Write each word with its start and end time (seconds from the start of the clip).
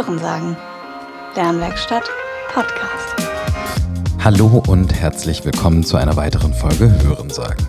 Hörensagen. 0.00 0.56
Lernwerkstatt 1.34 2.10
Podcast. 2.54 3.19
Hallo 4.22 4.62
und 4.66 4.92
herzlich 4.92 5.46
willkommen 5.46 5.82
zu 5.82 5.96
einer 5.96 6.14
weiteren 6.14 6.52
Folge 6.52 6.94
Hörensagen. 7.02 7.66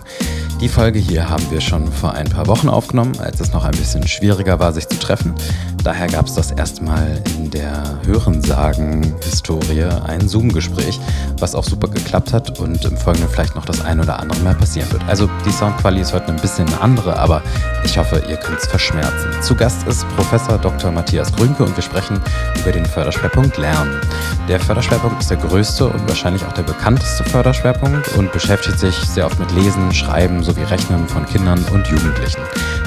Die 0.60 0.68
Folge 0.68 0.98
hier 0.98 1.28
haben 1.28 1.50
wir 1.50 1.62
schon 1.62 1.90
vor 1.90 2.12
ein 2.12 2.28
paar 2.28 2.46
Wochen 2.46 2.68
aufgenommen, 2.68 3.18
als 3.18 3.40
es 3.40 3.52
noch 3.52 3.64
ein 3.64 3.72
bisschen 3.72 4.06
schwieriger 4.06 4.60
war, 4.60 4.72
sich 4.72 4.86
zu 4.86 4.98
treffen. 4.98 5.34
Daher 5.82 6.06
gab 6.06 6.26
es 6.26 6.34
das 6.34 6.52
erste 6.52 6.84
Mal 6.84 7.20
in 7.36 7.50
der 7.50 7.82
Hörensagen-Historie 8.04 9.82
ein 10.06 10.28
Zoom-Gespräch, 10.28 11.00
was 11.40 11.56
auch 11.56 11.64
super 11.64 11.88
geklappt 11.88 12.32
hat 12.32 12.60
und 12.60 12.84
im 12.84 12.96
Folgenden 12.96 13.28
vielleicht 13.28 13.56
noch 13.56 13.64
das 13.64 13.84
ein 13.84 13.98
oder 13.98 14.20
andere 14.20 14.38
Mal 14.42 14.54
passieren 14.54 14.92
wird. 14.92 15.02
Also 15.08 15.28
die 15.44 15.50
Soundqualität 15.50 16.06
ist 16.06 16.14
heute 16.14 16.28
ein 16.28 16.36
bisschen 16.36 16.68
eine 16.68 16.80
andere, 16.80 17.18
aber 17.18 17.42
ich 17.82 17.98
hoffe, 17.98 18.22
ihr 18.28 18.36
könnt 18.36 18.58
es 18.58 18.66
verschmerzen. 18.66 19.42
Zu 19.42 19.56
Gast 19.56 19.84
ist 19.88 20.08
Professor 20.10 20.58
Dr. 20.58 20.92
Matthias 20.92 21.32
Grünke 21.32 21.64
und 21.64 21.74
wir 21.76 21.82
sprechen 21.82 22.20
über 22.60 22.70
den 22.70 22.86
Förderschwerpunkt 22.86 23.58
Lernen. 23.58 24.00
Der 24.48 24.60
Förderschwerpunkt 24.60 25.20
ist 25.20 25.30
der 25.30 25.38
größte 25.38 25.86
und 25.86 26.08
wahrscheinlich 26.08 26.41
auch 26.44 26.52
der 26.52 26.62
bekannteste 26.62 27.24
Förderschwerpunkt 27.24 28.08
und 28.16 28.32
beschäftigt 28.32 28.78
sich 28.78 28.94
sehr 28.94 29.26
oft 29.26 29.38
mit 29.38 29.50
Lesen, 29.52 29.92
Schreiben 29.92 30.42
sowie 30.42 30.62
Rechnen 30.62 31.08
von 31.08 31.26
Kindern 31.26 31.64
und 31.72 31.86
Jugendlichen. 31.88 32.42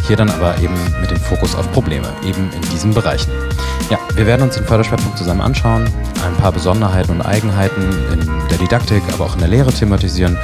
Hier 0.08 0.16
dann 0.16 0.30
aber 0.30 0.58
eben 0.59 0.76
mit 1.02 1.12
dem 1.12 1.20
Fokus 1.20 1.55
auf 1.55 1.72
Probleme, 1.72 2.08
eben 2.23 2.52
in 2.54 2.62
diesen 2.72 2.94
Bereichen. 2.94 3.31
Ja, 3.90 4.00
wir 4.16 4.26
werden 4.26 4.44
uns 4.44 4.55
den 4.55 4.66
Förderschwerpunkt 4.66 5.18
zusammen 5.18 5.41
anschauen, 5.41 5.86
ein 6.26 6.36
paar 6.38 6.52
Besonderheiten 6.52 7.12
und 7.12 7.22
Eigenheiten 7.22 7.81
in 8.12 8.48
der 8.50 8.58
Didaktik, 8.58 9.04
aber 9.14 9.26
auch 9.26 9.34
in 9.34 9.40
der 9.40 9.50
Lehre 9.50 9.72
thematisieren 9.72 10.38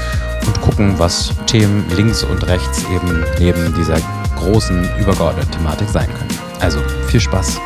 und 0.45 0.61
gucken, 0.61 0.97
was 0.97 1.31
Themen 1.47 1.85
links 1.95 2.23
und 2.23 2.45
rechts 2.47 2.83
eben 2.93 3.23
neben 3.39 3.73
dieser 3.75 3.97
großen 4.37 4.87
übergeordneten 4.99 5.51
Thematik 5.51 5.89
sein 5.89 6.07
können. 6.07 6.39
Also 6.59 6.79
viel 7.07 7.19
Spaß 7.19 7.59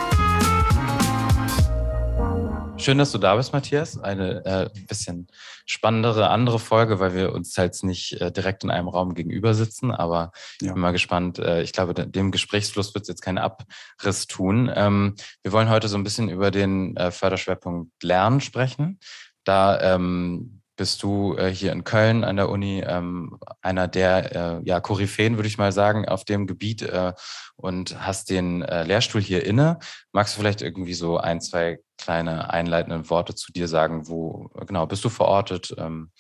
Schön, 2.86 3.00
dass 3.00 3.12
du 3.12 3.18
da 3.18 3.36
bist, 3.36 3.52
Matthias. 3.52 3.98
Eine 3.98 4.46
äh, 4.46 4.70
bisschen 4.88 5.26
spannendere 5.66 6.30
andere 6.30 6.60
Folge, 6.60 7.00
weil 7.00 7.16
wir 7.16 7.34
uns 7.34 7.58
halt 7.58 7.82
nicht 7.82 8.22
äh, 8.22 8.32
direkt 8.32 8.64
in 8.64 8.70
einem 8.70 8.90
Raum 8.90 9.16
gegenüber 9.16 9.56
sitzen. 9.56 9.90
Aber 9.90 10.32
ja. 10.62 10.68
ich 10.68 10.74
bin 10.74 10.82
mal 10.84 10.92
gespannt. 10.92 11.40
Äh, 11.40 11.64
ich 11.64 11.74
glaube, 11.74 11.96
dem 11.96 12.30
Gesprächsfluss 12.30 12.94
wird 12.94 13.02
es 13.02 13.08
jetzt 13.08 13.24
keinen 13.24 13.40
Abriss 13.40 14.28
tun. 14.28 14.72
Ähm, 14.72 15.16
wir 15.42 15.52
wollen 15.52 15.72
heute 15.72 15.88
so 15.88 15.98
ein 15.98 16.04
bisschen 16.04 16.30
über 16.30 16.52
den 16.52 16.96
äh, 16.96 17.10
Förderschwerpunkt 17.10 18.04
Lernen 18.04 18.40
sprechen. 18.40 19.00
Da 19.46 19.96
ähm, 19.96 20.62
bist 20.76 21.02
du 21.04 21.36
äh, 21.38 21.50
hier 21.50 21.72
in 21.72 21.86
Köln 21.86 22.24
an 22.24 22.36
der 22.36 22.50
Uni 22.50 22.84
ähm, 22.86 23.40
einer 23.62 23.88
der 23.88 24.36
äh, 24.36 24.62
ja, 24.64 24.80
Koryphäen, 24.80 25.38
würde 25.38 25.48
ich 25.48 25.58
mal 25.58 25.72
sagen, 25.72 26.08
auf 26.08 26.26
dem 26.26 26.48
Gebiet 26.48 26.82
äh, 26.82 27.14
und 27.56 28.06
hast 28.06 28.30
den 28.30 28.62
äh, 28.62 28.84
Lehrstuhl 28.84 29.22
hier 29.22 29.46
inne. 29.46 29.80
Magst 30.12 30.36
du 30.36 30.40
vielleicht 30.40 30.62
irgendwie 30.62 30.94
so 30.94 31.18
ein, 31.18 31.42
zwei 31.42 31.80
kleine 31.98 32.52
einleitende 32.52 33.10
Worte 33.10 33.36
zu 33.36 33.52
dir 33.52 33.68
sagen? 33.68 34.08
Wo 34.08 34.50
genau 34.68 34.86
bist 34.86 35.04
du 35.04 35.10
verortet? 35.10 35.74
Ähm, 35.78 36.12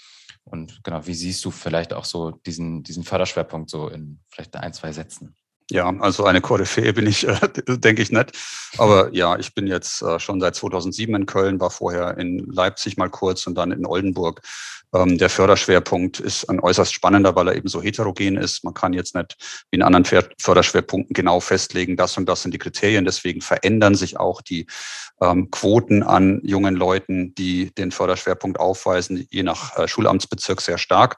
und 0.44 0.84
genau, 0.84 1.06
wie 1.08 1.16
siehst 1.16 1.44
du 1.44 1.52
vielleicht 1.52 1.94
auch 1.94 2.06
so 2.06 2.32
diesen, 2.32 2.84
diesen 2.84 3.04
Förderschwerpunkt 3.04 3.70
so 3.70 3.90
in 3.90 4.20
vielleicht 4.30 4.56
ein, 4.56 4.74
zwei 4.74 4.92
Sätzen? 4.92 5.36
Ja, 5.72 5.92
also 6.00 6.26
eine 6.26 6.42
Koryphäe 6.42 6.94
bin 6.94 7.08
ich, 7.08 7.28
äh, 7.28 7.40
denke 7.68 8.02
ich 8.02 8.12
nicht. 8.12 8.32
Aber 8.78 9.14
ja, 9.14 9.38
ich 9.38 9.56
bin 9.56 9.66
jetzt 9.66 10.02
äh, 10.02 10.20
schon 10.20 10.40
seit 10.40 10.56
2007 10.56 11.16
in 11.16 11.26
Köln, 11.26 11.60
war 11.60 11.72
vorher 11.72 12.18
in 12.18 12.40
Leipzig 12.52 12.98
mal 12.98 13.10
kurz 13.10 13.48
und 13.48 13.56
dann 13.56 13.72
in 13.72 13.86
Oldenburg. 13.86 14.42
Ähm, 14.94 15.18
der 15.18 15.30
Förderschwerpunkt 15.30 16.20
ist 16.20 16.48
ein 16.50 16.60
äußerst 16.60 16.94
spannender, 16.94 17.36
weil 17.36 17.48
er 17.48 17.56
eben 17.56 17.68
so 17.68 17.82
heterogen 17.82 18.38
ist. 18.38 18.64
Man 18.64 18.76
kann 18.76 18.94
jetzt 18.94 19.16
nicht 19.16 19.36
wie 19.72 19.78
in 19.78 19.82
anderen 19.82 20.06
Förderschwerpunkten 20.40 21.14
genau 21.14 21.40
festlegen, 21.40 21.98
das 21.98 22.16
und 22.18 22.30
das 22.30 22.44
sind 22.44 22.54
die 22.54 22.60
Kriterien. 22.60 23.04
Deswegen 23.04 23.42
verändern 23.42 23.96
sich 23.96 24.20
auch 24.20 24.42
die 24.42 24.68
ähm, 25.20 25.50
Quoten 25.50 26.04
an 26.04 26.42
jungen 26.44 26.76
Leuten, 26.76 27.34
die 27.36 27.74
den 27.74 27.92
Förderschwerpunkt 27.92 28.60
aufweisen, 28.60 29.28
je 29.32 29.44
nach 29.44 29.78
äh, 29.78 29.88
Schulamtsbezirk 29.88 30.62
sehr 30.62 30.78
stark. 30.78 31.18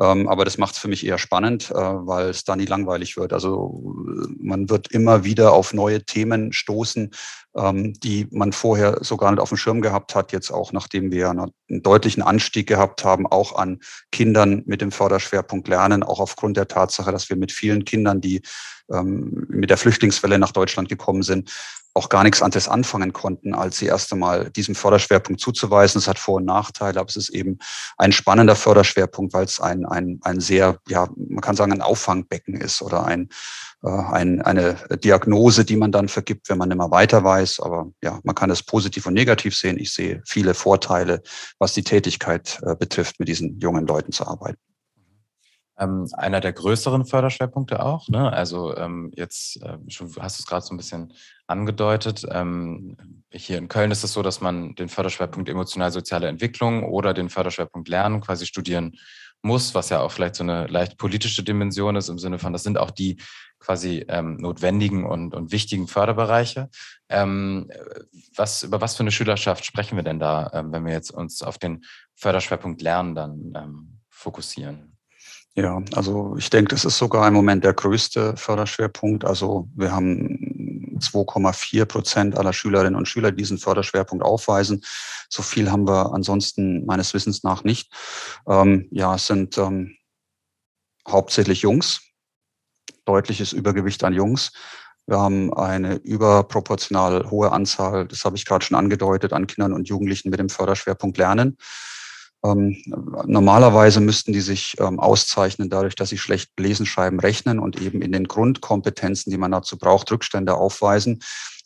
Ähm, 0.00 0.28
aber 0.28 0.44
das 0.44 0.56
macht 0.56 0.74
es 0.74 0.80
für 0.80 0.88
mich 0.88 1.04
eher 1.04 1.18
spannend, 1.18 1.70
äh, 1.70 1.74
weil 1.74 2.30
es 2.30 2.44
da 2.44 2.56
nie 2.56 2.64
langweilig 2.64 3.16
wird. 3.16 3.32
Also 3.32 3.82
man 4.38 4.70
wird 4.70 4.90
immer 4.90 5.24
wieder 5.24 5.52
auf 5.52 5.74
neue 5.74 6.02
Themen 6.04 6.52
stoßen, 6.52 7.10
die 7.52 8.28
man 8.30 8.52
vorher 8.52 8.98
so 9.00 9.16
gar 9.16 9.32
nicht 9.32 9.40
auf 9.40 9.48
dem 9.48 9.58
Schirm 9.58 9.80
gehabt 9.80 10.14
hat. 10.14 10.30
Jetzt 10.30 10.52
auch, 10.52 10.72
nachdem 10.72 11.10
wir 11.10 11.30
einen 11.30 11.52
deutlichen 11.68 12.22
Anstieg 12.22 12.68
gehabt 12.68 13.04
haben, 13.04 13.26
auch 13.26 13.56
an 13.56 13.80
Kindern 14.12 14.62
mit 14.66 14.80
dem 14.80 14.92
Förderschwerpunkt 14.92 15.66
Lernen, 15.66 16.04
auch 16.04 16.20
aufgrund 16.20 16.56
der 16.56 16.68
Tatsache, 16.68 17.10
dass 17.10 17.28
wir 17.28 17.36
mit 17.36 17.50
vielen 17.50 17.84
Kindern, 17.84 18.20
die 18.20 18.42
ähm, 18.92 19.46
mit 19.48 19.70
der 19.70 19.78
Flüchtlingswelle 19.78 20.38
nach 20.38 20.52
Deutschland 20.52 20.88
gekommen 20.88 21.22
sind, 21.22 21.50
auch 21.92 22.08
gar 22.08 22.22
nichts 22.22 22.40
anderes 22.40 22.68
anfangen 22.68 23.12
konnten, 23.12 23.54
als 23.54 23.78
sie 23.78 23.86
erst 23.86 24.12
einmal 24.12 24.50
diesem 24.50 24.74
Förderschwerpunkt 24.74 25.40
zuzuweisen. 25.40 25.98
Es 25.98 26.06
hat 26.06 26.18
Vor- 26.18 26.36
und 26.36 26.44
Nachteile, 26.44 27.00
aber 27.00 27.08
es 27.08 27.16
ist 27.16 27.30
eben 27.30 27.58
ein 27.98 28.12
spannender 28.12 28.54
Förderschwerpunkt, 28.54 29.32
weil 29.32 29.44
es 29.44 29.60
ein, 29.60 29.84
ein, 29.86 30.20
ein 30.22 30.40
sehr, 30.40 30.78
ja, 30.88 31.08
man 31.16 31.40
kann 31.40 31.56
sagen, 31.56 31.72
ein 31.72 31.82
Auffangbecken 31.82 32.54
ist 32.54 32.80
oder 32.80 33.04
ein, 33.06 33.28
ein, 33.82 34.42
eine 34.42 34.76
Diagnose, 35.02 35.64
die 35.64 35.76
man 35.76 35.92
dann 35.92 36.08
vergibt, 36.08 36.48
wenn 36.48 36.58
man 36.58 36.68
mehr 36.68 36.90
weiter 36.90 37.24
weiß. 37.24 37.60
Aber 37.60 37.90
ja, 38.02 38.20
man 38.24 38.34
kann 38.34 38.50
es 38.50 38.62
positiv 38.62 39.06
und 39.06 39.14
negativ 39.14 39.56
sehen. 39.56 39.78
Ich 39.78 39.92
sehe 39.94 40.22
viele 40.26 40.54
Vorteile, 40.54 41.22
was 41.58 41.72
die 41.72 41.84
Tätigkeit 41.84 42.60
äh, 42.62 42.76
betrifft, 42.76 43.18
mit 43.18 43.28
diesen 43.28 43.58
jungen 43.58 43.86
Leuten 43.86 44.12
zu 44.12 44.26
arbeiten 44.26 44.58
ähm, 45.80 46.06
einer 46.12 46.40
der 46.40 46.52
größeren 46.52 47.06
Förderschwerpunkte 47.06 47.82
auch. 47.82 48.08
Ne? 48.08 48.30
Also 48.32 48.76
ähm, 48.76 49.10
jetzt 49.16 49.60
äh, 49.62 49.78
schon 49.88 50.14
hast 50.20 50.38
du 50.38 50.42
es 50.42 50.46
gerade 50.46 50.64
so 50.64 50.74
ein 50.74 50.76
bisschen 50.76 51.12
angedeutet. 51.46 52.26
Ähm, 52.30 52.96
hier 53.32 53.58
in 53.58 53.68
Köln 53.68 53.90
ist 53.90 54.04
es 54.04 54.12
so, 54.12 54.22
dass 54.22 54.40
man 54.40 54.74
den 54.74 54.88
Förderschwerpunkt 54.88 55.48
emotional-soziale 55.48 56.28
Entwicklung 56.28 56.84
oder 56.84 57.14
den 57.14 57.30
Förderschwerpunkt 57.30 57.88
Lernen 57.88 58.20
quasi 58.20 58.46
studieren 58.46 58.92
muss, 59.42 59.74
was 59.74 59.88
ja 59.88 60.00
auch 60.00 60.12
vielleicht 60.12 60.34
so 60.34 60.44
eine 60.44 60.66
leicht 60.66 60.98
politische 60.98 61.42
Dimension 61.42 61.96
ist, 61.96 62.08
im 62.08 62.18
Sinne 62.18 62.38
von, 62.38 62.52
das 62.52 62.62
sind 62.62 62.78
auch 62.78 62.90
die 62.90 63.20
quasi 63.58 64.04
ähm, 64.08 64.36
notwendigen 64.36 65.04
und, 65.04 65.34
und 65.34 65.52
wichtigen 65.52 65.86
Förderbereiche. 65.86 66.70
Ähm, 67.08 67.70
was, 68.34 68.62
über 68.62 68.80
was 68.80 68.96
für 68.96 69.02
eine 69.02 69.12
Schülerschaft 69.12 69.64
sprechen 69.64 69.96
wir 69.96 70.02
denn 70.02 70.18
da, 70.18 70.50
ähm, 70.54 70.72
wenn 70.72 70.84
wir 70.84 70.92
jetzt 70.92 71.10
uns 71.10 71.42
auf 71.42 71.58
den 71.58 71.84
Förderschwerpunkt 72.16 72.80
Lernen 72.82 73.14
dann 73.14 73.52
ähm, 73.54 74.00
fokussieren? 74.08 74.96
Ja, 75.54 75.82
also 75.94 76.36
ich 76.38 76.48
denke, 76.48 76.74
das 76.74 76.84
ist 76.84 76.96
sogar 76.96 77.26
im 77.26 77.34
Moment 77.34 77.64
der 77.64 77.74
größte 77.74 78.36
Förderschwerpunkt. 78.36 79.24
Also 79.24 79.68
wir 79.74 79.92
haben 79.92 80.49
2,4 81.00 81.84
Prozent 81.84 82.38
aller 82.38 82.52
Schülerinnen 82.52 82.96
und 82.96 83.08
Schüler, 83.08 83.30
die 83.30 83.38
diesen 83.38 83.58
Förderschwerpunkt 83.58 84.24
aufweisen. 84.24 84.82
So 85.28 85.42
viel 85.42 85.70
haben 85.70 85.86
wir 85.86 86.12
ansonsten 86.12 86.84
meines 86.86 87.14
Wissens 87.14 87.42
nach 87.42 87.64
nicht. 87.64 87.92
Ähm, 88.48 88.88
ja, 88.90 89.14
es 89.14 89.26
sind 89.26 89.58
ähm, 89.58 89.96
hauptsächlich 91.08 91.62
Jungs, 91.62 92.00
deutliches 93.04 93.52
Übergewicht 93.52 94.04
an 94.04 94.12
Jungs. 94.12 94.52
Wir 95.06 95.18
haben 95.18 95.52
eine 95.54 95.96
überproportional 95.96 97.30
hohe 97.30 97.50
Anzahl, 97.50 98.06
das 98.06 98.24
habe 98.24 98.36
ich 98.36 98.44
gerade 98.44 98.64
schon 98.64 98.76
angedeutet, 98.76 99.32
an 99.32 99.46
Kindern 99.46 99.72
und 99.72 99.88
Jugendlichen 99.88 100.30
mit 100.30 100.38
dem 100.38 100.48
Förderschwerpunkt 100.48 101.18
Lernen. 101.18 101.56
Ähm, 102.42 102.82
normalerweise 103.26 104.00
müssten 104.00 104.32
die 104.32 104.40
sich 104.40 104.76
ähm, 104.80 104.98
auszeichnen 104.98 105.68
dadurch, 105.68 105.94
dass 105.94 106.08
sie 106.08 106.18
schlecht 106.18 106.58
lesen, 106.58 106.86
schreiben, 106.86 107.20
rechnen 107.20 107.58
und 107.58 107.80
eben 107.80 108.00
in 108.00 108.12
den 108.12 108.28
Grundkompetenzen, 108.28 109.30
die 109.30 109.38
man 109.38 109.52
dazu 109.52 109.76
braucht, 109.76 110.10
Rückstände 110.10 110.54
aufweisen. 110.54 111.20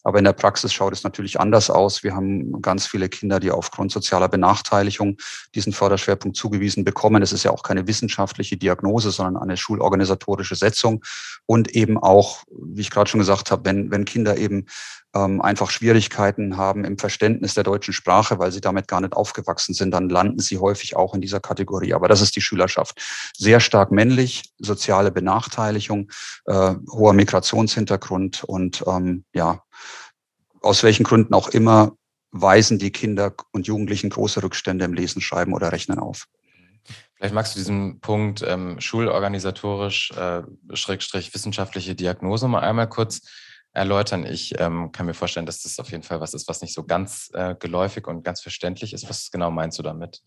Aber 0.04 0.18
in 0.18 0.24
der 0.24 0.34
Praxis 0.34 0.72
schaut 0.72 0.92
es 0.92 1.02
natürlich 1.02 1.40
anders 1.40 1.70
aus. 1.70 2.04
Wir 2.04 2.14
haben 2.14 2.60
ganz 2.60 2.86
viele 2.86 3.08
Kinder, 3.08 3.40
die 3.40 3.50
aufgrund 3.50 3.90
sozialer 3.90 4.28
Benachteiligung 4.28 5.16
diesen 5.54 5.72
Förderschwerpunkt 5.72 6.36
zugewiesen 6.36 6.84
bekommen. 6.84 7.22
Es 7.22 7.32
ist 7.32 7.42
ja 7.42 7.50
auch 7.50 7.62
keine 7.62 7.86
wissenschaftliche 7.86 8.58
Diagnose, 8.58 9.10
sondern 9.10 9.42
eine 9.42 9.56
schulorganisatorische 9.56 10.56
Setzung. 10.56 11.02
Und 11.46 11.74
eben 11.74 11.98
auch, 11.98 12.44
wie 12.50 12.82
ich 12.82 12.90
gerade 12.90 13.10
schon 13.10 13.20
gesagt 13.20 13.50
habe, 13.50 13.64
wenn, 13.64 13.90
wenn 13.90 14.04
Kinder 14.04 14.36
eben 14.36 14.66
ähm, 15.14 15.40
einfach 15.40 15.70
Schwierigkeiten 15.70 16.56
haben 16.56 16.84
im 16.84 16.98
Verständnis 16.98 17.54
der 17.54 17.64
deutschen 17.64 17.94
Sprache, 17.94 18.38
weil 18.38 18.52
sie 18.52 18.60
damit 18.60 18.88
gar 18.88 19.00
nicht 19.00 19.14
aufgewachsen 19.14 19.72
sind, 19.72 19.92
dann 19.92 20.08
landen 20.08 20.40
sie 20.40 20.58
häufig 20.58 20.96
auch 20.96 21.14
in 21.14 21.20
dieser 21.20 21.40
Kategorie. 21.40 21.94
Aber 21.94 22.08
das 22.08 22.20
ist 22.20 22.36
die 22.36 22.40
Schülerschaft. 22.40 23.00
Sehr 23.36 23.60
stark 23.60 23.90
männlich, 23.90 24.52
soziale 24.58 25.12
Benachteiligung, 25.12 26.10
äh, 26.46 26.74
hoher 26.90 27.14
Migrationshintergrund 27.14 28.44
und 28.44 28.84
ähm, 28.86 29.24
ja, 29.32 29.60
aus 30.64 30.82
welchen 30.82 31.04
Gründen 31.04 31.34
auch 31.34 31.48
immer 31.48 31.96
weisen 32.30 32.78
die 32.78 32.90
Kinder 32.90 33.34
und 33.52 33.66
Jugendlichen 33.66 34.10
große 34.10 34.42
Rückstände 34.42 34.84
im 34.84 34.94
Lesen, 34.94 35.20
Schreiben 35.20 35.52
oder 35.52 35.70
Rechnen 35.70 35.98
auf. 35.98 36.26
Vielleicht 37.14 37.34
magst 37.34 37.54
du 37.54 37.58
diesen 37.58 38.00
Punkt 38.00 38.42
ähm, 38.46 38.80
schulorganisatorisch, 38.80 40.10
äh, 40.12 40.42
schrägstrich 40.72 41.32
wissenschaftliche 41.32 41.94
Diagnose 41.94 42.48
mal 42.48 42.60
einmal 42.60 42.88
kurz 42.88 43.22
erläutern. 43.74 44.24
Ich 44.24 44.54
ähm, 44.58 44.92
kann 44.92 45.06
mir 45.06 45.14
vorstellen, 45.14 45.46
dass 45.46 45.62
das 45.62 45.78
auf 45.80 45.90
jeden 45.90 46.04
Fall 46.04 46.20
was 46.20 46.32
ist, 46.32 46.48
was 46.48 46.62
nicht 46.62 46.72
so 46.72 46.84
ganz 46.84 47.30
äh, 47.34 47.56
geläufig 47.58 48.06
und 48.06 48.22
ganz 48.22 48.40
verständlich 48.40 48.92
ist. 48.92 49.08
Was 49.08 49.30
genau 49.30 49.50
meinst 49.50 49.78
du 49.78 49.82
damit? 49.82 50.22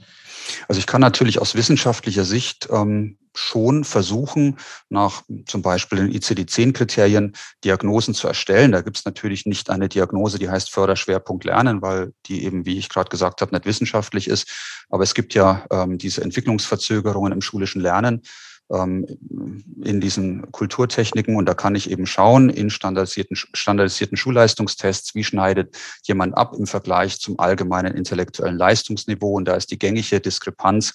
Also 0.68 0.80
ich 0.80 0.86
kann 0.86 1.02
natürlich 1.02 1.40
aus 1.40 1.56
wissenschaftlicher 1.56 2.26
Sicht 2.26 2.68
ähm, 2.70 3.18
schon 3.34 3.86
versuchen, 3.86 4.58
nach 4.90 5.24
zum 5.46 5.62
Beispiel 5.62 6.00
den 6.00 6.12
ICD-10-Kriterien 6.12 7.36
Diagnosen 7.64 8.14
zu 8.14 8.28
erstellen. 8.28 8.74
Da 8.74 8.82
gibt 8.82 8.98
es 8.98 9.06
natürlich 9.06 9.46
nicht 9.46 9.70
eine 9.70 9.88
Diagnose, 9.88 10.40
die 10.40 10.50
heißt 10.50 10.70
Förderschwerpunkt 10.70 11.46
Lernen, 11.46 11.82
weil 11.82 12.14
die 12.26 12.44
eben, 12.44 12.66
wie 12.66 12.78
ich 12.78 12.90
gerade 12.90 13.10
gesagt 13.10 13.42
habe, 13.42 13.56
nicht 13.56 13.66
wissenschaftlich 13.66 14.28
ist. 14.28 14.50
Aber 14.90 15.04
es 15.04 15.14
gibt 15.14 15.34
ja 15.34 15.66
ähm, 15.72 15.98
diese 15.98 16.22
Entwicklungsverzögerungen 16.22 17.32
im 17.32 17.42
schulischen 17.42 17.82
Lernen 17.82 18.24
in 18.70 20.02
diesen 20.02 20.52
Kulturtechniken 20.52 21.38
und 21.38 21.46
da 21.46 21.54
kann 21.54 21.76
ich 21.76 21.90
eben 21.90 22.06
schauen 22.06 22.50
in 22.50 22.70
standardisierten, 22.70 23.38
standardisierten 23.54 24.18
Schulleistungstests, 24.18 25.16
wie 25.16 25.24
schneidet 25.24 25.78
jemand 26.04 26.36
ab 26.38 26.54
im 26.58 26.68
Vergleich 26.68 27.20
zum 27.20 27.40
allgemeinen 27.40 27.96
intellektuellen 27.96 28.58
Leistungsniveau 28.58 29.34
und 29.34 29.46
da 29.46 29.56
ist 29.56 29.72
die 29.72 29.80
gängige 29.80 30.20
Diskrepanz 30.20 30.94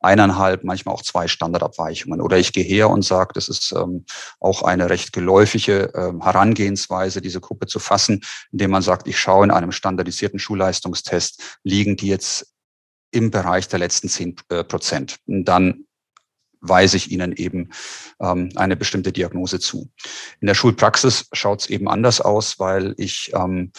eineinhalb, 0.00 0.64
manchmal 0.64 0.94
auch 0.94 1.02
zwei 1.02 1.26
Standardabweichungen. 1.26 2.20
Oder 2.20 2.38
ich 2.38 2.52
gehe 2.52 2.64
her 2.64 2.88
und 2.90 3.04
sage, 3.04 3.32
das 3.34 3.48
ist 3.48 3.72
ähm, 3.72 4.04
auch 4.40 4.62
eine 4.62 4.90
recht 4.90 5.12
geläufige 5.12 5.92
ähm, 5.94 6.22
Herangehensweise, 6.22 7.20
diese 7.20 7.40
Gruppe 7.40 7.66
zu 7.66 7.78
fassen, 7.78 8.22
indem 8.52 8.70
man 8.70 8.82
sagt, 8.82 9.08
ich 9.08 9.18
schaue 9.18 9.44
in 9.44 9.50
einem 9.50 9.72
standardisierten 9.72 10.38
Schulleistungstest, 10.38 11.58
liegen 11.64 11.96
die 11.96 12.08
jetzt 12.08 12.54
im 13.10 13.30
Bereich 13.30 13.68
der 13.68 13.78
letzten 13.78 14.08
zehn 14.08 14.36
äh, 14.50 14.62
Prozent. 14.62 15.18
Und 15.26 15.46
dann 15.46 15.87
weise 16.60 16.96
ich 16.96 17.10
ihnen 17.10 17.32
eben 17.32 17.70
ähm, 18.20 18.50
eine 18.56 18.76
bestimmte 18.76 19.12
Diagnose 19.12 19.60
zu. 19.60 19.90
In 20.40 20.46
der 20.46 20.54
Schulpraxis 20.54 21.28
schaut 21.32 21.60
es 21.60 21.70
eben 21.70 21.88
anders 21.88 22.20
aus, 22.20 22.58
weil 22.58 22.94
ich 22.96 23.32
ähm, 23.34 23.72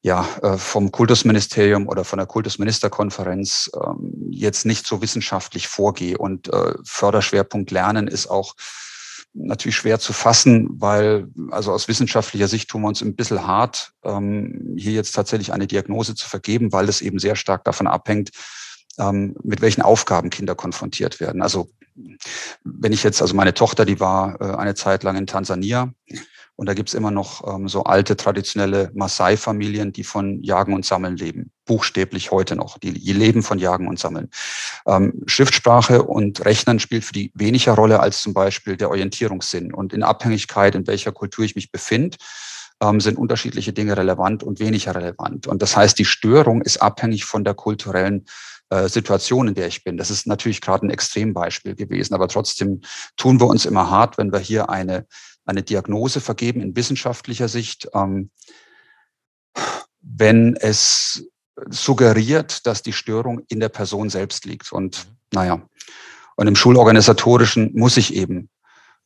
ja, 0.00 0.26
äh, 0.42 0.58
vom 0.58 0.92
Kultusministerium 0.92 1.88
oder 1.88 2.04
von 2.04 2.18
der 2.18 2.26
Kultusministerkonferenz 2.26 3.70
ähm, 3.74 4.28
jetzt 4.30 4.64
nicht 4.64 4.86
so 4.86 5.02
wissenschaftlich 5.02 5.66
vorgehe. 5.66 6.18
Und 6.18 6.52
äh, 6.52 6.74
Förderschwerpunkt 6.84 7.70
Lernen 7.70 8.06
ist 8.06 8.28
auch 8.28 8.54
natürlich 9.34 9.76
schwer 9.76 9.98
zu 9.98 10.12
fassen, 10.12 10.68
weil 10.80 11.28
also 11.50 11.72
aus 11.72 11.88
wissenschaftlicher 11.88 12.48
Sicht 12.48 12.70
tun 12.70 12.82
wir 12.82 12.88
uns 12.88 13.02
ein 13.02 13.16
bisschen 13.16 13.46
hart, 13.46 13.92
ähm, 14.04 14.74
hier 14.76 14.92
jetzt 14.92 15.12
tatsächlich 15.12 15.52
eine 15.52 15.66
Diagnose 15.66 16.14
zu 16.14 16.28
vergeben, 16.28 16.72
weil 16.72 16.88
es 16.88 17.00
eben 17.00 17.18
sehr 17.18 17.36
stark 17.36 17.64
davon 17.64 17.86
abhängt, 17.86 18.30
ähm, 18.98 19.36
mit 19.42 19.60
welchen 19.60 19.82
Aufgaben 19.82 20.30
Kinder 20.30 20.54
konfrontiert 20.54 21.20
werden. 21.20 21.42
Also 21.42 21.70
wenn 22.64 22.92
ich 22.92 23.02
jetzt, 23.02 23.22
also 23.22 23.34
meine 23.34 23.54
Tochter, 23.54 23.84
die 23.84 24.00
war 24.00 24.40
äh, 24.40 24.56
eine 24.56 24.74
Zeit 24.74 25.02
lang 25.02 25.16
in 25.16 25.26
Tansania 25.26 25.92
und 26.58 26.66
da 26.66 26.74
gibt's 26.74 26.92
immer 26.92 27.12
noch 27.12 27.46
ähm, 27.46 27.68
so 27.68 27.84
alte 27.84 28.16
traditionelle 28.16 28.90
Maasai-Familien, 28.92 29.92
die 29.92 30.02
von 30.02 30.42
Jagen 30.42 30.74
und 30.74 30.84
Sammeln 30.84 31.16
leben. 31.16 31.52
Buchstäblich 31.66 32.32
heute 32.32 32.56
noch. 32.56 32.78
Die, 32.78 32.92
die 32.92 33.12
leben 33.12 33.44
von 33.44 33.60
Jagen 33.60 33.86
und 33.86 34.00
Sammeln. 34.00 34.28
Ähm, 34.84 35.22
Schriftsprache 35.26 36.02
und 36.02 36.44
Rechnen 36.44 36.80
spielt 36.80 37.04
für 37.04 37.12
die 37.12 37.30
weniger 37.34 37.74
Rolle 37.74 38.00
als 38.00 38.22
zum 38.22 38.34
Beispiel 38.34 38.76
der 38.76 38.90
Orientierungssinn. 38.90 39.72
Und 39.72 39.92
in 39.92 40.02
Abhängigkeit, 40.02 40.74
in 40.74 40.88
welcher 40.88 41.12
Kultur 41.12 41.44
ich 41.44 41.54
mich 41.54 41.70
befinde, 41.70 42.16
ähm, 42.82 43.00
sind 43.00 43.18
unterschiedliche 43.18 43.72
Dinge 43.72 43.96
relevant 43.96 44.42
und 44.42 44.58
weniger 44.58 44.96
relevant. 44.96 45.46
Und 45.46 45.62
das 45.62 45.76
heißt, 45.76 45.96
die 45.96 46.04
Störung 46.04 46.62
ist 46.62 46.82
abhängig 46.82 47.24
von 47.24 47.44
der 47.44 47.54
kulturellen 47.54 48.24
äh, 48.70 48.88
Situation, 48.88 49.48
in 49.48 49.54
der 49.54 49.68
ich 49.68 49.84
bin. 49.84 49.96
Das 49.96 50.10
ist 50.10 50.26
natürlich 50.26 50.60
gerade 50.60 50.86
ein 50.86 50.90
Extrembeispiel 50.90 51.74
gewesen, 51.74 52.14
aber 52.14 52.28
trotzdem 52.28 52.80
tun 53.16 53.40
wir 53.40 53.46
uns 53.46 53.64
immer 53.64 53.90
hart, 53.90 54.18
wenn 54.18 54.32
wir 54.32 54.40
hier 54.40 54.68
eine 54.68 55.06
eine 55.48 55.62
Diagnose 55.62 56.20
vergeben 56.20 56.60
in 56.60 56.76
wissenschaftlicher 56.76 57.48
Sicht, 57.48 57.88
ähm, 57.94 58.30
wenn 60.00 60.56
es 60.56 61.26
suggeriert, 61.70 62.66
dass 62.66 62.82
die 62.82 62.92
Störung 62.92 63.42
in 63.48 63.58
der 63.58 63.70
Person 63.70 64.10
selbst 64.10 64.44
liegt. 64.44 64.70
Und 64.72 65.06
naja, 65.32 65.66
und 66.36 66.46
im 66.46 66.54
Schulorganisatorischen 66.54 67.72
muss 67.74 67.96
ich 67.96 68.14
eben 68.14 68.50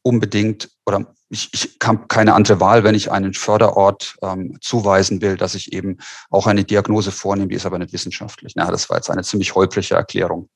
unbedingt 0.03 0.71
oder 0.87 1.15
ich, 1.33 1.49
ich 1.55 1.79
habe 1.83 2.07
keine 2.09 2.35
andere 2.35 2.61
Wahl, 2.61 2.85
wenn 2.85 2.95
ich 2.95 3.11
einen 3.11 3.33
Förderort 3.33 4.17
ähm, 4.21 4.59
zuweisen 4.61 5.23
will, 5.23 5.39
dass 5.39 5.55
ich 5.55 5.73
eben 5.73 5.97
auch 6.29 6.47
eine 6.47 6.63
Diagnose 6.63 7.11
vornehme, 7.11 7.49
die 7.49 7.55
ist 7.55 7.65
aber 7.65 7.79
nicht 7.79 7.95
wissenschaftlich. 7.95 8.53
Na, 8.55 8.71
das 8.71 8.91
war 8.91 8.99
jetzt 8.99 9.11
eine 9.11 9.23
ziemlich 9.23 9.55
holprige 9.55 9.95
Erklärung. 9.95 10.51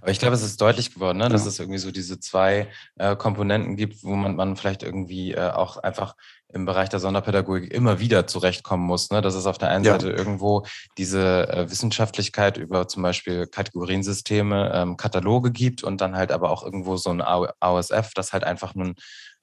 Aber 0.00 0.12
ich 0.12 0.20
glaube, 0.20 0.36
es 0.36 0.44
ist 0.44 0.60
deutlich 0.60 0.94
geworden, 0.94 1.18
ne, 1.18 1.28
dass 1.28 1.42
ja. 1.42 1.48
es 1.48 1.58
irgendwie 1.58 1.80
so 1.80 1.90
diese 1.90 2.20
zwei 2.20 2.68
äh, 2.94 3.16
Komponenten 3.16 3.76
gibt, 3.76 4.04
wo 4.04 4.14
man, 4.14 4.36
man 4.36 4.54
vielleicht 4.54 4.84
irgendwie 4.84 5.32
äh, 5.32 5.50
auch 5.50 5.76
einfach 5.78 6.14
im 6.56 6.64
Bereich 6.64 6.88
der 6.88 6.98
Sonderpädagogik 6.98 7.72
immer 7.72 8.00
wieder 8.00 8.26
zurechtkommen 8.26 8.84
muss. 8.84 9.10
Ne? 9.10 9.20
Dass 9.20 9.34
es 9.34 9.46
auf 9.46 9.58
der 9.58 9.68
einen 9.68 9.84
ja. 9.84 9.92
Seite 9.92 10.10
irgendwo 10.10 10.66
diese 10.98 11.48
äh, 11.48 11.70
Wissenschaftlichkeit 11.70 12.56
über 12.56 12.88
zum 12.88 13.02
Beispiel 13.02 13.46
Kategoriensysteme, 13.46 14.72
ähm, 14.74 14.96
Kataloge 14.96 15.52
gibt 15.52 15.84
und 15.84 16.00
dann 16.00 16.16
halt 16.16 16.32
aber 16.32 16.50
auch 16.50 16.64
irgendwo 16.64 16.96
so 16.96 17.10
ein 17.10 17.20
AOSF, 17.20 18.12
das 18.14 18.32
halt 18.32 18.42
einfach 18.42 18.74
nun 18.74 18.96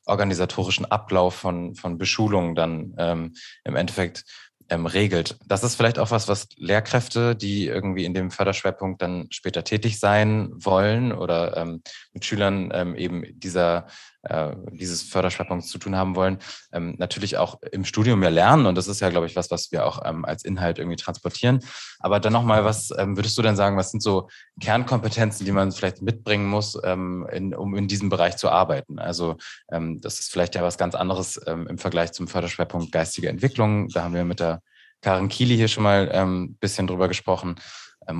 organisatorischen 0.06 0.86
Ablauf 0.86 1.36
von, 1.36 1.76
von 1.76 1.98
Beschulungen 1.98 2.56
dann 2.56 2.94
ähm, 2.98 3.34
im 3.64 3.76
Endeffekt 3.78 4.26
ähm, 4.70 4.86
regelt. 4.86 5.38
Das 5.46 5.64
ist 5.64 5.76
vielleicht 5.76 6.00
auch 6.00 6.12
was, 6.12 6.28
was 6.28 6.48
Lehrkräfte, 6.58 7.36
die 7.36 7.68
irgendwie 7.68 8.06
in 8.06 8.14
dem 8.14 8.32
Förderschwerpunkt 8.32 9.02
dann 9.02 9.28
später 9.30 9.64
tätig 9.64 10.00
sein 10.00 10.52
wollen 10.56 11.14
oder 11.14 11.56
ähm, 11.58 11.84
mit 12.12 12.26
Schülern 12.26 12.72
ähm, 12.74 12.96
eben 12.96 13.24
dieser 13.40 13.88
äh, 14.24 14.56
dieses 14.72 15.04
Förderschwerpunkt 15.04 15.66
zu 15.66 15.78
tun 15.78 15.96
haben 15.96 16.16
wollen, 16.16 16.38
ähm, 16.72 16.96
natürlich 16.98 17.38
auch 17.38 17.62
im 17.72 17.84
Studium 17.84 18.24
ja 18.24 18.30
lernen. 18.30 18.66
Und 18.66 18.76
das 18.76 18.88
ist 18.88 19.02
ja, 19.02 19.10
glaube 19.10 19.26
ich, 19.26 19.36
was, 19.36 19.52
was 19.52 19.72
wir 19.72 19.86
auch 19.86 20.02
ähm, 20.06 20.24
als 20.24 20.46
Inhalt 20.46 20.80
irgendwie 20.80 20.96
transportieren. 20.96 21.60
Aber 22.00 22.20
dann 22.20 22.34
nochmal, 22.34 22.64
was 22.64 22.92
ähm, 22.98 23.18
würdest 23.18 23.38
du 23.38 23.42
denn 23.42 23.56
sagen, 23.56 23.78
was 23.78 23.92
sind 23.92 24.02
so 24.02 24.30
Kernkompetenzen, 24.62 25.46
die 25.46 25.52
man 25.52 25.72
vielleicht 25.72 26.02
mitbringen 26.02 26.48
muss, 26.48 26.80
ähm, 26.84 27.28
in, 27.32 27.54
um 27.54 27.76
in 27.76 27.88
diesem 27.88 28.10
Bereich 28.10 28.38
zu 28.38 28.50
arbeiten? 28.50 28.98
Also 28.98 29.36
ähm, 29.72 30.00
das 30.00 30.20
ist 30.20 30.32
vielleicht 30.32 30.56
ja 30.56 30.64
was 30.64 30.78
ganz 30.78 30.96
anderes 30.96 31.40
ähm, 31.46 31.68
im 31.68 31.78
Vergleich 31.78 32.14
zum 32.14 32.28
Förderschwerpunkt 32.28 32.92
geistige 32.92 33.30
Entwicklung. 33.30 33.90
Da 33.90 34.04
haben 34.04 34.14
wir 34.14 34.24
mit 34.24 34.40
der 34.40 34.62
Karin 35.02 35.28
Kieli 35.28 35.58
hier 35.58 35.68
schon 35.68 35.84
mal 35.84 36.10
ein 36.10 36.56
bisschen 36.56 36.88
drüber 36.88 37.10
gesprochen. 37.10 37.56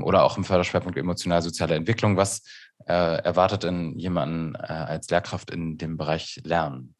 Oder 0.02 0.24
auch 0.24 0.38
im 0.38 0.46
Förderschwerpunkt 0.46 0.98
emotional-soziale 0.98 1.76
Entwicklung. 1.76 2.16
Was 2.16 2.44
erwartet 2.86 3.64
denn 3.64 3.98
jemanden 3.98 4.56
äh, 4.56 4.68
als 4.68 5.10
Lehrkraft 5.10 5.52
in 5.52 5.78
dem 5.78 5.98
Bereich 5.98 6.42
Lernen? 6.44 6.96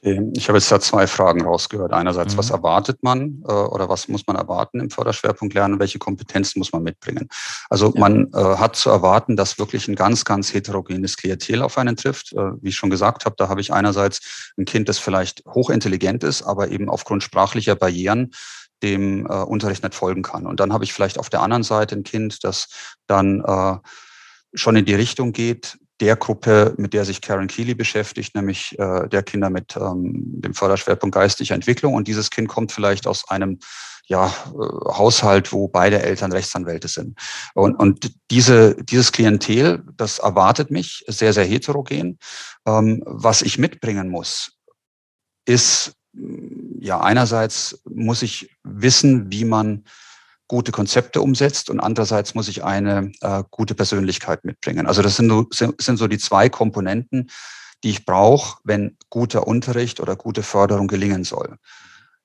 Ich 0.00 0.48
habe 0.48 0.58
jetzt 0.58 0.70
da 0.70 0.78
zwei 0.78 1.08
Fragen 1.08 1.42
rausgehört. 1.42 1.92
Einerseits, 1.92 2.34
mhm. 2.34 2.38
was 2.38 2.50
erwartet 2.50 3.02
man 3.02 3.42
äh, 3.48 3.52
oder 3.52 3.88
was 3.88 4.06
muss 4.06 4.26
man 4.28 4.36
erwarten 4.36 4.78
im 4.78 4.90
Förderschwerpunkt 4.90 5.54
Lernen? 5.54 5.80
Welche 5.80 5.98
Kompetenzen 5.98 6.60
muss 6.60 6.72
man 6.72 6.84
mitbringen? 6.84 7.28
Also 7.68 7.92
ja. 7.92 8.00
man 8.00 8.28
äh, 8.32 8.38
hat 8.38 8.76
zu 8.76 8.90
erwarten, 8.90 9.34
dass 9.34 9.58
wirklich 9.58 9.88
ein 9.88 9.96
ganz, 9.96 10.24
ganz 10.24 10.54
heterogenes 10.54 11.16
Klientel 11.16 11.62
auf 11.62 11.78
einen 11.78 11.96
trifft. 11.96 12.32
Äh, 12.32 12.52
wie 12.62 12.68
ich 12.68 12.76
schon 12.76 12.90
gesagt 12.90 13.24
habe, 13.24 13.34
da 13.36 13.48
habe 13.48 13.60
ich 13.60 13.72
einerseits 13.72 14.52
ein 14.56 14.66
Kind, 14.66 14.88
das 14.88 14.98
vielleicht 14.98 15.44
hochintelligent 15.46 16.22
ist, 16.22 16.42
aber 16.42 16.68
eben 16.68 16.88
aufgrund 16.88 17.24
sprachlicher 17.24 17.74
Barrieren 17.74 18.30
dem 18.84 19.26
äh, 19.26 19.32
Unterricht 19.32 19.82
nicht 19.82 19.96
folgen 19.96 20.22
kann. 20.22 20.46
Und 20.46 20.60
dann 20.60 20.72
habe 20.72 20.84
ich 20.84 20.92
vielleicht 20.92 21.18
auf 21.18 21.28
der 21.28 21.42
anderen 21.42 21.64
Seite 21.64 21.96
ein 21.96 22.04
Kind, 22.04 22.44
das 22.44 22.68
dann 23.08 23.42
äh, 23.44 23.78
schon 24.54 24.76
in 24.76 24.84
die 24.84 24.94
Richtung 24.94 25.32
geht, 25.32 25.78
der 26.00 26.16
Gruppe, 26.16 26.74
mit 26.76 26.92
der 26.92 27.04
sich 27.04 27.20
Karen 27.20 27.48
Keeley 27.48 27.74
beschäftigt, 27.74 28.34
nämlich 28.34 28.78
äh, 28.78 29.08
der 29.08 29.22
Kinder 29.22 29.50
mit 29.50 29.76
ähm, 29.76 30.40
dem 30.40 30.54
Förderschwerpunkt 30.54 31.14
geistige 31.14 31.54
Entwicklung. 31.54 31.94
Und 31.94 32.06
dieses 32.06 32.30
Kind 32.30 32.48
kommt 32.48 32.70
vielleicht 32.70 33.06
aus 33.06 33.28
einem 33.28 33.58
ja, 34.06 34.26
äh, 34.26 34.92
Haushalt, 34.92 35.52
wo 35.52 35.66
beide 35.66 36.00
Eltern 36.00 36.32
Rechtsanwälte 36.32 36.88
sind. 36.88 37.18
Und, 37.54 37.74
und 37.74 38.12
diese, 38.30 38.76
dieses 38.84 39.10
Klientel, 39.10 39.82
das 39.96 40.20
erwartet 40.20 40.70
mich 40.70 41.04
sehr, 41.08 41.32
sehr 41.32 41.44
heterogen. 41.44 42.18
Ähm, 42.64 43.02
was 43.04 43.42
ich 43.42 43.58
mitbringen 43.58 44.08
muss, 44.08 44.52
ist 45.46 45.94
ja, 46.80 47.00
einerseits 47.00 47.80
muss 47.88 48.22
ich 48.22 48.56
wissen, 48.64 49.30
wie 49.30 49.44
man 49.44 49.84
gute 50.48 50.72
Konzepte 50.72 51.20
umsetzt 51.20 51.70
und 51.70 51.80
andererseits 51.80 52.34
muss 52.34 52.48
ich 52.48 52.64
eine 52.64 53.12
äh, 53.20 53.44
gute 53.50 53.74
Persönlichkeit 53.74 54.44
mitbringen. 54.44 54.86
Also 54.86 55.02
das 55.02 55.16
sind, 55.16 55.54
sind, 55.54 55.96
so 55.96 56.08
die 56.08 56.18
zwei 56.18 56.48
Komponenten, 56.48 57.30
die 57.84 57.90
ich 57.90 58.04
brauche, 58.04 58.58
wenn 58.64 58.96
guter 59.10 59.46
Unterricht 59.46 60.00
oder 60.00 60.16
gute 60.16 60.42
Förderung 60.42 60.88
gelingen 60.88 61.24
soll. 61.24 61.56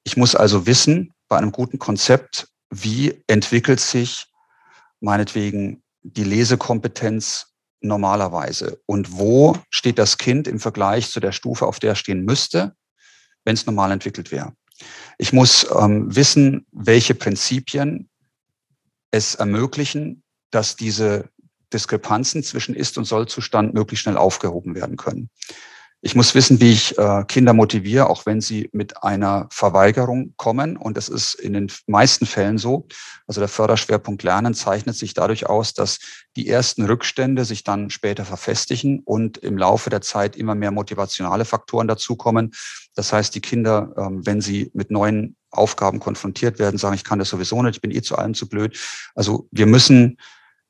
Ich 0.04 0.18
muss 0.18 0.36
also 0.36 0.66
wissen, 0.66 1.14
bei 1.28 1.38
einem 1.38 1.52
guten 1.52 1.80
Konzept, 1.80 2.48
wie 2.70 3.22
entwickelt 3.28 3.80
sich 3.80 4.28
meinetwegen 5.00 5.84
die 6.02 6.24
Lesekompetenz 6.24 7.48
normalerweise 7.82 8.80
und 8.86 9.18
wo 9.18 9.58
steht 9.70 10.00
das 10.00 10.18
Kind 10.18 10.48
im 10.48 10.60
Vergleich 10.60 11.12
zu 11.12 11.20
der 11.20 11.34
Stufe, 11.34 11.68
auf 11.68 11.80
der 11.80 11.92
es 11.92 12.00
stehen 12.00 12.24
müsste 12.24 12.76
wenn 13.46 13.54
es 13.54 13.66
normal 13.66 13.92
entwickelt 13.92 14.32
wäre. 14.32 14.54
Ich 15.18 15.34
muss 15.34 15.68
ähm, 15.80 16.14
wissen, 16.16 16.66
welche 16.72 17.16
Prinzipien 17.16 18.10
es 19.14 19.36
ermöglichen, 19.36 20.24
dass 20.50 20.76
diese 20.76 21.30
Diskrepanzen 21.72 22.44
zwischen 22.44 22.76
Ist- 22.76 22.98
und 22.98 23.06
Sollzustand 23.06 23.74
möglichst 23.74 24.04
schnell 24.04 24.18
aufgehoben 24.18 24.74
werden 24.74 24.98
können. 24.98 25.30
Ich 26.06 26.16
muss 26.16 26.36
wissen, 26.36 26.60
wie 26.60 26.74
ich 26.74 26.98
äh, 26.98 27.24
Kinder 27.30 27.54
motiviere, 27.54 28.10
auch 28.10 28.26
wenn 28.26 28.42
sie 28.42 28.70
mit 28.74 29.04
einer 29.04 29.48
Verweigerung 29.50 30.34
kommen. 30.36 30.76
Und 30.76 30.98
das 30.98 31.08
ist 31.08 31.34
in 31.36 31.54
den 31.54 31.72
meisten 31.88 32.26
Fällen 32.26 32.58
so. 32.58 32.88
Also 33.26 33.40
der 33.40 33.48
Förderschwerpunkt 33.48 34.22
Lernen 34.22 34.54
zeichnet 34.54 34.98
sich 34.98 35.14
dadurch 35.14 35.46
aus, 35.46 35.74
dass 35.74 36.00
die 36.36 36.50
ersten 36.50 36.84
Rückstände 36.84 37.46
sich 37.46 37.64
dann 37.64 37.90
später 37.90 38.26
verfestigen 38.26 39.00
und 39.06 39.38
im 39.38 39.58
Laufe 39.58 39.90
der 39.90 40.02
Zeit 40.02 40.36
immer 40.36 40.56
mehr 40.56 40.72
motivationale 40.72 41.46
Faktoren 41.46 41.88
dazukommen. 41.88 42.52
Das 42.96 43.14
heißt, 43.14 43.34
die 43.34 43.42
Kinder, 43.42 43.94
ähm, 43.98 44.26
wenn 44.26 44.42
sie 44.42 44.72
mit 44.74 44.92
neuen 44.92 45.38
Aufgaben 45.52 46.02
konfrontiert 46.02 46.60
werden, 46.60 46.78
sagen, 46.78 46.96
ich 46.96 47.06
kann 47.06 47.20
das 47.20 47.30
sowieso 47.30 47.64
nicht, 47.64 47.78
ich 47.78 47.82
bin 47.82 47.92
eh 47.92 48.02
zu 48.02 48.18
allem 48.18 48.34
zu 48.34 48.50
blöd. 48.50 48.78
Also 49.16 49.48
wir 49.52 49.68
müssen 49.68 50.18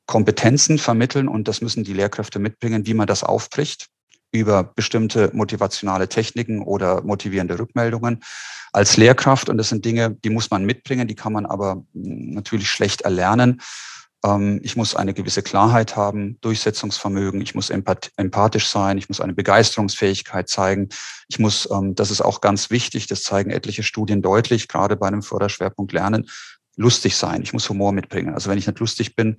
Kompetenzen 0.06 0.78
vermitteln 0.78 1.26
und 1.26 1.48
das 1.48 1.60
müssen 1.60 1.82
die 1.82 1.92
Lehrkräfte 1.92 2.38
mitbringen, 2.38 2.86
wie 2.86 2.94
man 2.94 3.08
das 3.08 3.24
aufbricht 3.24 3.88
über 4.34 4.64
bestimmte 4.64 5.30
motivationale 5.32 6.08
Techniken 6.08 6.62
oder 6.62 7.02
motivierende 7.02 7.58
Rückmeldungen 7.58 8.22
als 8.72 8.96
Lehrkraft. 8.96 9.48
Und 9.48 9.58
das 9.58 9.68
sind 9.68 9.84
Dinge, 9.84 10.10
die 10.10 10.30
muss 10.30 10.50
man 10.50 10.64
mitbringen, 10.64 11.06
die 11.06 11.14
kann 11.14 11.32
man 11.32 11.46
aber 11.46 11.84
hm, 11.94 12.34
natürlich 12.34 12.68
schlecht 12.68 13.02
erlernen. 13.02 13.62
Ähm, 14.24 14.60
ich 14.64 14.74
muss 14.74 14.96
eine 14.96 15.14
gewisse 15.14 15.42
Klarheit 15.42 15.94
haben, 15.94 16.38
Durchsetzungsvermögen, 16.40 17.40
ich 17.40 17.54
muss 17.54 17.70
empathisch 17.70 18.68
sein, 18.68 18.98
ich 18.98 19.08
muss 19.08 19.20
eine 19.20 19.34
Begeisterungsfähigkeit 19.34 20.48
zeigen. 20.48 20.88
Ich 21.28 21.38
muss, 21.38 21.68
ähm, 21.70 21.94
das 21.94 22.10
ist 22.10 22.20
auch 22.20 22.40
ganz 22.40 22.70
wichtig, 22.70 23.06
das 23.06 23.22
zeigen 23.22 23.50
etliche 23.50 23.84
Studien 23.84 24.20
deutlich, 24.20 24.66
gerade 24.66 24.96
bei 24.96 25.06
einem 25.06 25.22
Förderschwerpunkt 25.22 25.92
Lernen, 25.92 26.28
lustig 26.76 27.16
sein. 27.16 27.42
Ich 27.42 27.52
muss 27.52 27.68
Humor 27.68 27.92
mitbringen. 27.92 28.34
Also 28.34 28.50
wenn 28.50 28.58
ich 28.58 28.66
nicht 28.66 28.80
lustig 28.80 29.14
bin 29.14 29.36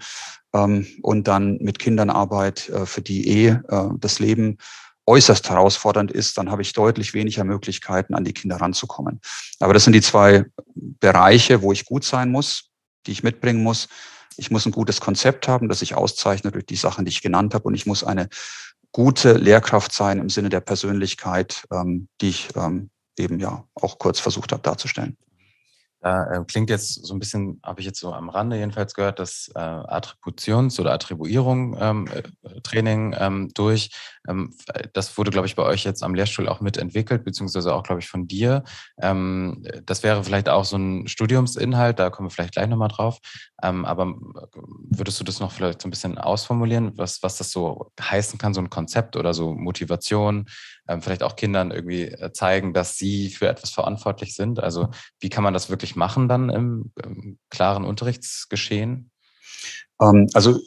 ähm, 0.54 0.88
und 1.02 1.28
dann 1.28 1.58
mit 1.58 1.80
Kindern 1.80 2.10
arbeite, 2.10 2.72
äh, 2.72 2.86
für 2.86 3.02
die 3.02 3.28
eh 3.28 3.48
äh, 3.48 3.90
das 4.00 4.20
Leben 4.20 4.58
äußerst 5.08 5.50
herausfordernd 5.50 6.12
ist, 6.12 6.38
dann 6.38 6.50
habe 6.50 6.62
ich 6.62 6.74
deutlich 6.74 7.14
weniger 7.14 7.44
Möglichkeiten, 7.44 8.16
an 8.16 8.24
die 8.24 8.34
Kinder 8.34 8.58
ranzukommen. 8.58 9.22
Aber 9.60 9.74
das 9.74 9.84
sind 9.84 9.94
die 9.94 10.02
zwei 10.02 10.46
Bereiche, 10.76 11.62
wo 11.62 11.72
ich 11.72 11.86
gut 11.86 12.04
sein 12.04 12.32
muss, 12.32 12.70
die 13.06 13.12
ich 13.12 13.24
mitbringen 13.24 13.64
muss. 13.64 13.88
Ich 14.38 14.52
muss 14.52 14.66
ein 14.66 14.72
gutes 14.72 15.00
Konzept 15.00 15.48
haben, 15.48 15.70
das 15.70 15.80
sich 15.80 15.96
auszeichnet 15.96 16.56
durch 16.56 16.66
die 16.66 16.76
Sachen, 16.76 17.06
die 17.06 17.10
ich 17.10 17.22
genannt 17.22 17.54
habe. 17.54 17.66
Und 17.66 17.76
ich 17.76 17.86
muss 17.86 18.04
eine 18.04 18.28
gute 18.92 19.34
Lehrkraft 19.34 19.94
sein 19.94 20.20
im 20.20 20.30
Sinne 20.30 20.50
der 20.50 20.62
Persönlichkeit, 20.62 21.66
ähm, 21.72 22.08
die 22.22 22.30
ich 22.30 22.50
ähm, 22.56 22.90
eben 23.18 23.40
ja 23.40 23.64
auch 23.76 24.00
kurz 24.00 24.20
versucht 24.20 24.52
habe 24.52 24.64
darzustellen. 24.64 25.18
Da 26.06 26.32
äh, 26.32 26.46
klingt 26.46 26.70
jetzt 26.70 27.04
so 27.04 27.14
ein 27.16 27.20
bisschen, 27.20 27.60
habe 27.64 27.80
ich 27.80 27.88
jetzt 27.88 28.00
so 28.00 28.14
am 28.14 28.30
Rande 28.30 28.58
jedenfalls 28.58 28.94
gehört, 28.94 29.18
das 29.18 29.50
äh, 29.56 29.60
Attributions- 29.60 30.80
oder 30.80 30.94
Attribuierung-Training 30.94 33.00
ähm, 33.00 33.14
äh, 33.14 33.26
ähm, 33.26 33.50
durch. 33.56 33.90
Ähm, 34.28 34.54
das 34.94 35.18
wurde, 35.18 35.32
glaube 35.32 35.48
ich, 35.48 35.56
bei 35.56 35.64
euch 35.64 35.84
jetzt 35.84 36.04
am 36.04 36.14
Lehrstuhl 36.14 36.48
auch 36.48 36.62
mitentwickelt, 36.62 37.26
beziehungsweise 37.26 37.74
auch, 37.74 37.82
glaube 37.82 38.02
ich, 38.02 38.08
von 38.08 38.28
dir. 38.28 38.64
Ähm, 39.02 39.66
das 39.84 40.04
wäre 40.04 40.24
vielleicht 40.24 40.48
auch 40.48 40.66
so 40.66 40.78
ein 40.78 41.08
Studiumsinhalt, 41.08 41.98
da 41.98 42.12
kommen 42.12 42.28
wir 42.28 42.32
vielleicht 42.32 42.54
gleich 42.54 42.68
nochmal 42.68 42.90
drauf. 42.90 43.18
Ähm, 43.64 43.84
aber 43.84 44.04
äh, 44.04 44.60
würdest 44.92 45.20
du 45.20 45.24
das 45.24 45.40
noch 45.40 45.52
vielleicht 45.52 45.82
so 45.82 45.88
ein 45.88 45.92
bisschen 45.92 46.20
ausformulieren, 46.20 46.96
was, 47.00 47.24
was 47.24 47.38
das 47.38 47.50
so 47.50 47.92
heißen 48.00 48.38
kann, 48.38 48.54
so 48.54 48.62
ein 48.62 48.70
Konzept 48.70 49.16
oder 49.16 49.34
so 49.34 49.56
Motivation, 49.56 50.46
ähm, 50.88 51.02
vielleicht 51.02 51.24
auch 51.24 51.36
Kindern 51.36 51.72
irgendwie 51.72 52.04
äh, 52.04 52.32
zeigen, 52.34 52.74
dass 52.74 52.98
sie 52.98 53.30
für 53.30 53.48
etwas 53.48 53.72
verantwortlich 53.72 54.36
sind? 54.36 54.62
Also 54.62 54.90
wie 55.20 55.30
kann 55.30 55.44
man 55.44 55.54
das 55.54 55.70
wirklich 55.70 55.96
machen 55.96 56.28
dann 56.28 56.50
im, 56.50 56.92
im 57.04 57.38
klaren 57.50 57.86
Unterrichtsgeschehen? 57.86 59.12
Ähm, 60.02 60.28
also 60.34 60.60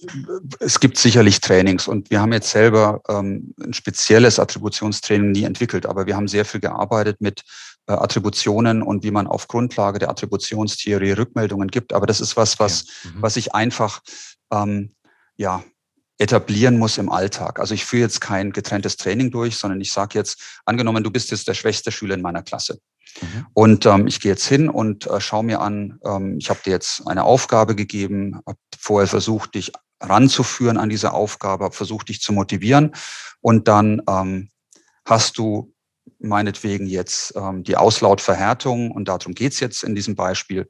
es 0.61 0.81
gibt 0.81 0.99
sicherlich 0.99 1.41
Trainings 1.41 1.89
und 1.89 2.11
wir 2.11 2.21
haben 2.21 2.33
jetzt 2.33 2.51
selber 2.51 3.01
ähm, 3.09 3.55
ein 3.63 3.73
spezielles 3.73 4.39
Attributionstraining 4.39 5.33
nie 5.33 5.45
entwickelt, 5.45 5.87
aber 5.87 6.07
wir 6.07 6.17
haben 6.17 6.29
sehr 6.29 6.45
viel 6.45 6.61
gearbeitet 6.61 7.21
mit 7.21 7.43
äh, 7.87 7.93
Attributionen 7.93 8.83
und 8.83 9.05
wie 9.05 9.11
man 9.11 9.27
auf 9.27 9.49
Grundlage 9.49 9.99
der 9.99 10.11
Attributionstheorie 10.11 11.13
Rückmeldungen 11.13 11.69
gibt. 11.69 11.93
Aber 11.93 12.07
das 12.07 12.21
ist 12.21 12.37
was, 12.37 12.59
was, 12.59 12.87
ja. 13.05 13.11
mhm. 13.11 13.23
was 13.23 13.37
ich 13.37 13.55
einfach 13.55 14.01
ähm, 14.53 14.95
ja, 15.37 15.63
etablieren 16.19 16.79
muss 16.79 16.99
im 16.99 17.11
Alltag. 17.11 17.61
Also 17.61 17.75
ich 17.75 17.85
führe 17.85 18.03
jetzt 18.03 18.21
kein 18.21 18.53
getrenntes 18.53 18.97
Training 18.97 19.31
durch, 19.31 19.57
sondern 19.57 19.81
ich 19.81 19.93
sage 19.93 20.19
jetzt, 20.19 20.61
angenommen, 20.65 21.05
du 21.05 21.11
bist 21.11 21.31
jetzt 21.31 21.47
der 21.47 21.55
schwächste 21.55 21.93
Schüler 21.93 22.15
in 22.15 22.23
meiner 22.23 22.43
Klasse. 22.43 22.81
Mhm. 23.21 23.47
Und 23.55 23.87
ähm, 23.87 24.07
ich 24.07 24.21
gehe 24.21 24.33
jetzt 24.33 24.47
hin 24.47 24.69
und 24.69 25.07
äh, 25.07 25.21
schaue 25.21 25.45
mir 25.45 25.61
an, 25.61 25.99
ähm, 26.05 26.39
ich 26.39 26.51
habe 26.51 26.61
dir 26.65 26.71
jetzt 26.71 27.07
eine 27.07 27.25
Aufgabe 27.25 27.77
gegeben, 27.77 28.41
habe 28.47 28.59
vorher 28.79 29.09
versucht, 29.09 29.55
dich 29.55 29.73
ranzuführen 30.01 30.77
an 30.77 30.89
diese 30.89 31.13
Aufgabe, 31.13 31.65
habe 31.65 31.75
versucht, 31.75 32.09
dich 32.09 32.21
zu 32.21 32.33
motivieren. 32.33 32.93
Und 33.41 33.69
dann 33.69 34.03
ähm, 34.09 34.51
hast 35.05 35.39
du 35.39 35.73
meinetwegen 36.19 36.87
jetzt 36.87 37.35
ähm, 37.37 37.63
die 37.63 37.77
Auslautverhärtung, 37.77 38.91
und 38.91 39.07
darum 39.07 39.35
geht's 39.35 39.61
jetzt 39.61 39.85
in 39.85 39.95
diesem 39.95 40.17
Beispiel, 40.17 40.69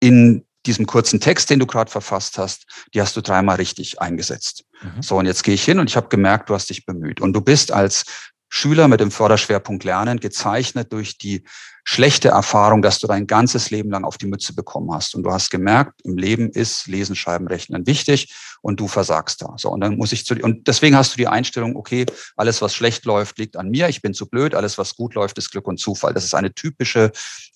in 0.00 0.44
diesem 0.66 0.86
kurzen 0.86 1.20
Text, 1.20 1.50
den 1.50 1.58
du 1.58 1.66
gerade 1.66 1.90
verfasst 1.90 2.38
hast, 2.38 2.66
die 2.94 3.00
hast 3.00 3.16
du 3.16 3.20
dreimal 3.20 3.56
richtig 3.56 4.00
eingesetzt. 4.00 4.64
Mhm. 4.82 5.02
So, 5.02 5.16
und 5.16 5.26
jetzt 5.26 5.42
gehe 5.42 5.54
ich 5.54 5.64
hin 5.64 5.78
und 5.78 5.90
ich 5.90 5.96
habe 5.96 6.08
gemerkt, 6.08 6.50
du 6.50 6.54
hast 6.54 6.70
dich 6.70 6.86
bemüht. 6.86 7.20
Und 7.20 7.32
du 7.32 7.40
bist 7.40 7.72
als 7.72 8.04
Schüler 8.48 8.86
mit 8.86 9.00
dem 9.00 9.10
Förderschwerpunkt 9.10 9.84
Lernen 9.84 10.20
gezeichnet 10.20 10.92
durch 10.92 11.16
die 11.16 11.44
schlechte 11.84 12.28
Erfahrung, 12.28 12.82
dass 12.82 12.98
du 12.98 13.06
dein 13.06 13.26
ganzes 13.26 13.70
Leben 13.70 13.90
lang 13.90 14.04
auf 14.04 14.18
die 14.18 14.26
Mütze 14.26 14.54
bekommen 14.54 14.92
hast. 14.92 15.14
Und 15.14 15.24
du 15.24 15.32
hast 15.32 15.50
gemerkt, 15.50 16.00
im 16.04 16.16
Leben 16.16 16.50
ist 16.50 16.86
Lesen, 16.86 17.16
Schreiben, 17.16 17.48
Rechnen 17.48 17.86
wichtig 17.86 18.32
und 18.60 18.78
du 18.80 18.88
versagst 18.88 19.42
da. 19.42 19.54
So, 19.56 19.70
und 19.70 19.80
dann 19.80 19.96
muss 19.96 20.12
ich 20.12 20.24
zu 20.24 20.34
und 20.34 20.68
deswegen 20.68 20.96
hast 20.96 21.12
du 21.12 21.16
die 21.16 21.28
Einstellung, 21.28 21.76
okay, 21.76 22.06
alles, 22.36 22.62
was 22.62 22.74
schlecht 22.74 23.04
läuft, 23.04 23.38
liegt 23.38 23.56
an 23.56 23.70
mir, 23.70 23.88
ich 23.88 24.02
bin 24.02 24.14
zu 24.14 24.26
blöd, 24.26 24.54
alles, 24.54 24.78
was 24.78 24.94
gut 24.94 25.14
läuft, 25.14 25.38
ist 25.38 25.50
Glück 25.50 25.66
und 25.66 25.78
Zufall. 25.78 26.14
Das 26.14 26.24
ist 26.24 26.34
eine 26.34 26.54
typische 26.54 27.12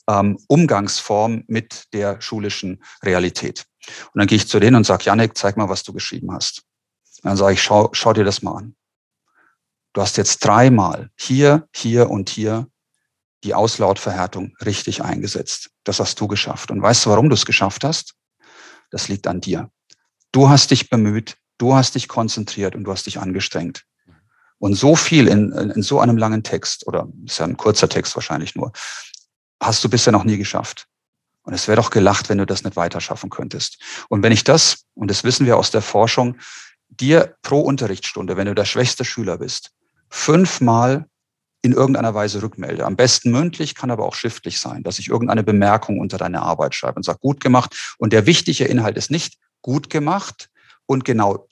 ähm, 0.09 0.39
Umgangsform 0.49 1.45
mit 1.47 1.85
der 1.93 2.21
schulischen 2.21 2.83
Realität. 3.05 3.67
Und 4.13 4.19
dann 4.19 4.27
gehe 4.27 4.37
ich 4.37 4.49
zu 4.49 4.59
denen 4.59 4.77
und 4.77 4.85
sage, 4.85 5.05
Janik, 5.05 5.37
zeig 5.37 5.57
mal, 5.57 5.69
was 5.69 5.83
du 5.83 5.93
geschrieben 5.93 6.33
hast. 6.33 6.63
Und 7.23 7.31
dann 7.31 7.37
sage 7.37 7.55
ich, 7.55 7.63
schau, 7.63 7.91
schau 7.93 8.13
dir 8.13 8.25
das 8.25 8.43
mal 8.43 8.57
an. 8.57 8.77
Du 9.93 10.03
hast 10.03 10.17
jetzt 10.19 10.45
dreimal 10.45 11.11
hier, 11.17 11.69
hier 11.75 12.11
und 12.11 12.29
hier 12.29 12.67
die 13.45 13.55
Auslautverhärtung 13.55 14.55
richtig 14.65 15.03
eingesetzt. 15.03 15.71
Das 15.85 16.01
hast 16.01 16.21
du 16.21 16.27
geschafft. 16.27 16.71
Und 16.71 16.83
weißt 16.83 17.07
du, 17.07 17.11
warum 17.11 17.29
du 17.29 17.35
es 17.35 17.47
geschafft 17.47 17.85
hast? 17.85 18.15
Das 18.91 19.09
liegt 19.09 19.27
an 19.27 19.41
dir. 19.41 19.71
Du 20.33 20.49
hast 20.49 20.71
dich 20.71 20.91
bemüht, 20.91 21.37
du 21.59 21.75
hast 21.75 21.95
dich 21.95 22.09
konzentriert 22.09 22.75
und 22.75 22.85
du 22.85 22.93
hast 22.93 23.07
dich 23.07 23.21
angestrengt. 23.21 23.85
Und 24.59 24.75
so 24.75 24.97
viel 24.97 25.29
in, 25.29 25.53
in 25.53 25.83
so 25.83 26.01
einem 26.01 26.17
langen 26.17 26.43
Text, 26.43 26.87
oder 26.87 27.09
ist 27.25 27.39
ja 27.39 27.45
ein 27.45 27.57
kurzer 27.57 27.89
Text 27.89 28.15
wahrscheinlich 28.17 28.55
nur, 28.55 28.73
hast 29.61 29.85
du 29.85 29.89
bisher 29.89 30.13
noch 30.13 30.25
nie 30.25 30.39
geschafft. 30.39 30.87
Und 31.43 31.53
es 31.55 31.69
wäre 31.69 31.81
doch 31.81 31.91
gelacht, 31.91 32.29
wenn 32.29 32.39
du 32.39 32.47
das 32.47 32.65
nicht 32.65 32.77
weiter 32.77 33.01
schaffen 33.01 33.31
könntest. 33.31 33.79
Und 34.09 34.23
wenn 34.23 34.33
ich 34.33 34.45
das, 34.45 34.85
und 34.95 35.11
das 35.11 35.25
wissen 35.25 35.47
wir 35.47 35.57
aus 35.57 35.71
der 35.71 35.83
Forschung, 35.83 36.39
dir 36.89 37.37
pro 37.43 37.61
Unterrichtsstunde, 37.61 38.37
wenn 38.37 38.47
du 38.47 38.55
der 38.55 38.65
schwächste 38.65 39.05
Schüler 39.05 39.39
bist, 39.39 39.71
fünfmal 40.09 41.09
in 41.67 41.73
irgendeiner 41.73 42.15
Weise 42.15 42.43
rückmelde. 42.43 42.87
Am 42.87 42.97
besten 42.97 43.31
mündlich, 43.31 43.75
kann 43.75 43.91
aber 43.91 44.07
auch 44.07 44.15
schriftlich 44.15 44.61
sein, 44.61 44.83
dass 44.83 44.99
ich 44.99 45.09
irgendeine 45.09 45.43
Bemerkung 45.43 45.99
unter 45.99 46.17
deine 46.17 46.41
Arbeit 46.41 46.75
schreibe 46.75 46.97
und 46.97 47.03
sage, 47.03 47.19
gut 47.21 47.41
gemacht. 47.41 47.97
Und 47.99 48.13
der 48.13 48.25
wichtige 48.25 48.65
Inhalt 48.65 48.97
ist 48.97 49.11
nicht 49.11 49.37
gut 49.63 49.91
gemacht 49.91 50.49
und 50.87 51.05
genau 51.05 51.49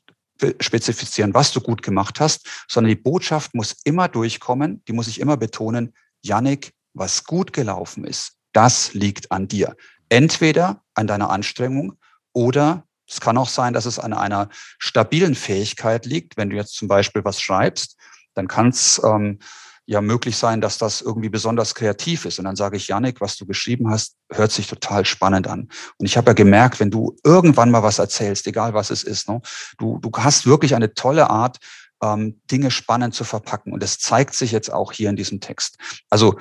spezifizieren, 0.61 1.35
was 1.35 1.53
du 1.53 1.61
gut 1.61 1.83
gemacht 1.83 2.21
hast, 2.21 2.47
sondern 2.69 2.89
die 2.89 3.01
Botschaft 3.01 3.55
muss 3.55 3.77
immer 3.85 4.09
durchkommen, 4.09 4.83
die 4.89 4.93
muss 4.93 5.09
ich 5.09 5.21
immer 5.21 5.37
betonen, 5.37 5.93
Yannick, 6.23 6.73
was 6.93 7.25
gut 7.25 7.53
gelaufen 7.53 8.05
ist, 8.05 8.35
das 8.53 8.95
liegt 8.95 9.33
an 9.33 9.49
dir. 9.49 9.77
Entweder 10.09 10.83
an 10.95 11.07
deiner 11.07 11.31
Anstrengung 11.31 11.99
oder 12.33 12.85
es 13.09 13.21
kann 13.21 13.37
auch 13.37 13.49
sein, 13.49 13.75
dass 13.75 13.85
es 13.85 13.99
an 13.99 14.13
einer 14.13 14.49
stabilen 14.79 15.35
Fähigkeit 15.35 16.07
liegt. 16.07 16.37
Wenn 16.37 16.51
du 16.51 16.57
jetzt 16.57 16.75
zum 16.75 16.89
Beispiel 16.89 17.25
was 17.25 17.41
schreibst 17.41 17.97
dann 18.35 18.49
kann 18.49 18.69
es 18.69 19.01
ähm, 19.05 19.39
ja 19.87 20.01
möglich 20.01 20.37
sein, 20.37 20.61
dass 20.61 20.79
das 20.79 21.01
irgendwie 21.01 21.29
besonders 21.29 21.75
kreativ 21.75 22.25
ist. 22.25 22.39
Und 22.39 22.47
dann 22.47 22.57
sage 22.57 22.77
ich, 22.77 22.89
Janik, 22.89 23.21
was 23.21 23.37
du 23.37 23.47
geschrieben 23.47 23.91
hast, 23.91 24.17
hört 24.33 24.53
sich 24.53 24.67
total 24.67 25.05
spannend 25.05 25.47
an. 25.47 25.69
Und 25.99 26.07
ich 26.07 26.17
habe 26.17 26.31
ja 26.31 26.33
gemerkt, 26.33 26.81
wenn 26.81 26.91
du 26.91 27.17
irgendwann 27.25 27.71
mal 27.71 27.83
was 27.83 27.99
erzählst, 27.99 28.47
egal 28.47 28.75
was 28.75 28.91
es 28.91 29.03
ist, 29.03 29.29
ne, 29.29 29.41
du, 29.79 29.99
du 29.99 30.11
hast 30.17 30.47
wirklich 30.47 30.75
eine 30.75 30.95
tolle 30.95 31.29
Art, 31.29 31.59
ähm, 32.03 32.41
Dinge 32.51 32.71
spannend 32.71 33.15
zu 33.15 33.25
verpacken. 33.25 33.73
Und 33.73 33.83
das 33.83 33.99
zeigt 33.99 34.35
sich 34.35 34.53
jetzt 34.53 34.73
auch 34.73 34.93
hier 34.93 35.11
in 35.11 35.17
diesem 35.17 35.41
Text. 35.41 35.77
Also 36.11 36.39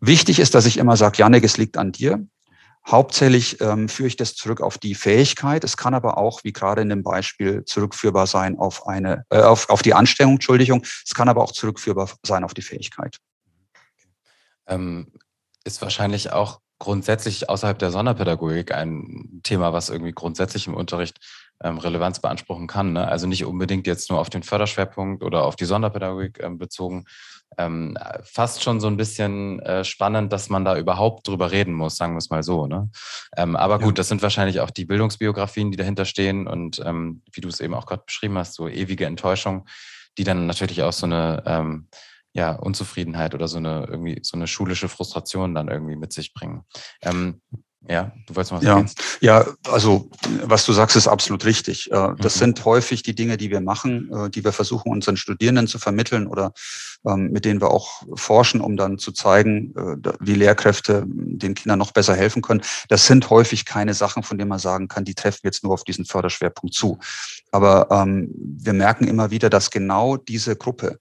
wichtig 0.00 0.38
ist, 0.38 0.54
dass 0.54 0.66
ich 0.66 0.76
immer 0.76 0.96
sage, 0.96 1.18
Janik, 1.18 1.44
es 1.44 1.56
liegt 1.56 1.76
an 1.76 1.92
dir. 1.92 2.26
Hauptsächlich 2.86 3.60
ähm, 3.62 3.88
führe 3.88 4.08
ich 4.08 4.16
das 4.16 4.34
zurück 4.34 4.60
auf 4.60 4.76
die 4.76 4.94
Fähigkeit. 4.94 5.64
Es 5.64 5.78
kann 5.78 5.94
aber 5.94 6.18
auch, 6.18 6.44
wie 6.44 6.52
gerade 6.52 6.82
in 6.82 6.90
dem 6.90 7.02
Beispiel, 7.02 7.64
zurückführbar 7.64 8.26
sein 8.26 8.58
auf 8.58 8.86
eine, 8.86 9.24
äh, 9.30 9.40
auf, 9.40 9.70
auf 9.70 9.80
die 9.80 9.94
Anstrengung, 9.94 10.34
Entschuldigung. 10.34 10.84
Es 11.04 11.14
kann 11.14 11.28
aber 11.28 11.42
auch 11.42 11.52
zurückführbar 11.52 12.10
sein 12.24 12.44
auf 12.44 12.52
die 12.52 12.62
Fähigkeit. 12.62 13.18
Ähm, 14.66 15.12
ist 15.64 15.80
wahrscheinlich 15.80 16.32
auch 16.32 16.60
grundsätzlich 16.78 17.48
außerhalb 17.48 17.78
der 17.78 17.90
Sonderpädagogik 17.90 18.72
ein 18.74 19.40
Thema, 19.42 19.72
was 19.72 19.88
irgendwie 19.88 20.12
grundsätzlich 20.12 20.66
im 20.66 20.74
Unterricht 20.74 21.18
ähm, 21.62 21.78
Relevanz 21.78 22.20
beanspruchen 22.20 22.66
kann. 22.66 22.92
Ne? 22.92 23.08
Also 23.08 23.26
nicht 23.26 23.46
unbedingt 23.46 23.86
jetzt 23.86 24.10
nur 24.10 24.20
auf 24.20 24.28
den 24.28 24.42
Förderschwerpunkt 24.42 25.22
oder 25.22 25.44
auf 25.44 25.56
die 25.56 25.64
Sonderpädagogik 25.64 26.40
ähm, 26.42 26.58
bezogen. 26.58 27.06
Ähm, 27.58 27.96
fast 28.22 28.62
schon 28.62 28.80
so 28.80 28.86
ein 28.86 28.96
bisschen 28.96 29.60
äh, 29.60 29.84
spannend, 29.84 30.32
dass 30.32 30.48
man 30.48 30.64
da 30.64 30.76
überhaupt 30.76 31.26
drüber 31.28 31.50
reden 31.50 31.72
muss, 31.72 31.96
sagen 31.96 32.14
wir 32.14 32.18
es 32.18 32.30
mal 32.30 32.42
so. 32.42 32.66
Ne? 32.66 32.90
Ähm, 33.36 33.56
aber 33.56 33.78
gut, 33.78 33.88
ja. 33.88 33.94
das 33.94 34.08
sind 34.08 34.22
wahrscheinlich 34.22 34.60
auch 34.60 34.70
die 34.70 34.84
Bildungsbiografien, 34.84 35.70
die 35.70 35.76
dahinter 35.76 36.04
stehen 36.04 36.46
und 36.46 36.80
ähm, 36.84 37.22
wie 37.32 37.40
du 37.40 37.48
es 37.48 37.60
eben 37.60 37.74
auch 37.74 37.86
gerade 37.86 38.04
beschrieben 38.06 38.38
hast, 38.38 38.54
so 38.54 38.68
ewige 38.68 39.06
Enttäuschung, 39.06 39.66
die 40.18 40.24
dann 40.24 40.46
natürlich 40.46 40.82
auch 40.82 40.92
so 40.92 41.06
eine 41.06 41.42
ähm, 41.46 41.88
ja, 42.32 42.52
Unzufriedenheit 42.52 43.34
oder 43.34 43.48
so 43.48 43.58
eine 43.58 43.86
irgendwie 43.88 44.18
so 44.22 44.36
eine 44.36 44.46
schulische 44.46 44.88
Frustration 44.88 45.54
dann 45.54 45.68
irgendwie 45.68 45.96
mit 45.96 46.12
sich 46.12 46.34
bringen. 46.34 46.64
Ja, 47.88 48.12
du 48.26 48.34
noch 48.34 48.50
was 48.50 48.62
ja. 48.62 48.84
Ja, 49.20 49.46
also 49.70 50.08
was 50.42 50.64
du 50.64 50.72
sagst, 50.72 50.96
ist 50.96 51.06
absolut 51.06 51.44
richtig. 51.44 51.90
Äh, 51.90 52.14
das 52.18 52.36
mhm. 52.36 52.38
sind 52.38 52.64
häufig 52.64 53.02
die 53.02 53.14
Dinge, 53.14 53.36
die 53.36 53.50
wir 53.50 53.60
machen, 53.60 54.10
äh, 54.10 54.30
die 54.30 54.42
wir 54.42 54.52
versuchen, 54.52 54.90
unseren 54.90 55.18
Studierenden 55.18 55.66
zu 55.66 55.78
vermitteln 55.78 56.26
oder 56.26 56.52
ähm, 57.06 57.30
mit 57.30 57.44
denen 57.44 57.60
wir 57.60 57.70
auch 57.70 58.02
forschen, 58.14 58.62
um 58.62 58.78
dann 58.78 58.96
zu 58.98 59.12
zeigen, 59.12 59.74
äh, 59.76 60.10
wie 60.20 60.34
Lehrkräfte 60.34 61.04
den 61.06 61.54
Kindern 61.54 61.78
noch 61.78 61.92
besser 61.92 62.14
helfen 62.14 62.40
können. 62.40 62.62
Das 62.88 63.06
sind 63.06 63.28
häufig 63.28 63.66
keine 63.66 63.92
Sachen, 63.92 64.22
von 64.22 64.38
denen 64.38 64.48
man 64.48 64.58
sagen 64.58 64.88
kann, 64.88 65.04
die 65.04 65.14
treffen 65.14 65.40
jetzt 65.44 65.62
nur 65.62 65.74
auf 65.74 65.84
diesen 65.84 66.06
Förderschwerpunkt 66.06 66.74
zu. 66.74 66.98
Aber 67.52 67.88
ähm, 67.90 68.30
wir 68.34 68.72
merken 68.72 69.06
immer 69.06 69.30
wieder, 69.30 69.50
dass 69.50 69.70
genau 69.70 70.16
diese 70.16 70.56
Gruppe, 70.56 71.00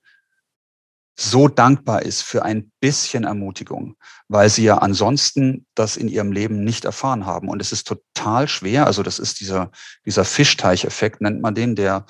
so 1.16 1.48
dankbar 1.48 2.02
ist 2.02 2.24
für 2.24 2.44
ein 2.44 2.72
bisschen 2.80 3.24
Ermutigung, 3.24 3.96
weil 4.28 4.50
sie 4.50 4.64
ja 4.64 4.80
ansonsten 4.80 5.66
das 5.76 5.96
in 5.96 6.08
ihrem 6.08 6.32
Leben 6.32 6.64
nicht 6.64 6.86
erfahren 6.86 7.26
haben. 7.26 7.50
Und 7.50 7.62
es 7.62 7.72
ist 7.72 7.88
total 7.88 8.48
schwer, 8.48 8.88
also 8.88 9.04
das 9.04 9.20
ist 9.20 9.40
dieser, 9.40 9.72
dieser 10.06 10.26
Fischteicheffekt, 10.26 11.22
nennt 11.22 11.42
man 11.42 11.54
den, 11.54 11.76
der 11.76 12.06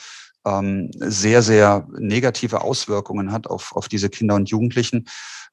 ähm, 0.45 0.91
sehr, 0.93 1.41
sehr 1.41 1.87
negative 1.97 2.61
Auswirkungen 2.61 3.31
hat 3.31 3.47
auf, 3.47 3.75
auf 3.75 3.87
diese 3.87 4.09
Kinder 4.09 4.35
und 4.35 4.49
Jugendlichen. 4.49 5.05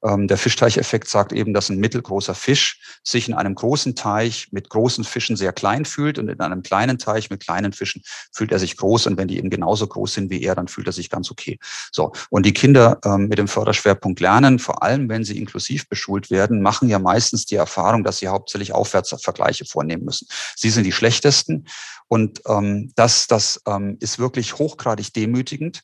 Ähm, 0.02 0.28
der 0.28 0.38
Fischteicheffekt 0.38 1.08
sagt 1.08 1.32
eben, 1.32 1.52
dass 1.52 1.68
ein 1.68 1.78
mittelgroßer 1.78 2.34
Fisch 2.34 2.80
sich 3.04 3.28
in 3.28 3.34
einem 3.34 3.54
großen 3.54 3.94
Teich 3.94 4.48
mit 4.50 4.70
großen 4.70 5.04
Fischen 5.04 5.36
sehr 5.36 5.52
klein 5.52 5.84
fühlt 5.84 6.18
und 6.18 6.28
in 6.28 6.40
einem 6.40 6.62
kleinen 6.62 6.98
Teich 6.98 7.30
mit 7.30 7.40
kleinen 7.40 7.72
Fischen 7.72 8.02
fühlt 8.32 8.52
er 8.52 8.58
sich 8.58 8.76
groß 8.76 9.06
und 9.06 9.18
wenn 9.18 9.28
die 9.28 9.38
eben 9.38 9.50
genauso 9.50 9.86
groß 9.86 10.14
sind 10.14 10.30
wie 10.30 10.42
er, 10.42 10.54
dann 10.54 10.68
fühlt 10.68 10.86
er 10.86 10.92
sich 10.92 11.10
ganz 11.10 11.30
okay. 11.30 11.58
So 11.92 12.12
und 12.30 12.46
die 12.46 12.54
Kinder 12.54 12.98
ähm, 13.04 13.28
mit 13.28 13.38
dem 13.38 13.48
Förderschwerpunkt 13.48 14.20
Lernen, 14.20 14.58
vor 14.58 14.82
allem 14.82 15.08
wenn 15.08 15.24
sie 15.24 15.38
inklusiv 15.38 15.88
beschult 15.88 16.30
werden, 16.30 16.62
machen 16.62 16.88
ja 16.88 16.98
meistens 16.98 17.46
die 17.46 17.56
Erfahrung, 17.56 18.04
dass 18.04 18.18
sie 18.18 18.28
hauptsächlich 18.28 18.72
Aufwärtsvergleiche 18.72 19.64
vornehmen 19.64 20.04
müssen. 20.04 20.28
Sie 20.56 20.70
sind 20.70 20.84
die 20.84 20.92
schlechtesten 20.92 21.66
und 22.08 22.40
ähm, 22.46 22.92
das, 22.96 23.26
das 23.26 23.60
ähm, 23.66 23.96
ist 24.00 24.18
wirklich 24.18 24.58
hochgradig 24.58 25.12
demütigend 25.12 25.82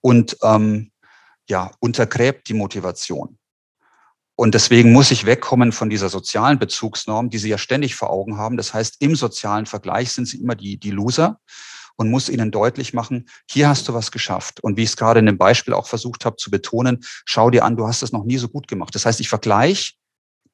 und 0.00 0.36
ähm, 0.42 0.90
ja, 1.48 1.70
untergräbt 1.80 2.48
die 2.48 2.54
Motivation. 2.54 3.37
Und 4.40 4.54
deswegen 4.54 4.92
muss 4.92 5.10
ich 5.10 5.26
wegkommen 5.26 5.72
von 5.72 5.90
dieser 5.90 6.08
sozialen 6.08 6.60
Bezugsnorm, 6.60 7.28
die 7.28 7.38
Sie 7.38 7.48
ja 7.48 7.58
ständig 7.58 7.96
vor 7.96 8.10
Augen 8.10 8.36
haben. 8.36 8.56
Das 8.56 8.72
heißt, 8.72 8.98
im 9.00 9.16
sozialen 9.16 9.66
Vergleich 9.66 10.12
sind 10.12 10.26
Sie 10.26 10.40
immer 10.40 10.54
die, 10.54 10.78
die 10.78 10.92
Loser 10.92 11.40
und 11.96 12.08
muss 12.08 12.28
Ihnen 12.28 12.52
deutlich 12.52 12.94
machen, 12.94 13.28
hier 13.50 13.68
hast 13.68 13.88
du 13.88 13.94
was 13.94 14.12
geschafft. 14.12 14.60
Und 14.62 14.76
wie 14.76 14.84
ich 14.84 14.90
es 14.90 14.96
gerade 14.96 15.18
in 15.18 15.26
dem 15.26 15.38
Beispiel 15.38 15.74
auch 15.74 15.88
versucht 15.88 16.24
habe 16.24 16.36
zu 16.36 16.52
betonen, 16.52 17.00
schau 17.24 17.50
dir 17.50 17.64
an, 17.64 17.76
du 17.76 17.88
hast 17.88 18.04
es 18.04 18.12
noch 18.12 18.22
nie 18.22 18.38
so 18.38 18.48
gut 18.48 18.68
gemacht. 18.68 18.94
Das 18.94 19.06
heißt, 19.06 19.18
ich 19.18 19.28
vergleiche 19.28 19.94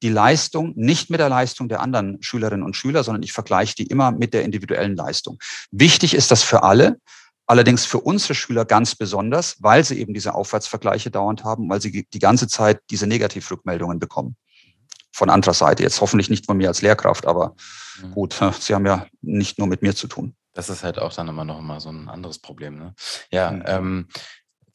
die 0.01 0.09
Leistung 0.09 0.73
nicht 0.75 1.11
mit 1.11 1.19
der 1.19 1.29
Leistung 1.29 1.69
der 1.69 1.81
anderen 1.81 2.17
Schülerinnen 2.23 2.65
und 2.65 2.75
Schüler, 2.75 3.03
sondern 3.03 3.21
ich 3.21 3.33
vergleiche 3.33 3.75
die 3.75 3.85
immer 3.85 4.11
mit 4.11 4.33
der 4.33 4.45
individuellen 4.45 4.95
Leistung. 4.95 5.37
Wichtig 5.69 6.15
ist 6.15 6.31
das 6.31 6.41
für 6.41 6.63
alle, 6.63 6.99
Allerdings 7.47 7.85
für 7.85 7.99
unsere 7.99 8.33
Schüler 8.33 8.65
ganz 8.65 8.95
besonders, 8.95 9.57
weil 9.61 9.83
sie 9.83 9.99
eben 9.99 10.13
diese 10.13 10.33
Aufwärtsvergleiche 10.33 11.11
dauernd 11.11 11.43
haben, 11.43 11.69
weil 11.69 11.79
sie 11.79 12.07
die 12.11 12.19
ganze 12.19 12.47
Zeit 12.47 12.81
diese 12.89 13.05
Negativrückmeldungen 13.05 13.99
bekommen. 13.99 14.35
Von 15.11 15.29
anderer 15.29 15.53
Seite. 15.53 15.83
Jetzt 15.83 16.01
hoffentlich 16.01 16.29
nicht 16.29 16.45
von 16.45 16.57
mir 16.57 16.67
als 16.67 16.81
Lehrkraft, 16.81 17.25
aber 17.25 17.55
mhm. 18.01 18.11
gut, 18.11 18.35
sie 18.59 18.73
haben 18.73 18.85
ja 18.85 19.05
nicht 19.21 19.59
nur 19.59 19.67
mit 19.67 19.81
mir 19.81 19.95
zu 19.95 20.07
tun. 20.07 20.35
Das 20.53 20.69
ist 20.69 20.83
halt 20.83 20.97
auch 20.99 21.13
dann 21.13 21.27
immer 21.27 21.45
noch 21.45 21.61
mal 21.61 21.79
so 21.79 21.89
ein 21.89 22.09
anderes 22.09 22.39
Problem. 22.39 22.77
Ne? 22.77 22.95
Ja, 23.29 23.51
mhm. 23.51 23.63
ähm, 23.65 24.07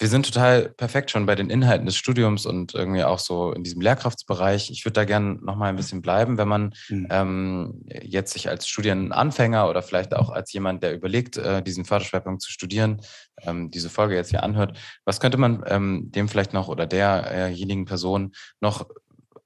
wir 0.01 0.09
sind 0.09 0.25
total 0.25 0.71
perfekt 0.71 1.11
schon 1.11 1.27
bei 1.27 1.35
den 1.35 1.51
Inhalten 1.51 1.85
des 1.85 1.95
Studiums 1.95 2.47
und 2.47 2.75
irgendwie 2.75 3.05
auch 3.05 3.19
so 3.19 3.53
in 3.53 3.63
diesem 3.63 3.83
Lehrkraftsbereich. 3.83 4.71
Ich 4.71 4.87
würde 4.87 4.95
da 4.95 5.05
gerne 5.05 5.35
noch 5.43 5.57
mal 5.57 5.69
ein 5.69 5.77
bisschen 5.77 6.01
bleiben, 6.01 6.39
wenn 6.39 6.49
man 6.49 6.73
mhm. 6.89 7.07
ähm, 7.11 7.83
jetzt 8.03 8.33
sich 8.33 8.49
als 8.49 8.67
Studienanfänger 8.67 9.69
oder 9.69 9.83
vielleicht 9.83 10.15
auch 10.15 10.31
als 10.31 10.55
jemand, 10.55 10.83
der 10.83 10.95
überlegt, 10.95 11.37
äh, 11.37 11.63
diesen 11.63 11.85
Förderschwerpunkt 11.85 12.41
zu 12.41 12.51
studieren, 12.51 13.03
ähm, 13.43 13.71
diese 13.71 13.91
Folge 13.91 14.15
jetzt 14.15 14.31
hier 14.31 14.43
anhört. 14.43 14.79
Was 15.05 15.21
könnte 15.21 15.37
man 15.37 15.63
ähm, 15.67 16.11
dem 16.11 16.31
vielleicht 16.31 16.55
noch 16.55 16.69
oder 16.69 16.87
derjenigen 16.87 17.85
Person 17.85 18.33
noch 18.61 18.89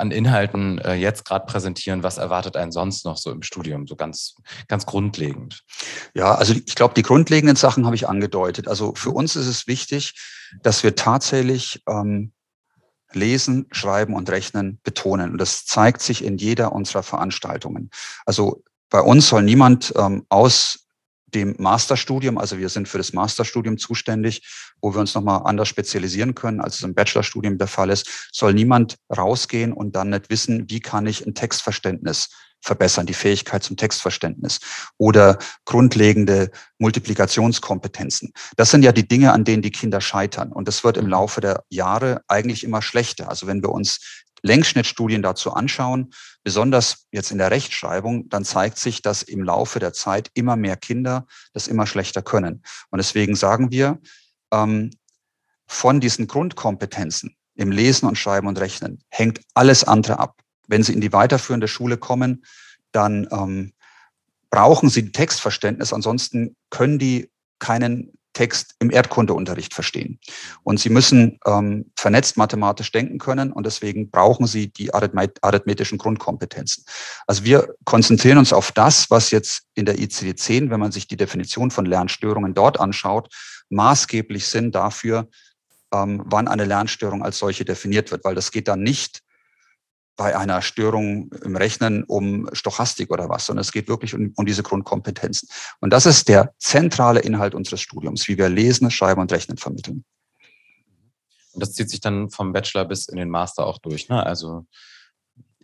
an 0.05 0.11
Inhalten 0.11 0.79
äh, 0.79 0.95
jetzt 0.95 1.25
gerade 1.25 1.47
präsentieren? 1.47 2.03
Was 2.03 2.19
erwartet 2.19 2.57
einen 2.57 2.73
sonst 2.73 3.05
noch 3.05 3.17
so 3.17 3.31
im 3.31 3.43
Studium, 3.43 3.87
so 3.87 3.97
ganz, 3.97 4.37
ganz 4.69 4.87
grundlegend? 4.87 5.64
Ja, 6.14 6.35
also 6.35 6.55
ich 6.55 6.75
glaube, 6.75 6.95
die 6.95 7.03
grundlegenden 7.03 7.57
Sachen 7.57 7.87
habe 7.87 7.97
ich 7.97 8.09
angedeutet. 8.09 8.69
Also 8.69 8.95
für 8.95 9.11
uns 9.11 9.37
ist 9.37 9.47
es 9.47 9.67
wichtig, 9.67 10.14
dass 10.62 10.83
wir 10.83 10.95
tatsächlich 10.95 11.83
ähm, 11.88 12.33
Lesen, 13.12 13.67
Schreiben 13.71 14.14
und 14.14 14.31
Rechnen 14.31 14.81
betonen. 14.83 15.33
Und 15.33 15.38
das 15.38 15.64
zeigt 15.64 16.03
sich 16.03 16.25
in 16.25 16.37
jeder 16.37 16.73
unserer 16.73 17.03
Veranstaltungen. 17.03 17.90
Also 18.27 18.62
bei 18.90 19.01
uns 19.01 19.29
soll 19.29 19.43
niemand 19.43 19.93
ähm, 19.97 20.27
aus 20.29 20.84
dem 21.35 21.55
Masterstudium, 21.59 22.38
also 22.38 22.59
wir 22.59 22.68
sind 22.68 22.88
für 22.88 22.99
das 22.99 23.12
Masterstudium 23.12 23.79
zuständig, 23.79 24.42
wo 24.81 24.94
wir 24.94 25.01
uns 25.01 25.14
nochmal 25.14 25.42
anders 25.44 25.68
spezialisieren 25.68 26.35
können, 26.35 26.61
als 26.61 26.77
es 26.77 26.83
im 26.83 26.94
Bachelorstudium 26.94 27.59
der 27.59 27.66
Fall 27.66 27.90
ist, 27.90 28.29
soll 28.33 28.55
niemand 28.55 28.97
rausgehen 29.14 29.73
und 29.73 29.97
dann 29.97 30.11
nicht 30.11 30.31
wissen, 30.31 30.70
wie 30.70 30.81
kann 30.81 31.07
ich 31.07 31.27
ein 31.27 31.35
Textverständnis 31.35 32.29
verbessern, 32.64 33.07
die 33.07 33.14
Fähigkeit 33.14 33.62
zum 33.62 33.77
Textverständnis 33.77 34.59
oder 34.97 35.38
grundlegende 35.66 36.51
Multiplikationskompetenzen. 36.79 38.33
Das 38.57 38.70
sind 38.70 38.83
ja 38.83 38.92
die 38.92 39.07
Dinge, 39.07 39.33
an 39.33 39.44
denen 39.44 39.62
die 39.62 39.70
Kinder 39.70 40.01
scheitern. 40.01 40.51
Und 40.51 40.66
das 40.66 40.83
wird 40.83 40.97
im 40.97 41.05
mhm. 41.05 41.11
Laufe 41.11 41.40
der 41.40 41.62
Jahre 41.68 42.23
eigentlich 42.27 42.64
immer 42.64 42.81
schlechter. 42.81 43.29
Also 43.29 43.47
wenn 43.47 43.62
wir 43.62 43.70
uns 43.70 44.24
Längsschnittstudien 44.44 45.22
dazu 45.22 45.52
anschauen, 45.52 46.12
besonders 46.42 47.07
jetzt 47.11 47.33
in 47.33 47.38
der 47.38 47.50
Rechtschreibung, 47.50 48.28
dann 48.28 48.44
zeigt 48.44 48.78
sich, 48.78 49.00
dass 49.00 49.22
im 49.22 49.42
Laufe 49.42 49.78
der 49.80 49.94
Zeit 49.94 50.30
immer 50.35 50.54
mehr 50.54 50.76
Kinder 50.76 51.26
das 51.54 51.66
immer 51.66 51.87
schlechter 51.87 52.22
können. 52.22 52.62
Und 52.90 52.98
deswegen 52.98 53.35
sagen 53.35 53.70
wir, 53.70 53.98
ähm, 54.52 54.90
von 55.66 55.98
diesen 55.98 56.26
Grundkompetenzen 56.26 57.37
im 57.54 57.72
Lesen 57.72 58.07
und 58.07 58.18
Schreiben 58.18 58.46
und 58.46 58.61
Rechnen 58.61 59.02
hängt 59.09 59.40
alles 59.54 59.83
andere 59.83 60.18
ab. 60.18 60.42
Wenn 60.68 60.83
Sie 60.83 60.92
in 60.92 61.00
die 61.00 61.12
weiterführende 61.12 61.68
Schule 61.68 61.96
kommen, 61.96 62.44
dann 62.92 63.26
ähm, 63.30 63.72
brauchen 64.50 64.90
Sie 64.90 65.11
Textverständnis, 65.11 65.94
ansonsten 65.94 66.54
können 66.68 66.98
die 66.98 67.30
keinen 67.59 68.12
Text 68.35 68.75
im 68.81 68.90
Erdkundeunterricht 68.90 69.73
verstehen. 69.73 70.18
Und 70.62 70.79
sie 70.79 70.90
müssen 70.90 71.38
ähm, 71.47 71.90
vernetzt 71.97 72.37
mathematisch 72.37 72.92
denken 72.92 73.18
können 73.18 73.53
und 73.53 73.64
deswegen 73.64 74.11
brauchen 74.11 74.47
sie 74.47 74.73
die 74.73 74.92
arithmetischen 74.92 75.99
Grundkompetenzen. 75.99 76.85
Also 77.27 77.44
wir 77.44 77.75
konzentrieren 77.85 78.38
uns 78.38 78.53
auf 78.53 78.73
das, 78.73 79.11
was 79.11 79.31
jetzt 79.31 79.62
in 79.75 79.87
der 79.87 79.99
ICD-10, 79.99 80.70
wenn 80.70 80.81
man 80.81 80.92
sich 80.92 81.07
die 81.07 81.16
Definition 81.16 81.70
von 81.70 81.87
Lernstörungen 81.87 82.55
dort 82.55 82.79
anschaut, 82.79 83.33
maßgeblich 83.70 84.47
sind 84.47 84.75
dafür, 84.75 85.29
ähm, 85.92 86.23
wann 86.27 86.49
eine 86.49 86.64
Lernstörung 86.64 87.23
als 87.23 87.38
solche 87.38 87.64
definiert 87.64 88.11
wird, 88.11 88.25
weil 88.25 88.35
das 88.35 88.51
geht 88.51 88.68
dann 88.68 88.83
nicht 88.83 89.24
bei 90.16 90.37
einer 90.37 90.62
Störung 90.62 91.33
im 91.42 91.57
Rechnen 91.57 92.05
um 92.05 92.48
Stochastik 92.53 93.11
oder 93.11 93.29
was, 93.29 93.46
sondern 93.46 93.62
es 93.62 93.72
geht 93.72 93.88
wirklich 93.88 94.14
um, 94.14 94.33
um, 94.37 94.46
diese 94.46 94.62
Grundkompetenzen. 94.62 95.48
Und 95.81 95.92
das 95.92 96.07
ist 96.07 96.29
der 96.29 96.55
zentrale 96.59 97.20
Inhalt 97.20 97.55
unseres 97.55 97.81
Studiums, 97.81 98.29
wie 98.29 98.38
wir 98.38 98.48
Lesen, 98.48 98.90
Schreiben 98.90 99.20
und 99.20 99.33
Rechnen 99.33 99.57
vermitteln. 99.57 100.05
Und 101.53 101.61
das 101.62 101.72
zieht 101.72 101.90
sich 101.90 102.00
dann 102.00 102.31
vom 102.31 102.53
Bachelor 102.53 102.85
bis 102.85 103.09
in 103.09 103.16
den 103.16 103.31
Master 103.31 103.66
auch 103.66 103.79
durch. 103.79 104.09
Ne? 104.09 104.24
Also 104.24 104.66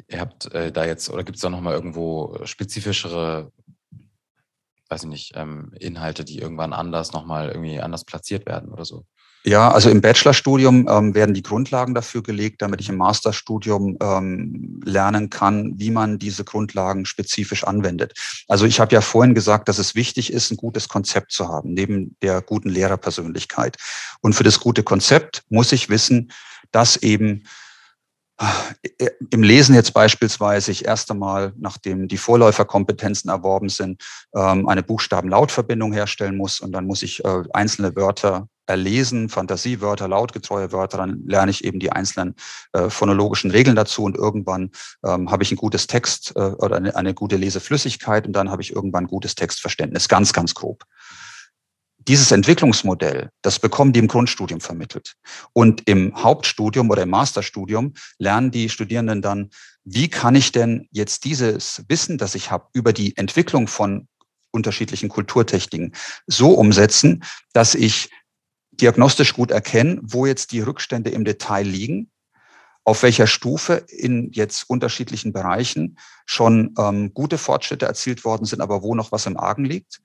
ihr 0.08 0.20
habt 0.20 0.52
äh, 0.52 0.72
da 0.72 0.84
jetzt, 0.84 1.10
oder 1.10 1.24
gibt 1.24 1.36
es 1.36 1.42
da 1.42 1.50
nochmal 1.50 1.74
irgendwo 1.74 2.38
spezifischere, 2.44 3.52
weiß 4.88 5.04
ich 5.04 5.08
nicht, 5.08 5.32
ähm, 5.36 5.72
Inhalte, 5.78 6.24
die 6.24 6.38
irgendwann 6.38 6.72
anders 6.72 7.12
nochmal 7.12 7.48
irgendwie 7.48 7.80
anders 7.80 8.04
platziert 8.04 8.46
werden 8.46 8.70
oder 8.70 8.84
so? 8.84 9.04
Ja, 9.42 9.70
also 9.70 9.88
im 9.88 10.02
Bachelorstudium 10.02 10.86
ähm, 10.86 11.14
werden 11.14 11.34
die 11.34 11.42
Grundlagen 11.42 11.94
dafür 11.94 12.22
gelegt, 12.22 12.60
damit 12.60 12.82
ich 12.82 12.90
im 12.90 12.98
Masterstudium 12.98 13.96
ähm, 14.02 14.82
lernen 14.84 15.30
kann, 15.30 15.78
wie 15.78 15.90
man 15.90 16.18
diese 16.18 16.44
Grundlagen 16.44 17.06
spezifisch 17.06 17.64
anwendet. 17.64 18.12
Also 18.48 18.66
ich 18.66 18.80
habe 18.80 18.94
ja 18.94 19.00
vorhin 19.00 19.34
gesagt, 19.34 19.70
dass 19.70 19.78
es 19.78 19.94
wichtig 19.94 20.30
ist, 20.30 20.50
ein 20.50 20.58
gutes 20.58 20.90
Konzept 20.90 21.32
zu 21.32 21.48
haben, 21.48 21.72
neben 21.72 22.16
der 22.20 22.42
guten 22.42 22.68
Lehrerpersönlichkeit. 22.68 23.78
Und 24.20 24.34
für 24.34 24.44
das 24.44 24.60
gute 24.60 24.82
Konzept 24.82 25.42
muss 25.48 25.72
ich 25.72 25.88
wissen, 25.88 26.30
dass 26.70 26.96
eben 26.96 27.44
im 29.30 29.42
Lesen 29.42 29.74
jetzt 29.74 29.92
beispielsweise 29.92 30.70
ich 30.70 30.86
erst 30.86 31.10
einmal, 31.10 31.52
nachdem 31.58 32.08
die 32.08 32.16
Vorläuferkompetenzen 32.16 33.30
erworben 33.30 33.68
sind, 33.68 34.02
ähm, 34.34 34.66
eine 34.68 34.82
Buchstaben-Lautverbindung 34.82 35.92
herstellen 35.92 36.36
muss 36.36 36.60
und 36.60 36.72
dann 36.72 36.86
muss 36.86 37.02
ich 37.02 37.22
äh, 37.24 37.42
einzelne 37.52 37.94
Wörter 37.96 38.48
erlesen, 38.66 39.28
Fantasiewörter, 39.28 40.08
lautgetreue 40.08 40.72
Wörter, 40.72 40.98
dann 40.98 41.24
lerne 41.26 41.50
ich 41.50 41.64
eben 41.64 41.80
die 41.80 41.92
einzelnen 41.92 42.34
äh, 42.72 42.88
phonologischen 42.88 43.50
Regeln 43.50 43.76
dazu 43.76 44.04
und 44.04 44.16
irgendwann 44.16 44.70
ähm, 45.04 45.30
habe 45.30 45.42
ich 45.42 45.50
ein 45.50 45.56
gutes 45.56 45.86
Text 45.86 46.32
äh, 46.36 46.40
oder 46.40 46.76
eine, 46.76 46.94
eine 46.96 47.12
gute 47.12 47.36
Leseflüssigkeit 47.36 48.26
und 48.26 48.32
dann 48.32 48.50
habe 48.50 48.62
ich 48.62 48.74
irgendwann 48.74 49.06
gutes 49.06 49.34
Textverständnis, 49.34 50.08
ganz, 50.08 50.32
ganz 50.32 50.54
grob 50.54 50.84
dieses 52.08 52.30
Entwicklungsmodell, 52.32 53.30
das 53.42 53.58
bekommen 53.58 53.92
die 53.92 54.00
im 54.00 54.08
Grundstudium 54.08 54.60
vermittelt. 54.60 55.14
Und 55.52 55.86
im 55.88 56.14
Hauptstudium 56.22 56.90
oder 56.90 57.02
im 57.02 57.10
Masterstudium 57.10 57.94
lernen 58.18 58.50
die 58.50 58.68
Studierenden 58.68 59.22
dann, 59.22 59.50
wie 59.84 60.08
kann 60.08 60.34
ich 60.34 60.52
denn 60.52 60.88
jetzt 60.90 61.24
dieses 61.24 61.84
Wissen, 61.88 62.18
das 62.18 62.34
ich 62.34 62.50
habe 62.50 62.68
über 62.72 62.92
die 62.92 63.16
Entwicklung 63.16 63.68
von 63.68 64.08
unterschiedlichen 64.50 65.08
Kulturtechniken 65.08 65.94
so 66.26 66.52
umsetzen, 66.52 67.22
dass 67.52 67.74
ich 67.74 68.10
diagnostisch 68.72 69.34
gut 69.34 69.50
erkenne, 69.50 70.00
wo 70.02 70.26
jetzt 70.26 70.52
die 70.52 70.60
Rückstände 70.60 71.10
im 71.10 71.24
Detail 71.24 71.66
liegen, 71.66 72.10
auf 72.84 73.02
welcher 73.02 73.26
Stufe 73.26 73.84
in 73.88 74.30
jetzt 74.32 74.68
unterschiedlichen 74.68 75.32
Bereichen 75.32 75.98
schon 76.24 76.74
ähm, 76.78 77.12
gute 77.12 77.36
Fortschritte 77.36 77.84
erzielt 77.84 78.24
worden 78.24 78.46
sind, 78.46 78.62
aber 78.62 78.82
wo 78.82 78.94
noch 78.94 79.12
was 79.12 79.26
im 79.26 79.36
Argen 79.36 79.64
liegt 79.66 80.00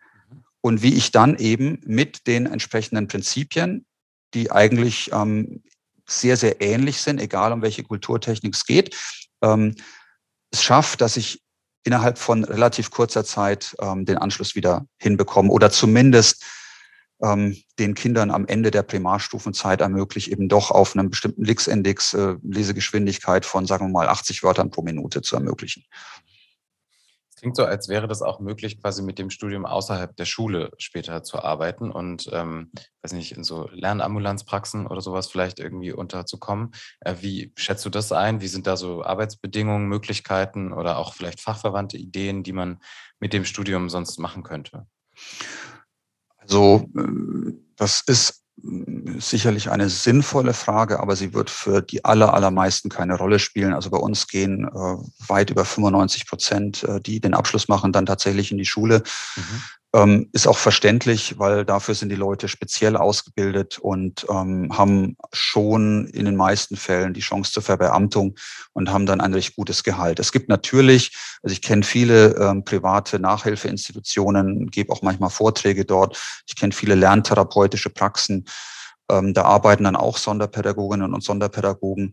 und 0.65 0.82
wie 0.82 0.95
ich 0.95 1.12
dann 1.12 1.38
eben 1.38 1.80
mit 1.86 2.25
den 2.25 2.47
entsprechenden 2.47 3.08
Prinzipien, 3.08 3.86
die 4.34 4.49
eigentlich 4.49 5.12
ähm, 5.13 5.62
sehr, 6.10 6.38
sehr 6.38 6.60
ähnlich 6.60 7.01
sind, 7.01 7.21
egal 7.21 7.54
um 7.54 7.62
welche 7.62 7.84
Kulturtechnik 7.84 8.56
es 8.56 8.65
geht, 8.65 8.95
ähm, 9.43 9.75
es 10.49 10.63
schafft, 10.63 11.01
dass 11.01 11.17
ich 11.17 11.43
innerhalb 11.84 12.17
von 12.17 12.43
relativ 12.43 12.89
kurzer 12.89 13.23
Zeit 13.23 13.75
ähm, 13.80 14.06
den 14.06 14.17
Anschluss 14.17 14.56
wieder 14.56 14.88
hinbekomme 14.97 15.51
oder 15.51 15.69
zumindest 15.69 16.43
ähm, 17.21 17.56
den 17.78 17.93
Kindern 17.93 18.32
am 18.32 18.47
Ende 18.47 18.71
der 18.71 18.82
Primarstufenzeit 18.82 19.82
ermöglicht, 19.82 20.30
eben 20.30 20.49
doch 20.49 20.71
auf 20.71 20.95
einem 20.95 21.12
bestimmten 21.12 21.45
Lix-Index 21.45 22.15
äh, 22.15 22.38
Lesegeschwindigkeit 22.41 23.45
von, 23.45 23.67
sagen 23.67 23.86
wir 23.86 23.91
mal, 23.91 24.10
80 24.10 24.41
Wörtern 24.41 24.71
pro 24.71 24.82
Minute 24.82 25.21
zu 25.21 25.36
ermöglichen. 25.36 25.84
Klingt 27.38 27.58
so, 27.58 27.65
als 27.65 27.89
wäre 27.89 28.08
das 28.08 28.21
auch 28.21 28.39
möglich, 28.39 28.82
quasi 28.82 29.04
mit 29.04 29.19
dem 29.19 29.30
Studium 29.30 29.65
außerhalb 29.65 30.15
der 30.15 30.24
Schule 30.24 30.71
später 30.78 31.21
zu 31.21 31.43
arbeiten 31.43 31.91
und, 31.91 32.30
ähm, 32.32 32.71
weiß 33.02 33.12
nicht, 33.12 33.34
in 33.34 33.43
so 33.43 33.67
Lernambulanzpraxen 33.74 34.88
oder 34.88 35.02
sowas 35.02 35.28
vielleicht 35.28 35.60
irgendwie 35.60 35.91
unterzukommen. 35.91 36.71
Äh, 37.02 37.15
wie 37.19 37.52
schätzt 37.58 37.86
du 37.86 37.89
das 37.89 38.13
ein? 38.13 38.39
Wie 38.39 38.48
sind 38.48 38.67
da 38.67 38.78
so 38.78 39.04
Arbeitsbedingungen, 39.04 39.88
Möglichkeiten 39.89 40.71
oder 40.71 40.98
auch 40.98 41.13
vielleicht 41.13 41.41
fachverwandte 41.41 41.98
Ideen, 41.98 42.43
die 42.43 42.54
man 42.54 42.80
mit 43.19 43.34
dem 43.34 43.43
Studium 43.43 43.89
sonst 43.89 44.17
machen 44.17 44.43
könnte? 44.43 44.88
Also, 46.38 46.89
äh, 46.95 47.54
das 47.76 48.02
ist 48.08 48.44
sicherlich 49.19 49.69
eine 49.69 49.89
sinnvolle 49.89 50.54
Frage, 50.54 50.99
aber 50.99 51.15
sie 51.15 51.34
wird 51.34 51.49
für 51.49 51.82
die 51.82 52.04
aller, 52.04 52.34
allermeisten 52.34 52.89
keine 52.89 53.15
Rolle 53.15 53.39
spielen. 53.39 53.73
Also 53.73 53.89
bei 53.89 53.97
uns 53.97 54.28
gehen 54.28 54.65
äh, 54.65 55.28
weit 55.28 55.51
über 55.51 55.65
95 55.65 56.28
Prozent, 56.28 56.84
äh, 56.84 56.99
die 56.99 57.19
den 57.19 57.34
Abschluss 57.34 57.67
machen, 57.67 57.91
dann 57.91 58.06
tatsächlich 58.06 58.51
in 58.51 58.58
die 58.58 58.65
Schule. 58.65 59.04
Mhm. 59.36 59.62
Ähm, 59.95 60.27
ist 60.34 60.45
auch 60.45 60.58
verständlich, 60.58 61.39
weil 61.39 61.63
dafür 61.63 61.95
sind 61.95 62.10
die 62.10 62.17
Leute 62.17 62.49
speziell 62.49 62.97
ausgebildet 62.97 63.77
und 63.77 64.25
ähm, 64.29 64.77
haben 64.77 65.15
schon 65.31 66.08
in 66.08 66.25
den 66.25 66.36
meisten 66.36 66.75
Fällen 66.75 67.13
die 67.13 67.21
Chance 67.21 67.53
zur 67.53 67.63
Verbeamtung 67.63 68.36
und 68.73 68.91
haben 68.91 69.05
dann 69.05 69.21
ein 69.21 69.34
recht 69.34 69.55
gutes 69.55 69.86
Gehalt. 69.86 70.19
Es 70.19 70.34
gibt 70.34 70.49
natürlich, 70.49 71.15
also 71.41 71.53
ich 71.53 71.62
kenne 71.62 71.84
viele 71.84 72.36
ähm, 72.36 72.65
private 72.65 73.19
Nachhilfeinstitutionen, 73.19 74.69
gebe 74.69 74.91
auch 74.91 75.01
manchmal 75.01 75.29
Vorträge 75.29 75.86
dort. 75.86 76.21
Ich 76.45 76.58
kenne 76.58 76.73
viele 76.73 76.95
lerntherapeutische 76.95 77.89
Praxen. 77.89 78.43
Ähm, 79.10 79.34
da 79.34 79.43
arbeiten 79.43 79.86
dann 79.86 79.95
auch 79.95 80.17
Sonderpädagoginnen 80.17 81.13
und 81.13 81.23
Sonderpädagogen. 81.23 82.12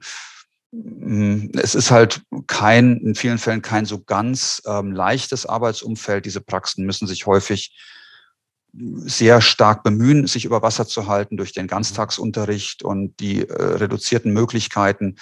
Hm, 0.73 1.53
es 1.55 1.75
ist 1.75 1.91
halt 1.91 2.23
kein, 2.47 2.97
in 2.99 3.15
vielen 3.15 3.39
Fällen 3.39 3.63
kein 3.63 3.85
so 3.85 4.03
ganz 4.03 4.63
ähm, 4.67 4.93
leichtes 4.93 5.45
Arbeitsumfeld. 5.47 6.25
Diese 6.25 6.41
Praxen 6.41 6.87
müssen 6.87 7.07
sich 7.07 7.27
häufig 7.27 7.77
sehr 8.73 9.43
stark 9.43 9.83
bemühen, 9.83 10.27
sich 10.27 10.47
über 10.47 10.63
Wasser 10.63 10.87
zu 10.87 11.07
halten 11.07 11.37
durch 11.37 11.53
den 11.53 11.65
mhm. 11.65 11.71
Ganztagsunterricht 11.71 12.83
und 12.83 13.21
die 13.21 13.47
äh, 13.47 13.53
reduzierten 13.53 14.33
Möglichkeiten 14.33 15.17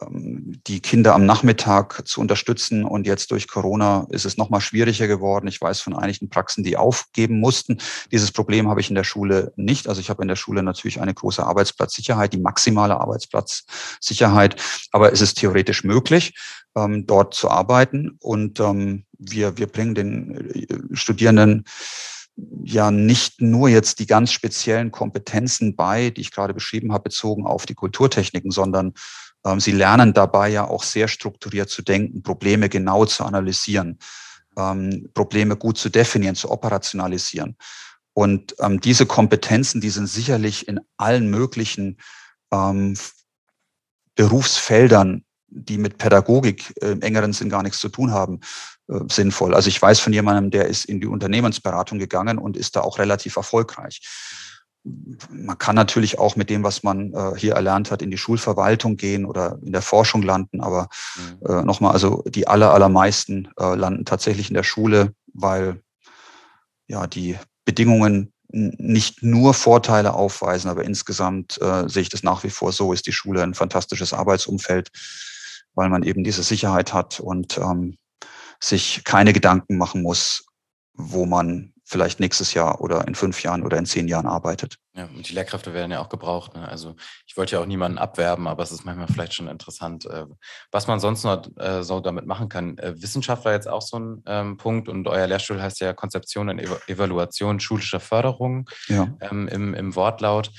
die 0.00 0.80
Kinder 0.80 1.14
am 1.14 1.26
Nachmittag 1.26 2.06
zu 2.06 2.20
unterstützen. 2.20 2.84
Und 2.84 3.06
jetzt 3.06 3.30
durch 3.30 3.48
Corona 3.48 4.06
ist 4.10 4.24
es 4.24 4.36
noch 4.36 4.50
mal 4.50 4.60
schwieriger 4.60 5.08
geworden. 5.08 5.48
Ich 5.48 5.60
weiß 5.60 5.80
von 5.80 5.96
einigen 5.96 6.28
Praxen, 6.28 6.62
die 6.62 6.76
aufgeben 6.76 7.40
mussten. 7.40 7.78
Dieses 8.12 8.30
Problem 8.30 8.68
habe 8.68 8.80
ich 8.80 8.90
in 8.90 8.94
der 8.94 9.04
Schule 9.04 9.52
nicht. 9.56 9.88
Also 9.88 10.00
ich 10.00 10.10
habe 10.10 10.22
in 10.22 10.28
der 10.28 10.36
Schule 10.36 10.62
natürlich 10.62 11.00
eine 11.00 11.14
große 11.14 11.44
Arbeitsplatzsicherheit, 11.44 12.32
die 12.32 12.40
maximale 12.40 13.00
Arbeitsplatzsicherheit. 13.00 14.56
Aber 14.92 15.12
es 15.12 15.20
ist 15.20 15.38
theoretisch 15.38 15.82
möglich, 15.82 16.34
ähm, 16.76 17.06
dort 17.06 17.34
zu 17.34 17.50
arbeiten. 17.50 18.16
Und 18.20 18.60
ähm, 18.60 19.04
wir, 19.18 19.58
wir 19.58 19.66
bringen 19.66 19.94
den 19.94 20.52
äh, 20.54 20.96
Studierenden 20.96 21.64
ja 22.62 22.90
nicht 22.90 23.40
nur 23.40 23.68
jetzt 23.68 23.98
die 23.98 24.06
ganz 24.06 24.32
speziellen 24.32 24.92
Kompetenzen 24.92 25.74
bei, 25.74 26.10
die 26.10 26.20
ich 26.20 26.30
gerade 26.30 26.54
beschrieben 26.54 26.92
habe, 26.92 27.04
bezogen 27.04 27.46
auf 27.46 27.66
die 27.66 27.74
Kulturtechniken, 27.74 28.50
sondern 28.50 28.86
ähm, 28.86 28.92
sie 29.58 29.72
lernen 29.72 30.12
dabei 30.12 30.48
ja 30.48 30.66
auch 30.66 30.82
sehr 30.82 31.08
strukturiert 31.08 31.70
zu 31.70 31.82
denken, 31.82 32.22
Probleme 32.22 32.68
genau 32.68 33.06
zu 33.06 33.24
analysieren, 33.24 33.98
ähm, 34.56 35.08
Probleme 35.14 35.56
gut 35.56 35.78
zu 35.78 35.88
definieren, 35.88 36.34
zu 36.34 36.50
operationalisieren. 36.50 37.56
Und 38.12 38.54
ähm, 38.58 38.80
diese 38.80 39.06
Kompetenzen, 39.06 39.80
die 39.80 39.90
sind 39.90 40.08
sicherlich 40.08 40.68
in 40.68 40.80
allen 40.96 41.30
möglichen 41.30 41.98
Berufsfeldern, 44.18 45.24
die 45.46 45.78
mit 45.78 45.98
Pädagogik 45.98 46.74
äh, 46.82 46.92
im 46.92 47.02
engeren 47.02 47.32
Sinn 47.32 47.48
gar 47.48 47.62
nichts 47.62 47.78
zu 47.78 47.88
tun 47.88 48.10
haben, 48.10 48.40
äh, 48.88 48.98
sinnvoll. 49.08 49.54
Also 49.54 49.68
ich 49.68 49.80
weiß 49.80 50.00
von 50.00 50.12
jemandem, 50.12 50.50
der 50.50 50.66
ist 50.66 50.84
in 50.84 51.00
die 51.00 51.06
Unternehmensberatung 51.06 51.98
gegangen 51.98 52.38
und 52.38 52.56
ist 52.56 52.76
da 52.76 52.80
auch 52.80 52.98
relativ 52.98 53.36
erfolgreich 53.36 54.00
man 55.30 55.58
kann 55.58 55.74
natürlich 55.74 56.18
auch 56.18 56.36
mit 56.36 56.50
dem, 56.50 56.62
was 56.62 56.82
man 56.82 57.12
äh, 57.12 57.32
hier 57.36 57.54
erlernt 57.54 57.90
hat, 57.90 58.02
in 58.02 58.10
die 58.10 58.18
Schulverwaltung 58.18 58.96
gehen 58.96 59.24
oder 59.24 59.58
in 59.62 59.72
der 59.72 59.82
Forschung 59.82 60.22
landen. 60.22 60.60
Aber 60.60 60.88
mhm. 61.16 61.46
äh, 61.46 61.62
nochmal, 61.64 61.92
also 61.92 62.22
die 62.26 62.48
aller, 62.48 62.72
allermeisten 62.72 63.48
äh, 63.58 63.74
landen 63.74 64.04
tatsächlich 64.04 64.48
in 64.48 64.54
der 64.54 64.62
Schule, 64.62 65.14
weil 65.34 65.80
ja 66.86 67.06
die 67.06 67.38
Bedingungen 67.64 68.32
nicht 68.50 69.22
nur 69.22 69.52
Vorteile 69.52 70.14
aufweisen, 70.14 70.70
aber 70.70 70.84
insgesamt 70.84 71.60
äh, 71.60 71.86
sehe 71.88 72.02
ich 72.02 72.08
das 72.08 72.22
nach 72.22 72.44
wie 72.44 72.50
vor 72.50 72.72
so, 72.72 72.92
ist 72.92 73.06
die 73.06 73.12
Schule 73.12 73.42
ein 73.42 73.54
fantastisches 73.54 74.14
Arbeitsumfeld, 74.14 74.90
weil 75.74 75.90
man 75.90 76.02
eben 76.02 76.24
diese 76.24 76.42
Sicherheit 76.42 76.94
hat 76.94 77.20
und 77.20 77.58
ähm, 77.58 77.98
sich 78.60 79.04
keine 79.04 79.34
Gedanken 79.34 79.76
machen 79.76 80.02
muss, 80.02 80.46
wo 80.94 81.26
man 81.26 81.74
vielleicht 81.88 82.20
nächstes 82.20 82.52
Jahr 82.52 82.82
oder 82.82 83.08
in 83.08 83.14
fünf 83.14 83.42
Jahren 83.42 83.64
oder 83.64 83.78
in 83.78 83.86
zehn 83.86 84.08
Jahren 84.08 84.26
arbeitet. 84.26 84.76
Ja, 84.94 85.04
und 85.04 85.26
die 85.26 85.32
Lehrkräfte 85.32 85.72
werden 85.72 85.90
ja 85.90 86.00
auch 86.00 86.10
gebraucht. 86.10 86.54
Ne? 86.54 86.68
Also 86.68 86.96
ich 87.26 87.36
wollte 87.38 87.56
ja 87.56 87.62
auch 87.62 87.66
niemanden 87.66 87.96
abwerben, 87.96 88.46
aber 88.46 88.62
es 88.62 88.72
ist 88.72 88.84
manchmal 88.84 89.06
vielleicht 89.06 89.32
schon 89.32 89.48
interessant, 89.48 90.04
äh, 90.04 90.26
was 90.70 90.86
man 90.86 91.00
sonst 91.00 91.24
noch 91.24 91.44
äh, 91.56 91.82
so 91.82 92.00
damit 92.00 92.26
machen 92.26 92.50
kann. 92.50 92.76
Äh, 92.76 93.00
Wissenschaft 93.00 93.46
war 93.46 93.52
jetzt 93.52 93.68
auch 93.68 93.80
so 93.80 93.98
ein 93.98 94.22
ähm, 94.26 94.56
Punkt 94.58 94.90
und 94.90 95.08
euer 95.08 95.26
Lehrstuhl 95.26 95.62
heißt 95.62 95.80
ja 95.80 95.94
Konzeption 95.94 96.50
und 96.50 96.58
Evaluation 96.88 97.58
schulischer 97.58 98.00
Förderung 98.00 98.68
ja. 98.88 99.08
ähm, 99.20 99.48
im, 99.48 99.72
im 99.72 99.96
Wortlaut. 99.96 100.50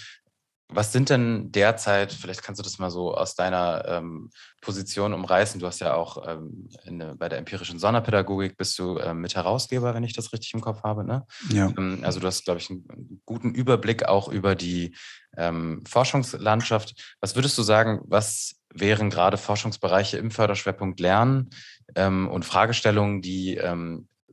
Was 0.71 0.91
sind 0.91 1.10
denn 1.10 1.51
derzeit, 1.51 2.13
vielleicht 2.13 2.43
kannst 2.43 2.60
du 2.60 2.63
das 2.63 2.77
mal 2.77 2.91
so 2.91 3.15
aus 3.15 3.34
deiner 3.34 3.86
ähm, 3.88 4.29
Position 4.62 5.13
umreißen, 5.13 5.60
du 5.60 5.65
hast 5.65 5.79
ja 5.79 5.95
auch 5.95 6.27
ähm, 6.27 6.69
in, 6.86 7.17
bei 7.17 7.27
der 7.27 7.39
empirischen 7.39 7.79
Sonderpädagogik 7.79 8.55
bist 8.55 8.77
du 8.77 8.99
ähm, 8.99 9.19
mit 9.19 9.36
Herausgeber, 9.36 9.95
wenn 9.95 10.03
ich 10.03 10.13
das 10.13 10.32
richtig 10.32 10.53
im 10.53 10.62
Kopf 10.62 10.84
habe. 10.84 11.03
Ne? 11.03 11.25
Ja. 11.51 11.73
Ähm, 11.75 12.01
also 12.03 12.19
du 12.19 12.27
hast, 12.27 12.45
glaube 12.45 12.60
ich, 12.60 12.69
einen 12.69 13.21
guten 13.25 13.55
Überblick 13.55 14.05
auch 14.05 14.27
über 14.27 14.53
die 14.53 14.95
ähm, 15.36 15.84
Forschungslandschaft. 15.88 17.17
Was 17.19 17.36
würdest 17.36 17.58
du 17.58 17.63
sagen, 17.63 18.01
was 18.05 18.55
wären 18.71 19.10
gerade 19.10 19.38
Forschungsbereiche 19.38 20.17
im 20.17 20.29
Förderschwerpunkt 20.29 20.99
Lernen 20.99 21.49
ähm, 21.95 22.27
und 22.27 22.45
Fragestellungen, 22.45 23.23
die 23.23 23.60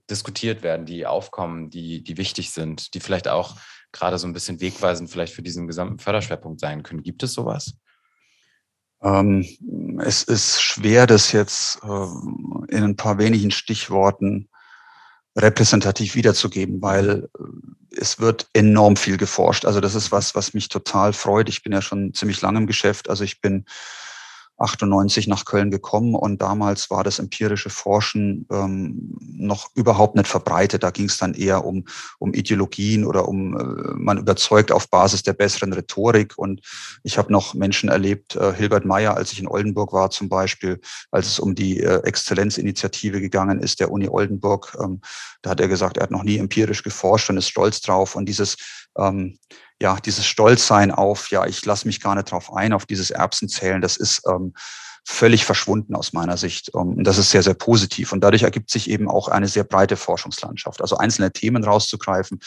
diskutiert 0.08 0.62
werden, 0.62 0.86
die 0.86 1.06
aufkommen, 1.06 1.70
die, 1.70 2.04
die 2.04 2.16
wichtig 2.16 2.52
sind, 2.52 2.94
die 2.94 3.00
vielleicht 3.00 3.26
auch 3.28 3.56
gerade 3.98 4.18
so 4.18 4.26
ein 4.26 4.32
bisschen 4.32 4.60
wegweisend 4.60 5.10
vielleicht 5.10 5.34
für 5.34 5.42
diesen 5.42 5.66
gesamten 5.66 5.98
Förderschwerpunkt 5.98 6.60
sein 6.60 6.82
können. 6.82 7.02
Gibt 7.02 7.22
es 7.22 7.32
sowas? 7.32 7.74
Ähm, 9.02 9.44
es 10.04 10.22
ist 10.22 10.60
schwer, 10.60 11.06
das 11.06 11.32
jetzt 11.32 11.80
äh, 11.82 12.74
in 12.74 12.84
ein 12.84 12.96
paar 12.96 13.18
wenigen 13.18 13.50
Stichworten 13.50 14.48
repräsentativ 15.36 16.14
wiederzugeben, 16.14 16.80
weil 16.80 17.28
äh, 17.38 17.96
es 17.98 18.18
wird 18.18 18.48
enorm 18.52 18.96
viel 18.96 19.16
geforscht. 19.16 19.64
Also 19.64 19.80
das 19.80 19.94
ist 19.94 20.12
was, 20.12 20.34
was 20.34 20.54
mich 20.54 20.68
total 20.68 21.12
freut. 21.12 21.48
Ich 21.48 21.62
bin 21.62 21.72
ja 21.72 21.82
schon 21.82 22.14
ziemlich 22.14 22.40
lange 22.40 22.58
im 22.58 22.66
Geschäft. 22.66 23.10
Also 23.10 23.24
ich 23.24 23.40
bin 23.40 23.66
98 24.58 25.26
nach 25.28 25.44
Köln 25.44 25.70
gekommen 25.70 26.14
und 26.14 26.40
damals 26.40 26.90
war 26.90 27.04
das 27.04 27.18
empirische 27.18 27.68
Forschen 27.68 28.46
ähm, 28.50 29.14
noch 29.20 29.68
überhaupt 29.74 30.16
nicht 30.16 30.28
verbreitet. 30.28 30.82
Da 30.82 30.90
ging 30.90 31.06
es 31.06 31.18
dann 31.18 31.34
eher 31.34 31.64
um, 31.64 31.84
um 32.18 32.32
Ideologien 32.32 33.04
oder 33.04 33.28
um, 33.28 33.58
äh, 33.58 33.62
man 33.94 34.18
überzeugt 34.18 34.72
auf 34.72 34.88
Basis 34.88 35.22
der 35.22 35.34
besseren 35.34 35.74
Rhetorik. 35.74 36.38
Und 36.38 36.62
ich 37.02 37.18
habe 37.18 37.30
noch 37.30 37.52
Menschen 37.52 37.90
erlebt, 37.90 38.34
äh, 38.36 38.54
Hilbert 38.54 38.86
Meyer, 38.86 39.16
als 39.16 39.32
ich 39.32 39.40
in 39.40 39.48
Oldenburg 39.48 39.92
war 39.92 40.10
zum 40.10 40.30
Beispiel, 40.30 40.80
als 41.10 41.26
es 41.26 41.38
um 41.38 41.54
die 41.54 41.80
äh, 41.80 42.02
Exzellenzinitiative 42.04 43.20
gegangen 43.20 43.60
ist, 43.60 43.80
der 43.80 43.90
Uni 43.90 44.08
Oldenburg, 44.08 44.76
ähm, 44.82 45.00
da 45.42 45.50
hat 45.50 45.60
er 45.60 45.68
gesagt, 45.68 45.98
er 45.98 46.04
hat 46.04 46.10
noch 46.10 46.24
nie 46.24 46.38
empirisch 46.38 46.82
geforscht 46.82 47.28
und 47.28 47.36
ist 47.36 47.48
stolz 47.50 47.82
drauf. 47.82 48.16
Und 48.16 48.26
dieses 48.26 48.56
ähm, 48.98 49.38
ja, 49.80 49.96
dieses 49.96 50.26
Stolzsein 50.26 50.90
auf, 50.90 51.30
ja, 51.30 51.46
ich 51.46 51.64
lasse 51.64 51.86
mich 51.86 52.00
gar 52.00 52.14
nicht 52.14 52.30
drauf 52.30 52.52
ein, 52.52 52.72
auf 52.72 52.86
dieses 52.86 53.10
Erbsenzählen, 53.10 53.82
das 53.82 53.96
ist 53.96 54.22
ähm, 54.28 54.54
völlig 55.04 55.44
verschwunden 55.44 55.94
aus 55.94 56.12
meiner 56.12 56.36
Sicht. 56.36 56.70
Ähm, 56.74 56.94
und 56.94 57.04
das 57.04 57.18
ist 57.18 57.30
sehr, 57.30 57.42
sehr 57.42 57.54
positiv. 57.54 58.12
Und 58.12 58.20
dadurch 58.20 58.42
ergibt 58.42 58.70
sich 58.70 58.90
eben 58.90 59.08
auch 59.08 59.28
eine 59.28 59.48
sehr 59.48 59.64
breite 59.64 59.96
Forschungslandschaft. 59.96 60.80
Also 60.80 60.96
einzelne 60.96 61.32
Themen 61.32 61.62
rauszugreifen. 61.62 62.40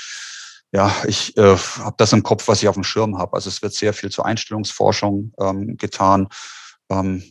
Ja, 0.71 0.93
ich 1.07 1.35
äh, 1.37 1.55
habe 1.55 1.95
das 1.97 2.13
im 2.13 2.21
Kopf, 2.21 2.47
was 2.47 2.61
ich 2.61 2.67
auf 2.67 2.75
dem 2.75 2.83
Schirm 2.83 3.17
habe. 3.17 3.33
Also 3.33 3.49
es 3.49 3.61
wird 3.61 3.73
sehr 3.73 3.93
viel 3.93 4.11
zur 4.11 4.25
Einstellungsforschung 4.25 5.33
ähm, 5.39 5.77
getan 5.77 6.27
ähm, 6.89 7.23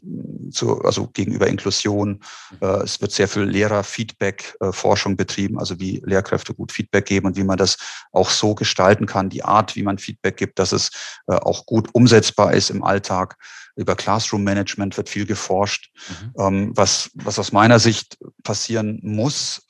zu, 0.52 0.80
also 0.82 1.08
gegenüber 1.08 1.46
Inklusion. 1.46 2.20
Mhm. 2.50 2.56
Äh, 2.60 2.82
es 2.84 3.00
wird 3.00 3.12
sehr 3.12 3.28
viel 3.28 3.42
Lehrerfeedback-Forschung 3.42 5.12
äh, 5.12 5.16
betrieben, 5.16 5.58
also 5.58 5.78
wie 5.78 6.02
Lehrkräfte 6.04 6.54
gut 6.54 6.72
Feedback 6.72 7.06
geben 7.06 7.26
und 7.26 7.36
wie 7.36 7.44
man 7.44 7.58
das 7.58 7.76
auch 8.12 8.30
so 8.30 8.54
gestalten 8.54 9.06
kann, 9.06 9.30
die 9.30 9.44
Art, 9.44 9.76
wie 9.76 9.82
man 9.82 9.98
Feedback 9.98 10.36
gibt, 10.36 10.58
dass 10.58 10.72
es 10.72 10.90
äh, 11.26 11.34
auch 11.34 11.66
gut 11.66 11.88
umsetzbar 11.92 12.52
ist 12.54 12.70
im 12.70 12.84
Alltag. 12.84 13.36
Über 13.76 13.94
Classroom 13.94 14.42
Management 14.42 14.96
wird 14.96 15.08
viel 15.08 15.24
geforscht. 15.24 15.92
Mhm. 16.08 16.32
Ähm, 16.38 16.72
was, 16.74 17.10
was 17.14 17.38
aus 17.38 17.52
meiner 17.52 17.78
Sicht 17.78 18.18
passieren 18.42 18.98
muss, 19.02 19.67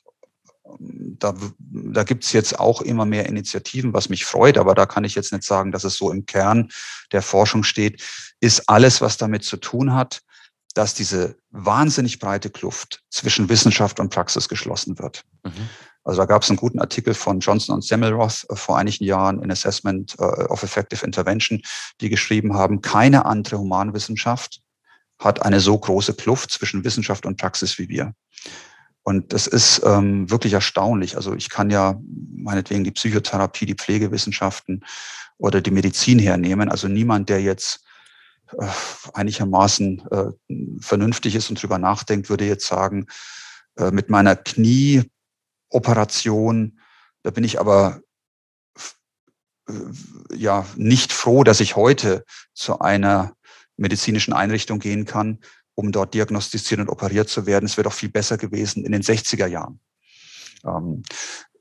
da, 0.79 1.33
da 1.59 2.03
gibt 2.03 2.23
es 2.23 2.31
jetzt 2.31 2.59
auch 2.59 2.81
immer 2.81 3.05
mehr 3.05 3.25
Initiativen, 3.25 3.93
was 3.93 4.09
mich 4.09 4.25
freut, 4.25 4.57
aber 4.57 4.75
da 4.75 4.85
kann 4.85 5.03
ich 5.03 5.15
jetzt 5.15 5.31
nicht 5.31 5.43
sagen, 5.43 5.71
dass 5.71 5.83
es 5.83 5.95
so 5.95 6.11
im 6.11 6.25
Kern 6.25 6.69
der 7.11 7.21
Forschung 7.21 7.63
steht, 7.63 8.03
ist 8.39 8.69
alles, 8.69 9.01
was 9.01 9.17
damit 9.17 9.43
zu 9.43 9.57
tun 9.57 9.93
hat, 9.93 10.21
dass 10.73 10.93
diese 10.93 11.35
wahnsinnig 11.51 12.19
breite 12.19 12.49
Kluft 12.49 13.01
zwischen 13.09 13.49
Wissenschaft 13.49 13.99
und 13.99 14.09
Praxis 14.09 14.47
geschlossen 14.47 14.99
wird. 14.99 15.23
Mhm. 15.43 15.69
Also 16.03 16.21
da 16.21 16.25
gab 16.25 16.43
es 16.43 16.49
einen 16.49 16.57
guten 16.57 16.79
Artikel 16.79 17.13
von 17.13 17.39
Johnson 17.39 17.75
und 17.75 17.83
Semmelroth 17.83 18.45
äh, 18.49 18.55
vor 18.55 18.77
einigen 18.77 19.03
Jahren 19.03 19.43
in 19.43 19.51
Assessment 19.51 20.15
äh, 20.19 20.23
of 20.23 20.63
Effective 20.63 21.05
Intervention, 21.05 21.61
die 22.01 22.09
geschrieben 22.09 22.53
haben, 22.53 22.81
keine 22.81 23.25
andere 23.25 23.59
Humanwissenschaft 23.59 24.61
hat 25.19 25.41
eine 25.41 25.59
so 25.59 25.77
große 25.77 26.13
Kluft 26.13 26.51
zwischen 26.51 26.83
Wissenschaft 26.85 27.25
und 27.25 27.37
Praxis 27.37 27.77
wie 27.77 27.89
wir. 27.89 28.13
Und 29.09 29.33
das 29.33 29.47
ist 29.47 29.81
ähm, 29.83 30.29
wirklich 30.29 30.53
erstaunlich. 30.53 31.15
Also 31.15 31.33
ich 31.33 31.49
kann 31.49 31.71
ja 31.71 31.99
meinetwegen 32.35 32.83
die 32.83 32.91
Psychotherapie, 32.91 33.65
die 33.65 33.73
Pflegewissenschaften 33.73 34.85
oder 35.39 35.61
die 35.61 35.71
Medizin 35.71 36.19
hernehmen. 36.19 36.69
Also 36.69 36.87
niemand, 36.87 37.27
der 37.27 37.41
jetzt 37.41 37.83
äh, 38.55 38.67
einigermaßen 39.15 40.03
äh, 40.11 40.25
vernünftig 40.79 41.33
ist 41.33 41.49
und 41.49 41.59
drüber 41.59 41.79
nachdenkt, 41.79 42.29
würde 42.29 42.45
jetzt 42.45 42.67
sagen, 42.67 43.07
äh, 43.77 43.89
mit 43.89 44.11
meiner 44.11 44.35
Knieoperation, 44.35 46.79
da 47.23 47.31
bin 47.31 47.43
ich 47.43 47.59
aber 47.59 48.01
äh, 49.67 49.73
ja 50.35 50.67
nicht 50.75 51.13
froh, 51.13 51.43
dass 51.43 51.61
ich 51.61 51.75
heute 51.75 52.25
zu 52.53 52.77
einer 52.77 53.33
medizinischen 53.75 54.33
Einrichtung 54.33 54.77
gehen 54.77 55.05
kann, 55.05 55.39
um 55.79 55.93
dort 55.93 56.13
diagnostiziert 56.13 56.81
und 56.81 56.89
operiert 56.89 57.29
zu 57.29 57.45
werden. 57.45 57.65
Es 57.65 57.77
wäre 57.77 57.85
doch 57.85 57.93
viel 57.93 58.09
besser 58.09 58.37
gewesen 58.37 58.83
in 58.83 58.91
den 58.91 59.01
60er 59.01 59.47
Jahren. 59.47 59.79
Ähm, 60.65 61.03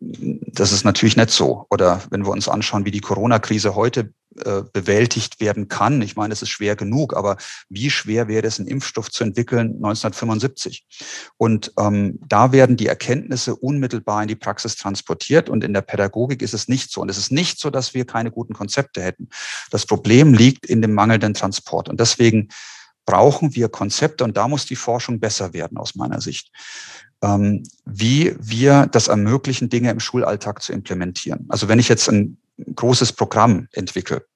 das 0.01 0.73
ist 0.73 0.85
natürlich 0.85 1.17
nicht 1.17 1.31
so. 1.31 1.67
Oder 1.71 2.03
wenn 2.11 2.25
wir 2.25 2.31
uns 2.31 2.49
anschauen, 2.49 2.85
wie 2.85 2.91
die 2.91 3.01
Corona-Krise 3.01 3.77
heute 3.77 4.13
äh, 4.45 4.63
bewältigt 4.73 5.41
werden 5.41 5.69
kann. 5.69 6.03
Ich 6.03 6.15
meine, 6.15 6.33
es 6.33 6.43
ist 6.43 6.51
schwer 6.51 6.77
genug, 6.77 7.17
aber 7.17 7.37
wie 7.69 7.91
schwer 7.91 8.29
wäre 8.29 8.47
es, 8.47 8.59
einen 8.59 8.69
Impfstoff 8.69 9.11
zu 9.11 9.25
entwickeln 9.25 9.77
1975? 9.77 10.85
Und 11.37 11.73
ähm, 11.79 12.21
da 12.29 12.53
werden 12.53 12.77
die 12.77 12.87
Erkenntnisse 12.87 13.57
unmittelbar 13.57 14.23
in 14.23 14.29
die 14.29 14.37
Praxis 14.37 14.77
transportiert 14.77 15.49
und 15.49 15.65
in 15.65 15.73
der 15.73 15.83
Pädagogik 15.83 16.43
ist 16.43 16.55
es 16.55 16.69
nicht 16.69 16.93
so. 16.93 17.01
Und 17.01 17.09
es 17.09 17.19
ist 17.19 17.33
nicht 17.33 17.59
so, 17.59 17.71
dass 17.71 17.95
wir 17.95 18.05
keine 18.05 18.31
guten 18.31 18.55
Konzepte 18.55 19.03
hätten. 19.03 19.29
Das 19.71 19.87
Problem 19.87 20.35
liegt 20.35 20.67
in 20.67 20.83
dem 20.83 20.95
mangelnden 20.95 21.35
Transport. 21.35 21.89
Und 21.89 21.99
deswegen 21.99 22.49
brauchen 23.09 23.55
wir 23.55 23.71
Konzepte 23.71 24.23
und 24.23 24.37
da 24.37 24.49
muss 24.49 24.67
die 24.67 24.77
Forschung 24.77 25.19
besser 25.19 25.55
werden 25.55 25.79
aus 25.79 25.95
meiner 25.95 26.21
Sicht, 26.21 26.53
ähm, 27.23 27.63
wie 27.87 28.37
wir 28.39 28.85
das 28.85 29.09
ermöglichen, 29.09 29.71
Dinge 29.71 29.91
im 29.91 29.99
Schulalltag 29.99 30.63
zu 30.63 30.75
implementieren. 30.75 31.47
Also 31.49 31.69
wenn 31.69 31.79
ich 31.79 31.89
jetzt 31.89 32.11
ein 32.11 32.37
großes 32.75 33.15
Programm 33.15 33.67
entwickle 33.73 34.27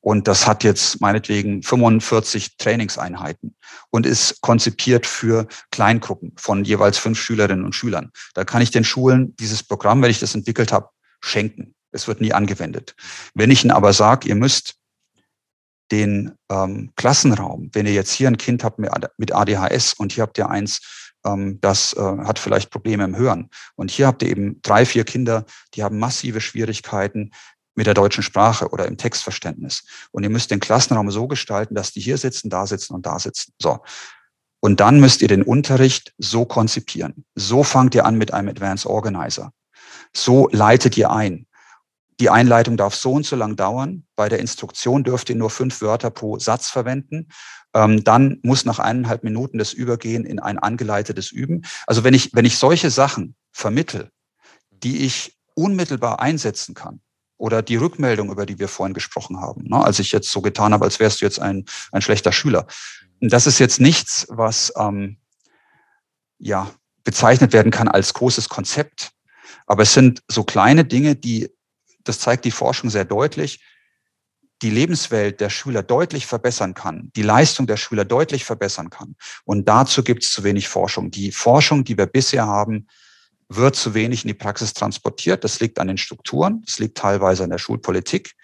und 0.00 0.28
das 0.28 0.46
hat 0.46 0.62
jetzt 0.62 1.00
meinetwegen 1.00 1.64
45 1.64 2.58
Trainingseinheiten 2.58 3.56
und 3.90 4.06
ist 4.06 4.40
konzipiert 4.40 5.04
für 5.04 5.48
Kleingruppen 5.72 6.34
von 6.36 6.64
jeweils 6.64 6.96
fünf 6.96 7.20
Schülerinnen 7.20 7.64
und 7.64 7.74
Schülern, 7.74 8.12
da 8.34 8.44
kann 8.44 8.62
ich 8.62 8.70
den 8.70 8.84
Schulen 8.84 9.34
dieses 9.34 9.64
Programm, 9.64 10.00
wenn 10.00 10.12
ich 10.12 10.20
das 10.20 10.36
entwickelt 10.36 10.70
habe, 10.70 10.90
schenken. 11.20 11.74
Es 11.90 12.06
wird 12.06 12.20
nie 12.20 12.32
angewendet. 12.32 12.94
Wenn 13.34 13.50
ich 13.50 13.64
ihnen 13.64 13.72
aber 13.72 13.92
sage, 13.92 14.28
ihr 14.28 14.36
müsst 14.36 14.77
den 15.90 16.32
ähm, 16.50 16.90
Klassenraum, 16.96 17.70
wenn 17.72 17.86
ihr 17.86 17.92
jetzt 17.92 18.12
hier 18.12 18.28
ein 18.28 18.36
Kind 18.36 18.64
habt 18.64 18.78
mit 18.78 19.32
ADHS 19.32 19.94
und 19.94 20.12
hier 20.12 20.22
habt 20.22 20.38
ihr 20.38 20.48
eins, 20.48 21.08
ähm, 21.24 21.58
das 21.60 21.92
äh, 21.94 22.00
hat 22.00 22.38
vielleicht 22.38 22.70
Probleme 22.70 23.04
im 23.04 23.16
Hören. 23.16 23.50
Und 23.76 23.90
hier 23.90 24.06
habt 24.06 24.22
ihr 24.22 24.30
eben 24.30 24.60
drei, 24.62 24.84
vier 24.84 25.04
Kinder, 25.04 25.44
die 25.74 25.82
haben 25.82 25.98
massive 25.98 26.40
Schwierigkeiten 26.40 27.32
mit 27.74 27.86
der 27.86 27.94
deutschen 27.94 28.22
Sprache 28.22 28.68
oder 28.68 28.86
im 28.86 28.96
Textverständnis. 28.96 29.84
Und 30.10 30.24
ihr 30.24 30.30
müsst 30.30 30.50
den 30.50 30.60
Klassenraum 30.60 31.10
so 31.10 31.28
gestalten, 31.28 31.74
dass 31.74 31.92
die 31.92 32.00
hier 32.00 32.18
sitzen, 32.18 32.50
da 32.50 32.66
sitzen 32.66 32.94
und 32.94 33.06
da 33.06 33.18
sitzen. 33.18 33.52
So. 33.60 33.80
Und 34.60 34.80
dann 34.80 34.98
müsst 34.98 35.22
ihr 35.22 35.28
den 35.28 35.44
Unterricht 35.44 36.12
so 36.18 36.44
konzipieren. 36.44 37.24
So 37.36 37.62
fangt 37.62 37.94
ihr 37.94 38.04
an 38.04 38.18
mit 38.18 38.34
einem 38.34 38.48
Advanced 38.48 38.86
Organizer. 38.86 39.52
So 40.12 40.48
leitet 40.50 40.96
ihr 40.96 41.10
ein 41.10 41.46
die 42.20 42.30
Einleitung 42.30 42.76
darf 42.76 42.94
so 42.94 43.12
und 43.12 43.26
so 43.26 43.36
lang 43.36 43.56
dauern. 43.56 44.04
Bei 44.16 44.28
der 44.28 44.40
Instruktion 44.40 45.04
dürft 45.04 45.30
ihr 45.30 45.36
nur 45.36 45.50
fünf 45.50 45.80
Wörter 45.80 46.10
pro 46.10 46.38
Satz 46.38 46.68
verwenden. 46.70 47.28
Ähm, 47.74 48.02
dann 48.02 48.38
muss 48.42 48.64
nach 48.64 48.78
eineinhalb 48.78 49.22
Minuten 49.24 49.58
das 49.58 49.72
übergehen 49.72 50.24
in 50.24 50.40
ein 50.40 50.58
angeleitetes 50.58 51.30
Üben. 51.30 51.62
Also 51.86 52.04
wenn 52.04 52.14
ich, 52.14 52.30
wenn 52.34 52.44
ich 52.44 52.58
solche 52.58 52.90
Sachen 52.90 53.36
vermittel, 53.52 54.10
die 54.70 55.04
ich 55.04 55.38
unmittelbar 55.54 56.20
einsetzen 56.20 56.74
kann, 56.74 57.00
oder 57.38 57.62
die 57.62 57.76
Rückmeldung, 57.76 58.30
über 58.30 58.44
die 58.44 58.58
wir 58.58 58.68
vorhin 58.68 58.94
gesprochen 58.94 59.40
haben, 59.40 59.64
ne, 59.68 59.82
als 59.82 60.00
ich 60.00 60.12
jetzt 60.12 60.30
so 60.30 60.42
getan 60.42 60.72
habe, 60.72 60.84
als 60.84 60.98
wärst 60.98 61.20
du 61.20 61.24
jetzt 61.24 61.40
ein, 61.40 61.64
ein 61.92 62.02
schlechter 62.02 62.32
Schüler. 62.32 62.66
Das 63.20 63.46
ist 63.46 63.60
jetzt 63.60 63.80
nichts, 63.80 64.26
was 64.28 64.72
ähm, 64.76 65.18
ja, 66.38 66.70
bezeichnet 67.04 67.52
werden 67.52 67.70
kann 67.70 67.88
als 67.88 68.12
großes 68.12 68.48
Konzept. 68.48 69.12
Aber 69.66 69.84
es 69.84 69.94
sind 69.94 70.22
so 70.28 70.44
kleine 70.44 70.84
Dinge, 70.84 71.14
die 71.14 71.48
das 72.08 72.18
zeigt 72.18 72.44
die 72.44 72.50
Forschung 72.50 72.90
sehr 72.90 73.04
deutlich, 73.04 73.60
die 74.62 74.70
Lebenswelt 74.70 75.40
der 75.40 75.50
Schüler 75.50 75.82
deutlich 75.82 76.26
verbessern 76.26 76.74
kann, 76.74 77.12
die 77.14 77.22
Leistung 77.22 77.66
der 77.66 77.76
Schüler 77.76 78.04
deutlich 78.04 78.44
verbessern 78.44 78.90
kann. 78.90 79.14
Und 79.44 79.68
dazu 79.68 80.02
gibt 80.02 80.24
es 80.24 80.32
zu 80.32 80.42
wenig 80.42 80.68
Forschung. 80.68 81.10
Die 81.10 81.30
Forschung, 81.30 81.84
die 81.84 81.96
wir 81.96 82.06
bisher 82.06 82.46
haben, 82.46 82.88
wird 83.48 83.76
zu 83.76 83.94
wenig 83.94 84.24
in 84.24 84.28
die 84.28 84.34
Praxis 84.34 84.74
transportiert. 84.74 85.44
Das 85.44 85.60
liegt 85.60 85.78
an 85.78 85.88
den 85.88 85.96
Strukturen, 85.96 86.62
das 86.66 86.78
liegt 86.78 86.98
teilweise 86.98 87.44
an 87.44 87.50
der 87.50 87.58
Schulpolitik, 87.58 88.34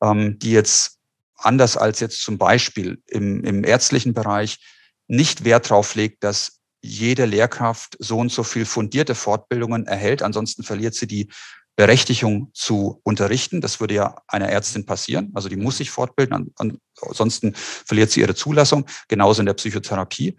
ähm, 0.00 0.38
die 0.38 0.52
jetzt 0.52 0.98
anders 1.34 1.76
als 1.76 2.00
jetzt 2.00 2.22
zum 2.22 2.38
Beispiel 2.38 3.02
im, 3.06 3.44
im 3.44 3.64
ärztlichen 3.64 4.14
Bereich 4.14 4.58
nicht 5.06 5.44
Wert 5.44 5.70
darauf 5.70 5.94
legt, 5.94 6.24
dass 6.24 6.60
jede 6.80 7.24
Lehrkraft 7.24 7.96
so 7.98 8.18
und 8.18 8.30
so 8.30 8.42
viel 8.42 8.64
fundierte 8.64 9.14
Fortbildungen 9.14 9.86
erhält. 9.86 10.22
Ansonsten 10.22 10.62
verliert 10.62 10.94
sie 10.94 11.06
die 11.06 11.28
Berechtigung 11.78 12.50
zu 12.54 13.00
unterrichten. 13.04 13.60
Das 13.60 13.78
würde 13.78 13.94
ja 13.94 14.16
einer 14.26 14.48
Ärztin 14.48 14.84
passieren. 14.84 15.30
Also 15.34 15.48
die 15.48 15.54
muss 15.54 15.76
sich 15.76 15.92
fortbilden, 15.92 16.52
ansonsten 17.00 17.54
verliert 17.54 18.10
sie 18.10 18.18
ihre 18.18 18.34
Zulassung, 18.34 18.84
genauso 19.06 19.42
in 19.42 19.46
der 19.46 19.54
Psychotherapie. 19.54 20.36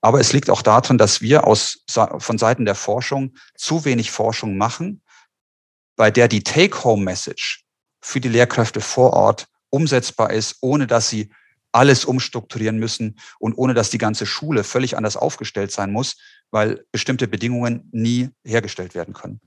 Aber 0.00 0.18
es 0.18 0.32
liegt 0.32 0.50
auch 0.50 0.62
daran, 0.62 0.98
dass 0.98 1.20
wir 1.20 1.46
aus, 1.46 1.84
von 2.18 2.38
Seiten 2.38 2.64
der 2.64 2.74
Forschung 2.74 3.36
zu 3.54 3.84
wenig 3.84 4.10
Forschung 4.10 4.56
machen, 4.56 5.00
bei 5.94 6.10
der 6.10 6.26
die 6.26 6.42
Take-Home-Message 6.42 7.64
für 8.00 8.18
die 8.18 8.28
Lehrkräfte 8.28 8.80
vor 8.80 9.12
Ort 9.12 9.46
umsetzbar 9.70 10.32
ist, 10.32 10.56
ohne 10.60 10.88
dass 10.88 11.08
sie 11.08 11.30
alles 11.70 12.04
umstrukturieren 12.04 12.78
müssen 12.78 13.16
und 13.38 13.56
ohne 13.56 13.74
dass 13.74 13.90
die 13.90 13.98
ganze 13.98 14.26
Schule 14.26 14.64
völlig 14.64 14.96
anders 14.96 15.16
aufgestellt 15.16 15.70
sein 15.70 15.92
muss, 15.92 16.16
weil 16.50 16.84
bestimmte 16.90 17.28
Bedingungen 17.28 17.88
nie 17.92 18.30
hergestellt 18.42 18.96
werden 18.96 19.14
können 19.14 19.40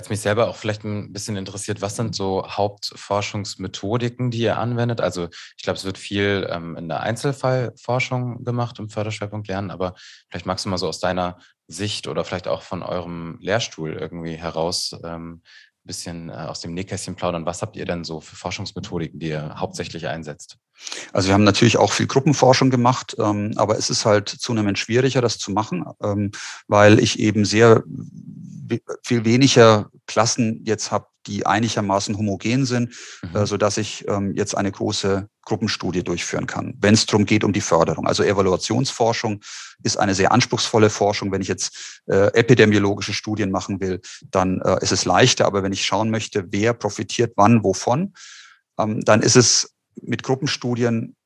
Jetzt 0.00 0.08
mich 0.08 0.20
selber 0.20 0.48
auch 0.48 0.56
vielleicht 0.56 0.82
ein 0.82 1.12
bisschen 1.12 1.36
interessiert, 1.36 1.82
was 1.82 1.94
sind 1.94 2.14
so 2.14 2.48
Hauptforschungsmethodiken, 2.48 4.30
die 4.30 4.38
ihr 4.38 4.56
anwendet? 4.56 5.02
Also 5.02 5.28
ich 5.58 5.62
glaube, 5.62 5.76
es 5.76 5.84
wird 5.84 5.98
viel 5.98 6.48
ähm, 6.50 6.74
in 6.74 6.88
der 6.88 7.00
Einzelfallforschung 7.00 8.42
gemacht 8.42 8.78
im 8.78 8.88
Förderschwerpunkt 8.88 9.46
Lernen, 9.46 9.70
aber 9.70 9.92
vielleicht 10.30 10.46
magst 10.46 10.64
du 10.64 10.70
mal 10.70 10.78
so 10.78 10.88
aus 10.88 11.00
deiner 11.00 11.36
Sicht 11.68 12.08
oder 12.08 12.24
vielleicht 12.24 12.48
auch 12.48 12.62
von 12.62 12.82
eurem 12.82 13.36
Lehrstuhl 13.42 13.92
irgendwie 13.92 14.36
heraus 14.36 14.96
ähm, 15.04 15.42
ein 15.84 15.86
bisschen 15.86 16.30
äh, 16.30 16.32
aus 16.32 16.60
dem 16.60 16.72
Nähkästchen 16.72 17.14
plaudern. 17.14 17.44
Was 17.44 17.60
habt 17.60 17.76
ihr 17.76 17.84
denn 17.84 18.02
so 18.02 18.22
für 18.22 18.36
Forschungsmethodiken, 18.36 19.20
die 19.20 19.28
ihr 19.28 19.60
hauptsächlich 19.60 20.06
einsetzt? 20.06 20.56
Also 21.12 21.28
wir 21.28 21.34
haben 21.34 21.44
natürlich 21.44 21.76
auch 21.76 21.92
viel 21.92 22.06
Gruppenforschung 22.06 22.70
gemacht, 22.70 23.16
ähm, 23.18 23.52
aber 23.56 23.76
es 23.76 23.90
ist 23.90 24.06
halt 24.06 24.30
zunehmend 24.30 24.78
schwieriger, 24.78 25.20
das 25.20 25.36
zu 25.36 25.50
machen, 25.50 25.84
ähm, 26.02 26.30
weil 26.68 26.98
ich 27.00 27.18
eben 27.18 27.44
sehr 27.44 27.82
viel 29.04 29.24
weniger 29.24 29.90
Klassen 30.06 30.62
jetzt 30.64 30.90
habe, 30.90 31.06
die 31.26 31.46
einigermaßen 31.46 32.16
homogen 32.16 32.64
sind, 32.64 32.94
mhm. 33.22 33.36
äh, 33.36 33.46
sodass 33.46 33.76
ich 33.76 34.06
ähm, 34.08 34.34
jetzt 34.34 34.56
eine 34.56 34.72
große 34.72 35.28
Gruppenstudie 35.42 36.02
durchführen 36.02 36.46
kann, 36.46 36.74
wenn 36.80 36.94
es 36.94 37.06
darum 37.06 37.26
geht, 37.26 37.44
um 37.44 37.52
die 37.52 37.60
Förderung. 37.60 38.06
Also 38.06 38.22
Evaluationsforschung 38.22 39.40
ist 39.82 39.98
eine 39.98 40.14
sehr 40.14 40.32
anspruchsvolle 40.32 40.90
Forschung. 40.90 41.32
Wenn 41.32 41.42
ich 41.42 41.48
jetzt 41.48 42.02
äh, 42.06 42.32
epidemiologische 42.32 43.12
Studien 43.12 43.50
machen 43.50 43.80
will, 43.80 44.00
dann 44.30 44.60
äh, 44.62 44.78
ist 44.82 44.92
es 44.92 45.04
leichter. 45.04 45.46
Aber 45.46 45.62
wenn 45.62 45.72
ich 45.72 45.84
schauen 45.84 46.10
möchte, 46.10 46.46
wer 46.50 46.72
profitiert 46.72 47.32
wann, 47.36 47.64
wovon, 47.64 48.14
ähm, 48.78 49.00
dann 49.00 49.22
ist 49.22 49.36
es 49.36 49.74
mit 50.00 50.22
Gruppenstudien 50.22 51.16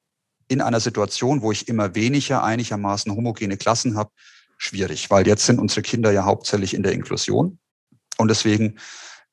in 0.48 0.60
einer 0.60 0.80
Situation, 0.80 1.42
wo 1.42 1.52
ich 1.52 1.68
immer 1.68 1.94
weniger 1.94 2.42
einigermaßen 2.42 3.12
homogene 3.12 3.56
Klassen 3.56 3.96
habe, 3.96 4.10
schwierig, 4.58 5.10
weil 5.10 5.26
jetzt 5.26 5.46
sind 5.46 5.58
unsere 5.58 5.82
Kinder 5.82 6.10
ja 6.12 6.24
hauptsächlich 6.24 6.74
in 6.74 6.82
der 6.82 6.92
Inklusion. 6.92 7.58
Und 8.18 8.28
deswegen 8.28 8.78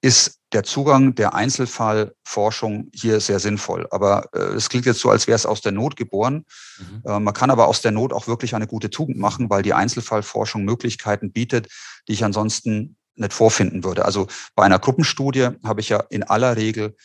ist 0.02 0.40
der 0.52 0.64
Zugang 0.64 1.16
der 1.16 1.34
Einzelfallforschung 1.34 2.90
hier 2.94 3.20
sehr 3.20 3.40
sinnvoll. 3.40 3.88
Aber 3.92 4.26
äh, 4.34 4.56
es 4.56 4.70
klingt 4.70 4.86
jetzt 4.86 5.00
so, 5.00 5.10
als 5.10 5.28
wäre 5.28 5.36
es 5.36 5.46
aus 5.46 5.62
der 5.62 5.72
Not 5.72 5.96
geboren. 5.96 6.46
Mhm. 6.80 7.04
Äh, 7.06 7.20
man 7.20 7.34
kann 7.34 7.52
aber 7.52 7.68
aus 7.68 7.82
der 7.82 7.92
Not 7.92 8.12
auch 8.12 8.28
wirklich 8.28 8.56
eine 8.56 8.68
gute 8.68 8.90
Tugend 8.90 9.18
machen, 9.18 9.50
weil 9.50 9.62
die 9.62 9.74
Einzelfallforschung 9.74 10.64
Möglichkeiten 10.64 11.32
bietet, 11.32 11.68
die 12.08 12.14
ich 12.14 12.24
ansonsten 12.24 12.98
nicht 13.16 13.34
vorfinden 13.34 13.84
würde. 13.84 14.04
Also 14.06 14.28
bei 14.56 14.64
einer 14.64 14.80
Gruppenstudie 14.80 15.50
habe 15.64 15.82
ich 15.82 15.90
ja 15.90 16.00
in 16.10 16.24
aller 16.24 16.58
Regel 16.58 16.96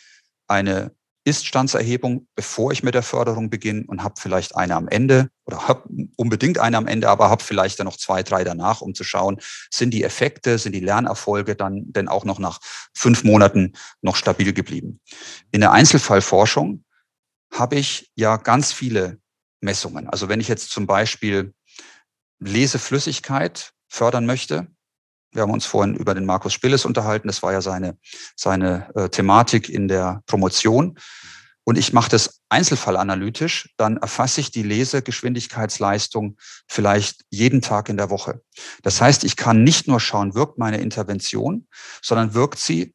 eine 0.49 0.93
ist-Standserhebung, 1.27 2.29
bevor 2.37 2.71
ich 2.71 2.85
mit 2.85 2.95
der 2.95 3.03
Förderung 3.03 3.51
beginne 3.51 3.85
und 3.89 4.05
habe 4.05 4.15
vielleicht 4.19 4.55
eine 4.55 4.77
am 4.77 4.87
Ende 4.87 5.29
oder 5.45 5.67
habe 5.67 5.83
unbedingt 6.17 6.59
eine 6.59 6.77
am 6.77 6.87
Ende, 6.87 7.09
aber 7.09 7.29
habe 7.29 7.43
vielleicht 7.43 7.81
dann 7.81 7.87
noch 7.87 7.97
zwei, 7.97 8.23
drei 8.23 8.45
danach, 8.45 8.81
um 8.81 8.95
zu 8.95 9.03
schauen, 9.03 9.41
sind 9.71 9.91
die 9.91 10.05
Effekte, 10.05 10.57
sind 10.59 10.73
die 10.73 10.81
Lernerfolge 10.81 11.57
dann 11.57 11.93
denn 11.93 12.07
auch 12.07 12.25
noch 12.25 12.39
nach 12.39 12.61
fünf 12.95 13.25
Monaten 13.25 13.73
noch 14.03 14.15
stabil 14.15 14.53
geblieben. 14.53 15.01
In 15.51 15.61
der 15.61 15.73
Einzelfallforschung 15.73 16.85
habe 17.53 17.75
ich 17.75 18.12
ja 18.15 18.37
ganz 18.37 18.73
viele 18.73 19.19
Messungen. 19.61 20.09
Also 20.09 20.29
wenn 20.29 20.41
ich 20.41 20.47
jetzt 20.47 20.71
zum 20.71 20.87
Beispiel 20.87 21.55
Leseflüssigkeit 22.39 23.73
fördern 23.89 24.27
möchte, 24.27 24.69
wir 25.33 25.43
haben 25.43 25.53
uns 25.53 25.67
vorhin 25.67 25.95
über 25.95 26.15
den 26.15 26.25
Markus 26.25 26.53
Spilles 26.53 26.85
unterhalten. 26.85 27.29
Das 27.29 27.43
war 27.43 27.53
ja 27.53 27.61
seine, 27.61 27.99
seine 28.37 28.89
äh, 28.95 29.09
Thematik 29.09 29.69
in 29.69 29.89
der 29.89 30.23
Promotion. 30.27 30.99
Und 31.65 31.77
ich 31.77 31.93
mache 31.93 32.11
das 32.11 32.43
einzelfallanalytisch, 32.49 33.75
dann 33.77 33.97
erfasse 33.97 34.41
ich 34.41 34.53
die 34.53 34.62
Lesegeschwindigkeitsleistung 34.62 36.37
vielleicht 36.69 37.25
jeden 37.29 37.61
Tag 37.61 37.89
in 37.89 37.97
der 37.97 38.09
Woche. 38.09 38.41
Das 38.83 39.01
heißt, 39.01 39.25
ich 39.25 39.35
kann 39.35 39.65
nicht 39.65 39.89
nur 39.89 39.99
schauen, 39.99 40.37
wirkt 40.37 40.59
meine 40.59 40.79
Intervention, 40.79 41.67
sondern 42.03 42.35
wirkt 42.35 42.61
sie 42.61 42.95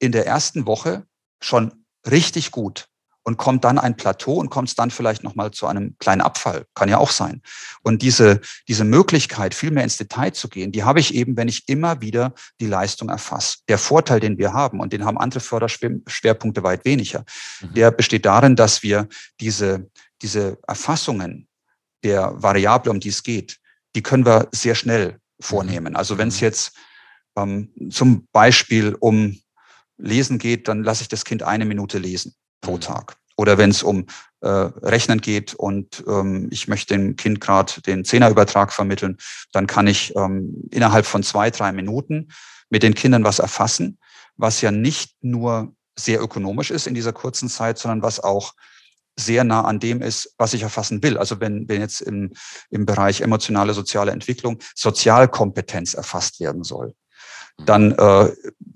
in 0.00 0.10
der 0.10 0.26
ersten 0.26 0.66
Woche 0.66 1.06
schon 1.40 1.84
richtig 2.04 2.50
gut 2.50 2.88
und 3.28 3.36
kommt 3.36 3.62
dann 3.64 3.78
ein 3.78 3.94
Plateau 3.94 4.32
und 4.36 4.48
kommt 4.48 4.70
es 4.70 4.74
dann 4.74 4.90
vielleicht 4.90 5.22
nochmal 5.22 5.50
zu 5.50 5.66
einem 5.66 5.94
kleinen 5.98 6.22
Abfall. 6.22 6.64
Kann 6.74 6.88
ja 6.88 6.96
auch 6.96 7.10
sein. 7.10 7.42
Und 7.82 8.00
diese, 8.00 8.40
diese 8.68 8.84
Möglichkeit, 8.84 9.54
viel 9.54 9.70
mehr 9.70 9.84
ins 9.84 9.98
Detail 9.98 10.32
zu 10.32 10.48
gehen, 10.48 10.72
die 10.72 10.82
habe 10.82 10.98
ich 10.98 11.14
eben, 11.14 11.36
wenn 11.36 11.46
ich 11.46 11.68
immer 11.68 12.00
wieder 12.00 12.32
die 12.58 12.66
Leistung 12.66 13.10
erfasse. 13.10 13.58
Der 13.68 13.76
Vorteil, 13.76 14.18
den 14.18 14.38
wir 14.38 14.54
haben, 14.54 14.80
und 14.80 14.94
den 14.94 15.04
haben 15.04 15.18
andere 15.18 15.40
Förderschwerpunkte 15.40 16.62
weit 16.62 16.86
weniger, 16.86 17.26
mhm. 17.60 17.74
der 17.74 17.90
besteht 17.90 18.24
darin, 18.24 18.56
dass 18.56 18.82
wir 18.82 19.06
diese, 19.40 19.90
diese 20.22 20.56
Erfassungen 20.66 21.48
der 22.04 22.32
Variable, 22.42 22.90
um 22.90 22.98
die 22.98 23.10
es 23.10 23.22
geht, 23.22 23.58
die 23.94 24.02
können 24.02 24.24
wir 24.24 24.48
sehr 24.52 24.74
schnell 24.74 25.18
vornehmen. 25.38 25.96
Also 25.96 26.16
wenn 26.16 26.28
es 26.28 26.40
mhm. 26.40 26.46
jetzt 26.46 26.72
ähm, 27.36 27.74
zum 27.90 28.26
Beispiel 28.32 28.96
um 28.98 29.38
Lesen 29.98 30.38
geht, 30.38 30.66
dann 30.66 30.82
lasse 30.82 31.02
ich 31.02 31.08
das 31.08 31.26
Kind 31.26 31.42
eine 31.42 31.66
Minute 31.66 31.98
lesen 31.98 32.34
pro. 32.60 32.78
Tag. 32.78 33.16
Oder 33.36 33.56
wenn 33.56 33.70
es 33.70 33.82
um 33.82 34.06
äh, 34.40 34.48
Rechnen 34.48 35.20
geht 35.20 35.54
und 35.54 36.04
ähm, 36.08 36.48
ich 36.50 36.68
möchte 36.68 36.94
dem 36.94 37.16
Kind 37.16 37.40
gerade 37.40 37.80
den 37.82 38.04
Zehnerübertrag 38.04 38.72
vermitteln, 38.72 39.16
dann 39.52 39.66
kann 39.66 39.86
ich 39.86 40.14
ähm, 40.16 40.64
innerhalb 40.70 41.06
von 41.06 41.22
zwei, 41.22 41.50
drei 41.50 41.72
Minuten 41.72 42.28
mit 42.68 42.82
den 42.82 42.94
Kindern 42.94 43.24
was 43.24 43.38
erfassen, 43.38 43.98
was 44.36 44.60
ja 44.60 44.70
nicht 44.70 45.16
nur 45.20 45.72
sehr 45.96 46.20
ökonomisch 46.20 46.70
ist 46.70 46.86
in 46.86 46.94
dieser 46.94 47.12
kurzen 47.12 47.48
Zeit, 47.48 47.78
sondern 47.78 48.02
was 48.02 48.20
auch 48.20 48.54
sehr 49.18 49.44
nah 49.44 49.62
an 49.62 49.80
dem 49.80 50.00
ist, 50.00 50.34
was 50.38 50.54
ich 50.54 50.62
erfassen 50.62 51.02
will. 51.02 51.18
Also 51.18 51.40
wenn, 51.40 51.68
wenn 51.68 51.80
jetzt 51.80 52.00
im, 52.00 52.32
im 52.70 52.86
Bereich 52.86 53.20
emotionale 53.20 53.74
soziale 53.74 54.12
Entwicklung 54.12 54.58
Sozialkompetenz 54.74 55.94
erfasst 55.94 56.38
werden 56.40 56.62
soll, 56.62 56.94
mhm. 57.58 57.66
dann 57.66 57.92
äh, 57.92 58.32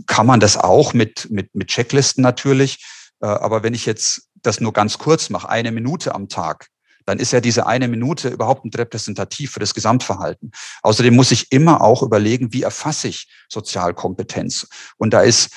kann 0.07 0.27
man 0.27 0.40
das 0.40 0.57
auch 0.57 0.95
mit, 0.95 1.31
mit, 1.31 1.55
mit 1.55 1.68
Checklisten 1.68 2.23
natürlich 2.23 2.85
aber 3.27 3.63
wenn 3.63 3.75
ich 3.75 3.87
jetzt 3.87 4.29
das 4.43 4.61
nur 4.61 4.73
ganz 4.73 4.99
kurz 4.99 5.31
mache, 5.31 5.49
eine 5.49 5.73
Minute 5.73 6.15
am 6.15 6.29
Tag, 6.29 6.69
dann 7.05 7.19
ist 7.19 7.33
ja 7.33 7.41
diese 7.41 7.67
eine 7.67 7.89
Minute 7.89 8.29
überhaupt 8.29 8.65
nicht 8.65 8.79
repräsentativ 8.79 9.53
für 9.53 9.61
das 9.61 9.75
Gesamtverhalten. 9.75 10.53
Außerdem 10.83 11.15
muss 11.15 11.31
ich 11.31 11.51
immer 11.51 11.81
auch 11.81 12.03
überlegen, 12.03 12.53
wie 12.53 12.63
erfasse 12.63 13.09
ich 13.09 13.29
Sozialkompetenz. 13.49 14.69
Und 14.99 15.13
da 15.13 15.23
ist 15.23 15.51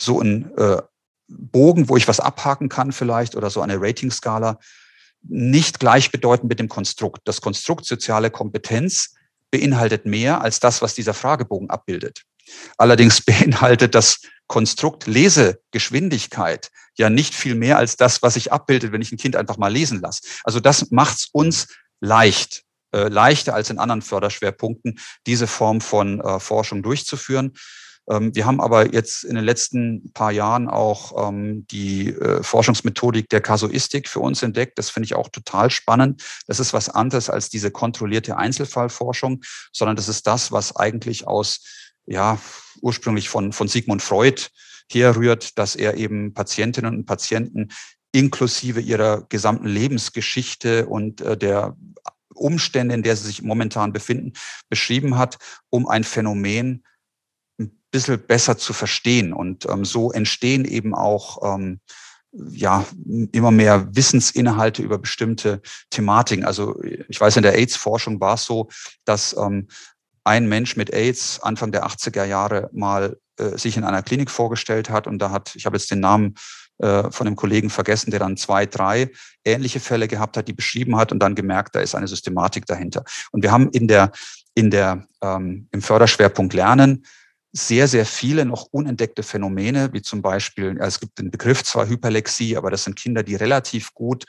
so 0.00 0.20
ein 0.20 0.56
äh, 0.56 0.80
Bogen, 1.28 1.88
wo 1.88 1.96
ich 1.96 2.08
was 2.08 2.20
abhaken 2.20 2.68
kann 2.68 2.92
vielleicht 2.92 3.36
oder 3.36 3.50
so 3.50 3.60
eine 3.60 3.80
Ratingskala, 3.80 4.58
nicht 5.22 5.80
gleichbedeutend 5.80 6.48
mit 6.48 6.58
dem 6.58 6.68
Konstrukt. 6.68 7.22
Das 7.24 7.40
Konstrukt 7.40 7.84
soziale 7.84 8.30
Kompetenz 8.30 9.14
beinhaltet 9.50 10.06
mehr 10.06 10.40
als 10.40 10.60
das, 10.60 10.80
was 10.80 10.94
dieser 10.94 11.14
Fragebogen 11.14 11.70
abbildet. 11.70 12.24
Allerdings 12.76 13.20
beinhaltet 13.24 13.94
das 13.94 14.20
Konstrukt 14.46 15.06
Lesegeschwindigkeit 15.06 16.70
ja 16.96 17.10
nicht 17.10 17.34
viel 17.34 17.54
mehr 17.54 17.78
als 17.78 17.96
das, 17.96 18.22
was 18.22 18.34
sich 18.34 18.52
abbildet, 18.52 18.92
wenn 18.92 19.02
ich 19.02 19.12
ein 19.12 19.18
Kind 19.18 19.36
einfach 19.36 19.56
mal 19.56 19.72
lesen 19.72 20.00
lasse. 20.00 20.22
Also 20.44 20.58
das 20.60 20.90
macht 20.90 21.18
es 21.18 21.28
uns 21.32 21.68
leicht, 22.00 22.64
äh, 22.92 23.08
leichter 23.08 23.54
als 23.54 23.70
in 23.70 23.78
anderen 23.78 24.02
Förderschwerpunkten, 24.02 24.98
diese 25.26 25.46
Form 25.46 25.80
von 25.80 26.20
äh, 26.20 26.40
Forschung 26.40 26.82
durchzuführen. 26.82 27.52
Ähm, 28.10 28.34
wir 28.34 28.46
haben 28.46 28.60
aber 28.60 28.92
jetzt 28.92 29.24
in 29.24 29.36
den 29.36 29.44
letzten 29.44 30.12
paar 30.12 30.32
Jahren 30.32 30.68
auch 30.68 31.28
ähm, 31.28 31.66
die 31.68 32.08
äh, 32.08 32.42
Forschungsmethodik 32.42 33.28
der 33.28 33.40
Kasuistik 33.40 34.08
für 34.08 34.20
uns 34.20 34.42
entdeckt. 34.42 34.78
Das 34.78 34.90
finde 34.90 35.04
ich 35.04 35.14
auch 35.14 35.28
total 35.28 35.70
spannend. 35.70 36.22
Das 36.46 36.60
ist 36.60 36.72
was 36.72 36.88
anderes 36.88 37.30
als 37.30 37.48
diese 37.50 37.70
kontrollierte 37.70 38.36
Einzelfallforschung, 38.36 39.42
sondern 39.72 39.96
das 39.96 40.08
ist 40.08 40.26
das, 40.26 40.52
was 40.52 40.74
eigentlich 40.74 41.26
aus 41.26 41.60
ja, 42.08 42.38
ursprünglich 42.80 43.28
von, 43.28 43.52
von 43.52 43.68
Sigmund 43.68 44.02
Freud 44.02 44.42
herrührt, 44.90 45.58
dass 45.58 45.76
er 45.76 45.96
eben 45.96 46.32
Patientinnen 46.32 46.94
und 46.94 47.06
Patienten 47.06 47.68
inklusive 48.12 48.80
ihrer 48.80 49.26
gesamten 49.28 49.68
Lebensgeschichte 49.68 50.86
und 50.86 51.20
äh, 51.20 51.36
der 51.36 51.76
Umstände, 52.34 52.94
in 52.94 53.02
der 53.02 53.16
sie 53.16 53.26
sich 53.26 53.42
momentan 53.42 53.92
befinden, 53.92 54.32
beschrieben 54.68 55.18
hat, 55.18 55.38
um 55.70 55.88
ein 55.88 56.04
Phänomen 56.04 56.84
ein 57.60 57.78
bisschen 57.90 58.18
besser 58.24 58.56
zu 58.56 58.72
verstehen. 58.72 59.32
Und 59.32 59.66
ähm, 59.66 59.84
so 59.84 60.12
entstehen 60.12 60.64
eben 60.64 60.94
auch 60.94 61.54
ähm, 61.54 61.80
ja, 62.32 62.86
immer 63.32 63.50
mehr 63.50 63.94
Wissensinhalte 63.94 64.82
über 64.82 64.98
bestimmte 64.98 65.60
Thematiken. 65.90 66.44
Also 66.44 66.80
ich 66.82 67.20
weiß, 67.20 67.36
in 67.36 67.42
der 67.42 67.54
AIDS-Forschung 67.54 68.20
war 68.20 68.34
es 68.34 68.44
so, 68.44 68.68
dass 69.04 69.36
ähm, 69.36 69.68
ein 70.28 70.46
Mensch 70.46 70.76
mit 70.76 70.92
AIDS 70.92 71.40
Anfang 71.42 71.72
der 71.72 71.86
80er 71.86 72.24
Jahre 72.24 72.68
mal 72.72 73.16
äh, 73.38 73.56
sich 73.56 73.76
in 73.78 73.84
einer 73.84 74.02
Klinik 74.02 74.30
vorgestellt 74.30 74.90
hat 74.90 75.06
und 75.06 75.18
da 75.18 75.30
hat, 75.30 75.56
ich 75.56 75.64
habe 75.64 75.76
jetzt 75.76 75.90
den 75.90 76.00
Namen 76.00 76.34
äh, 76.78 77.10
von 77.10 77.26
einem 77.26 77.34
Kollegen 77.34 77.70
vergessen, 77.70 78.10
der 78.10 78.20
dann 78.20 78.36
zwei, 78.36 78.66
drei 78.66 79.10
ähnliche 79.44 79.80
Fälle 79.80 80.06
gehabt 80.06 80.36
hat, 80.36 80.46
die 80.46 80.52
beschrieben 80.52 80.96
hat 80.96 81.12
und 81.12 81.18
dann 81.20 81.34
gemerkt, 81.34 81.74
da 81.74 81.80
ist 81.80 81.94
eine 81.94 82.06
Systematik 82.06 82.66
dahinter. 82.66 83.04
Und 83.32 83.42
wir 83.42 83.50
haben 83.50 83.70
in 83.70 83.88
der, 83.88 84.12
in 84.54 84.70
der, 84.70 85.06
ähm, 85.22 85.68
im 85.72 85.80
Förderschwerpunkt 85.80 86.52
Lernen 86.52 87.04
sehr, 87.52 87.88
sehr 87.88 88.04
viele 88.04 88.44
noch 88.44 88.68
unentdeckte 88.70 89.22
Phänomene, 89.22 89.92
wie 89.94 90.02
zum 90.02 90.20
Beispiel, 90.20 90.76
es 90.80 91.00
gibt 91.00 91.18
den 91.18 91.30
Begriff 91.30 91.64
zwar 91.64 91.88
Hyperlexie, 91.88 92.56
aber 92.56 92.70
das 92.70 92.84
sind 92.84 92.96
Kinder, 92.96 93.22
die 93.22 93.34
relativ 93.34 93.94
gut 93.94 94.26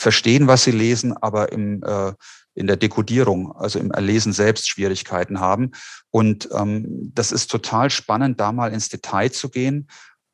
verstehen, 0.00 0.46
was 0.46 0.64
sie 0.64 0.70
lesen, 0.70 1.14
aber 1.16 1.52
im, 1.52 1.82
äh, 1.82 2.12
in 2.54 2.66
der 2.66 2.76
Dekodierung, 2.76 3.52
also 3.52 3.78
im 3.78 3.90
Erlesen 3.90 4.32
selbst 4.32 4.68
Schwierigkeiten 4.68 5.40
haben. 5.40 5.72
Und 6.10 6.48
ähm, 6.52 7.12
das 7.14 7.32
ist 7.32 7.50
total 7.50 7.90
spannend, 7.90 8.40
da 8.40 8.50
mal 8.52 8.72
ins 8.72 8.88
Detail 8.88 9.30
zu 9.30 9.50
gehen, 9.50 9.88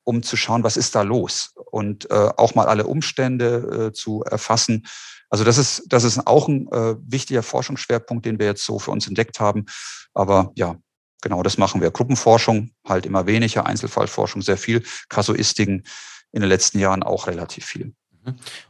um 0.04 0.22
zu 0.22 0.36
schauen, 0.36 0.62
was 0.62 0.76
ist 0.76 0.94
da 0.94 1.02
los 1.02 1.52
und 1.70 2.08
äh, 2.10 2.30
auch 2.36 2.54
mal 2.54 2.66
alle 2.66 2.86
Umstände 2.86 3.88
äh, 3.88 3.92
zu 3.92 4.22
erfassen. 4.22 4.86
Also 5.30 5.42
das 5.42 5.58
ist, 5.58 5.82
das 5.88 6.04
ist 6.04 6.24
auch 6.28 6.46
ein 6.46 6.68
äh, 6.70 6.94
wichtiger 7.00 7.42
Forschungsschwerpunkt, 7.42 8.24
den 8.24 8.38
wir 8.38 8.46
jetzt 8.46 8.64
so 8.64 8.78
für 8.78 8.92
uns 8.92 9.08
entdeckt 9.08 9.40
haben. 9.40 9.66
Aber 10.14 10.52
ja, 10.54 10.76
genau 11.22 11.42
das 11.42 11.58
machen 11.58 11.80
wir. 11.80 11.90
Gruppenforschung 11.90 12.70
halt 12.86 13.04
immer 13.04 13.26
weniger, 13.26 13.66
Einzelfallforschung 13.66 14.42
sehr 14.42 14.58
viel, 14.58 14.84
Kasuistiken 15.08 15.82
in 16.30 16.40
den 16.40 16.48
letzten 16.48 16.78
Jahren 16.78 17.02
auch 17.02 17.26
relativ 17.26 17.64
viel. 17.64 17.92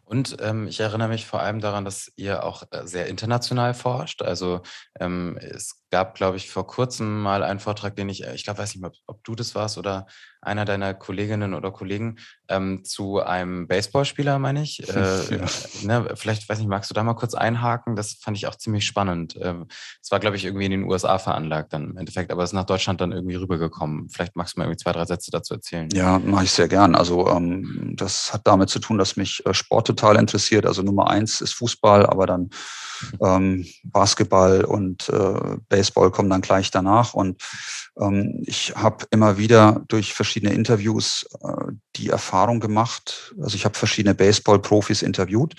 Und 0.06 0.36
ähm, 0.40 0.68
ich 0.68 0.78
erinnere 0.78 1.08
mich 1.08 1.26
vor 1.26 1.40
allem 1.40 1.60
daran, 1.60 1.84
dass 1.84 2.12
ihr 2.14 2.44
auch 2.44 2.62
äh, 2.70 2.86
sehr 2.86 3.08
international 3.08 3.74
forscht. 3.74 4.22
Also 4.22 4.62
ähm, 5.00 5.36
es 5.40 5.82
gab, 5.90 6.14
glaube 6.14 6.36
ich, 6.36 6.48
vor 6.48 6.66
kurzem 6.66 7.22
mal 7.22 7.42
einen 7.42 7.58
Vortrag, 7.58 7.96
den 7.96 8.08
ich, 8.08 8.24
äh, 8.24 8.34
ich 8.34 8.44
glaube, 8.44 8.60
weiß 8.60 8.74
nicht 8.74 8.82
mehr, 8.82 8.90
ob, 8.90 9.16
ob 9.16 9.24
du 9.24 9.34
das 9.34 9.56
warst 9.56 9.78
oder 9.78 10.06
einer 10.40 10.64
deiner 10.64 10.94
Kolleginnen 10.94 11.54
oder 11.54 11.72
Kollegen, 11.72 12.16
ähm, 12.48 12.84
zu 12.84 13.20
einem 13.20 13.66
Baseballspieler, 13.66 14.38
meine 14.38 14.62
ich. 14.62 14.82
Äh, 14.96 15.36
ja. 15.36 15.46
ne, 15.82 16.14
vielleicht, 16.14 16.48
weiß 16.48 16.58
nicht, 16.58 16.68
magst 16.68 16.88
du 16.88 16.94
da 16.94 17.02
mal 17.02 17.14
kurz 17.14 17.34
einhaken? 17.34 17.96
Das 17.96 18.14
fand 18.14 18.36
ich 18.36 18.46
auch 18.46 18.54
ziemlich 18.54 18.86
spannend. 18.86 19.36
Ähm, 19.42 19.66
es 20.00 20.10
war, 20.10 20.20
glaube 20.20 20.36
ich, 20.36 20.44
irgendwie 20.44 20.64
in 20.64 20.70
den 20.70 20.84
USA 20.84 21.18
veranlagt 21.18 21.72
dann 21.74 21.90
im 21.90 21.96
Endeffekt, 21.98 22.30
aber 22.30 22.44
es 22.44 22.50
ist 22.50 22.54
nach 22.54 22.64
Deutschland 22.64 23.00
dann 23.00 23.12
irgendwie 23.12 23.34
rübergekommen. 23.34 24.08
Vielleicht 24.08 24.36
magst 24.36 24.56
du 24.56 24.60
mal 24.60 24.66
irgendwie 24.66 24.82
zwei, 24.82 24.92
drei 24.92 25.04
Sätze 25.04 25.30
dazu 25.30 25.54
erzählen. 25.54 25.90
Ja, 25.92 26.18
mache 26.18 26.44
ich 26.44 26.52
sehr 26.52 26.68
gern. 26.68 26.94
Also 26.94 27.28
ähm, 27.28 27.92
das 27.94 28.32
hat 28.32 28.42
damit 28.44 28.70
zu 28.70 28.78
tun, 28.78 28.96
dass 28.96 29.16
mich 29.16 29.44
äh, 29.44 29.52
Sport 29.52 29.88
total 29.96 30.16
interessiert. 30.16 30.66
Also 30.66 30.82
Nummer 30.82 31.08
eins 31.08 31.40
ist 31.40 31.54
Fußball, 31.54 32.06
aber 32.06 32.26
dann 32.26 32.50
ähm, 33.22 33.66
Basketball 33.84 34.64
und 34.64 35.08
äh, 35.08 35.56
Baseball 35.68 36.10
kommen 36.10 36.30
dann 36.30 36.40
gleich 36.40 36.70
danach. 36.70 37.14
Und 37.14 37.42
ähm, 38.00 38.42
ich 38.46 38.74
habe 38.76 39.06
immer 39.10 39.38
wieder 39.38 39.82
durch 39.88 40.14
verschiedene 40.14 40.52
Interviews 40.52 41.26
äh, 41.42 41.72
die 41.96 42.10
Erfahrung 42.10 42.60
gemacht. 42.60 43.34
Also 43.42 43.56
ich 43.56 43.64
habe 43.64 43.76
verschiedene 43.76 44.14
Baseball-Profis 44.14 45.02
interviewt 45.02 45.54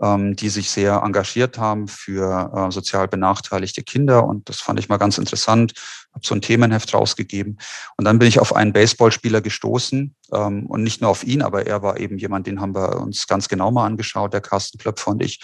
die 0.00 0.48
sich 0.48 0.70
sehr 0.70 1.02
engagiert 1.04 1.58
haben 1.58 1.88
für 1.88 2.52
äh, 2.54 2.70
sozial 2.70 3.08
benachteiligte 3.08 3.82
Kinder. 3.82 4.24
Und 4.24 4.48
das 4.48 4.60
fand 4.60 4.78
ich 4.78 4.88
mal 4.88 4.96
ganz 4.96 5.18
interessant. 5.18 5.72
Habe 6.12 6.24
so 6.24 6.34
ein 6.34 6.40
Themenheft 6.40 6.94
rausgegeben. 6.94 7.58
Und 7.96 8.04
dann 8.04 8.18
bin 8.18 8.28
ich 8.28 8.38
auf 8.38 8.54
einen 8.54 8.72
Baseballspieler 8.72 9.40
gestoßen. 9.40 10.14
Ähm, 10.32 10.66
und 10.66 10.82
nicht 10.82 11.00
nur 11.00 11.10
auf 11.10 11.24
ihn, 11.24 11.42
aber 11.42 11.66
er 11.66 11.82
war 11.82 11.98
eben 11.98 12.18
jemand, 12.18 12.46
den 12.46 12.60
haben 12.60 12.74
wir 12.74 13.00
uns 13.00 13.26
ganz 13.26 13.48
genau 13.48 13.70
mal 13.70 13.86
angeschaut, 13.86 14.32
der 14.32 14.40
Carsten 14.40 14.78
Klöpfer 14.78 15.10
und 15.10 15.22
ich. 15.22 15.40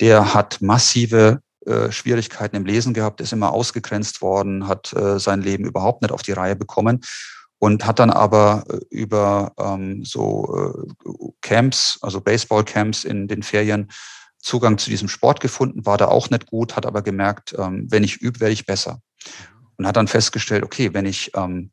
Der 0.00 0.34
hat 0.34 0.62
massive 0.62 1.40
äh, 1.66 1.90
Schwierigkeiten 1.90 2.56
im 2.56 2.64
Lesen 2.64 2.94
gehabt, 2.94 3.20
ist 3.20 3.32
immer 3.32 3.52
ausgegrenzt 3.52 4.22
worden, 4.22 4.66
hat 4.68 4.92
äh, 4.92 5.18
sein 5.18 5.42
Leben 5.42 5.64
überhaupt 5.64 6.02
nicht 6.02 6.12
auf 6.12 6.22
die 6.22 6.32
Reihe 6.32 6.56
bekommen 6.56 7.00
und 7.60 7.86
hat 7.86 7.98
dann 7.98 8.10
aber 8.10 8.64
äh, 8.68 8.78
über 8.90 9.52
ähm, 9.58 10.02
so 10.04 10.74
äh, 11.06 11.28
Camps, 11.42 11.98
also 12.02 12.20
Baseball-Camps 12.20 13.04
in 13.04 13.28
den 13.28 13.44
Ferien 13.44 13.88
Zugang 14.38 14.78
zu 14.78 14.88
diesem 14.88 15.08
Sport 15.08 15.40
gefunden, 15.40 15.84
war 15.84 15.98
da 15.98 16.08
auch 16.08 16.30
nicht 16.30 16.46
gut, 16.46 16.74
hat 16.74 16.86
aber 16.86 17.02
gemerkt, 17.02 17.54
ähm, 17.58 17.86
wenn 17.90 18.02
ich 18.02 18.16
übe, 18.16 18.40
werde 18.40 18.54
ich 18.54 18.64
besser. 18.64 19.02
Und 19.76 19.86
hat 19.86 19.96
dann 19.96 20.08
festgestellt, 20.08 20.64
okay, 20.64 20.94
wenn 20.94 21.04
ich, 21.04 21.32
ähm, 21.34 21.70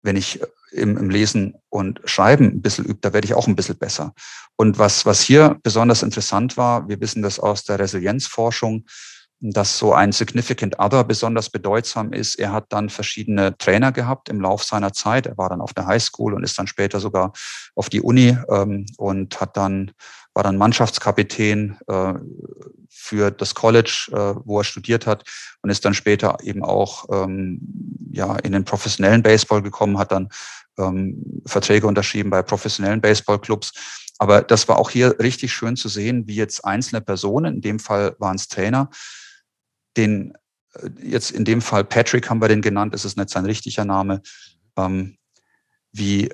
wenn 0.00 0.16
ich 0.16 0.40
im, 0.72 0.96
im 0.96 1.10
Lesen 1.10 1.54
und 1.68 2.00
Schreiben 2.06 2.46
ein 2.46 2.62
bisschen 2.62 2.86
übe, 2.86 3.00
da 3.02 3.12
werde 3.12 3.26
ich 3.26 3.34
auch 3.34 3.46
ein 3.46 3.56
bisschen 3.56 3.76
besser. 3.76 4.14
Und 4.56 4.78
was, 4.78 5.04
was 5.04 5.20
hier 5.20 5.58
besonders 5.62 6.02
interessant 6.02 6.56
war, 6.56 6.88
wir 6.88 6.98
wissen 7.00 7.20
das 7.20 7.38
aus 7.38 7.64
der 7.64 7.78
Resilienzforschung, 7.78 8.86
dass 9.44 9.76
so 9.76 9.92
ein 9.92 10.12
Significant 10.12 10.78
Other 10.78 11.02
besonders 11.02 11.50
bedeutsam 11.50 12.12
ist. 12.12 12.36
Er 12.36 12.52
hat 12.52 12.66
dann 12.72 12.88
verschiedene 12.88 13.58
Trainer 13.58 13.90
gehabt 13.90 14.28
im 14.28 14.40
Lauf 14.40 14.62
seiner 14.62 14.92
Zeit. 14.92 15.26
Er 15.26 15.36
war 15.36 15.48
dann 15.48 15.60
auf 15.60 15.74
der 15.74 15.86
Highschool 15.86 16.32
und 16.32 16.44
ist 16.44 16.56
dann 16.58 16.68
später 16.68 17.00
sogar 17.00 17.32
auf 17.74 17.88
die 17.88 18.00
Uni 18.00 18.38
ähm, 18.48 18.86
und 18.98 19.40
hat 19.40 19.56
dann, 19.56 19.90
war 20.32 20.44
dann 20.44 20.56
Mannschaftskapitän 20.56 21.76
äh, 21.88 22.14
für 22.88 23.32
das 23.32 23.56
College, 23.56 24.10
äh, 24.12 24.40
wo 24.44 24.60
er 24.60 24.64
studiert 24.64 25.08
hat 25.08 25.24
und 25.62 25.70
ist 25.70 25.84
dann 25.84 25.94
später 25.94 26.38
eben 26.42 26.64
auch 26.64 27.06
ähm, 27.10 27.60
ja, 28.12 28.36
in 28.36 28.52
den 28.52 28.64
professionellen 28.64 29.24
Baseball 29.24 29.60
gekommen, 29.60 29.98
hat 29.98 30.12
dann 30.12 30.28
ähm, 30.78 31.42
Verträge 31.46 31.88
unterschrieben 31.88 32.30
bei 32.30 32.42
professionellen 32.42 33.00
Baseballclubs. 33.00 33.72
Aber 34.18 34.40
das 34.42 34.68
war 34.68 34.78
auch 34.78 34.90
hier 34.90 35.18
richtig 35.18 35.52
schön 35.52 35.74
zu 35.74 35.88
sehen, 35.88 36.28
wie 36.28 36.36
jetzt 36.36 36.64
einzelne 36.64 37.00
Personen, 37.00 37.56
in 37.56 37.60
dem 37.60 37.80
Fall 37.80 38.14
waren 38.20 38.36
es 38.36 38.46
Trainer, 38.46 38.88
den, 39.96 40.34
äh, 40.74 40.88
jetzt 41.02 41.30
in 41.30 41.44
dem 41.44 41.60
Fall 41.60 41.84
Patrick 41.84 42.30
haben 42.30 42.40
wir 42.40 42.48
den 42.48 42.62
genannt, 42.62 42.94
das 42.94 43.04
ist 43.04 43.16
nicht 43.16 43.30
sein 43.30 43.44
richtiger 43.44 43.84
Name, 43.84 44.22
ähm, 44.76 45.16
wie 45.92 46.32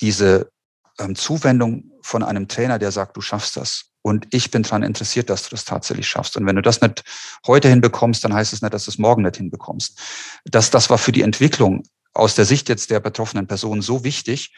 diese 0.00 0.50
ähm, 0.98 1.14
Zuwendung 1.14 1.90
von 2.02 2.22
einem 2.22 2.48
Trainer, 2.48 2.78
der 2.78 2.90
sagt, 2.90 3.16
du 3.16 3.20
schaffst 3.20 3.56
das. 3.56 3.92
Und 4.02 4.26
ich 4.32 4.50
bin 4.50 4.64
daran 4.64 4.82
interessiert, 4.82 5.30
dass 5.30 5.44
du 5.44 5.50
das 5.50 5.64
tatsächlich 5.64 6.08
schaffst. 6.08 6.36
Und 6.36 6.44
wenn 6.44 6.56
du 6.56 6.62
das 6.62 6.80
nicht 6.80 7.04
heute 7.46 7.68
hinbekommst, 7.68 8.24
dann 8.24 8.34
heißt 8.34 8.52
es 8.52 8.60
nicht, 8.60 8.74
dass 8.74 8.84
du 8.84 8.90
es 8.90 8.98
morgen 8.98 9.22
nicht 9.22 9.36
hinbekommst. 9.36 10.00
Das, 10.44 10.70
das 10.70 10.90
war 10.90 10.98
für 10.98 11.12
die 11.12 11.22
Entwicklung 11.22 11.84
aus 12.12 12.34
der 12.34 12.44
Sicht 12.44 12.68
jetzt 12.68 12.90
der 12.90 12.98
betroffenen 12.98 13.46
Person 13.46 13.80
so 13.80 14.02
wichtig, 14.02 14.54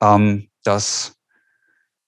ähm, 0.00 0.48
dass 0.64 1.16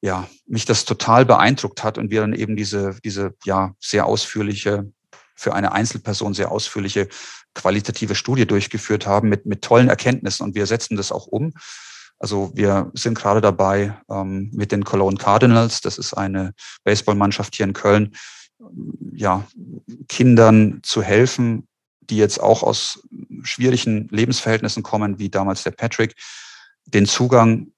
ja, 0.00 0.28
mich 0.46 0.64
das 0.64 0.84
total 0.84 1.24
beeindruckt 1.24 1.82
hat 1.82 1.98
und 1.98 2.10
wir 2.10 2.20
dann 2.20 2.32
eben 2.32 2.56
diese, 2.56 2.96
diese 3.04 3.34
ja, 3.44 3.74
sehr 3.80 4.06
ausführliche, 4.06 4.90
für 5.34 5.54
eine 5.54 5.72
Einzelperson 5.72 6.34
sehr 6.34 6.50
ausführliche 6.50 7.08
qualitative 7.54 8.14
Studie 8.14 8.46
durchgeführt 8.46 9.06
haben 9.06 9.28
mit, 9.28 9.46
mit 9.46 9.62
tollen 9.62 9.88
Erkenntnissen 9.88 10.42
und 10.42 10.54
wir 10.54 10.66
setzen 10.66 10.96
das 10.96 11.12
auch 11.12 11.26
um. 11.26 11.52
Also 12.18 12.50
wir 12.54 12.90
sind 12.94 13.16
gerade 13.16 13.40
dabei 13.40 13.96
ähm, 14.10 14.50
mit 14.52 14.72
den 14.72 14.84
Cologne 14.84 15.18
Cardinals, 15.18 15.80
das 15.80 15.98
ist 15.98 16.14
eine 16.14 16.54
Baseballmannschaft 16.84 17.54
hier 17.54 17.64
in 17.64 17.72
Köln, 17.72 18.16
ja, 19.12 19.46
Kindern 20.08 20.80
zu 20.82 21.02
helfen, 21.02 21.68
die 22.00 22.16
jetzt 22.16 22.40
auch 22.40 22.62
aus 22.62 23.02
schwierigen 23.42 24.08
Lebensverhältnissen 24.10 24.82
kommen, 24.82 25.18
wie 25.18 25.28
damals 25.28 25.62
der 25.62 25.70
Patrick, 25.70 26.14
den 26.86 27.06
Zugang 27.06 27.72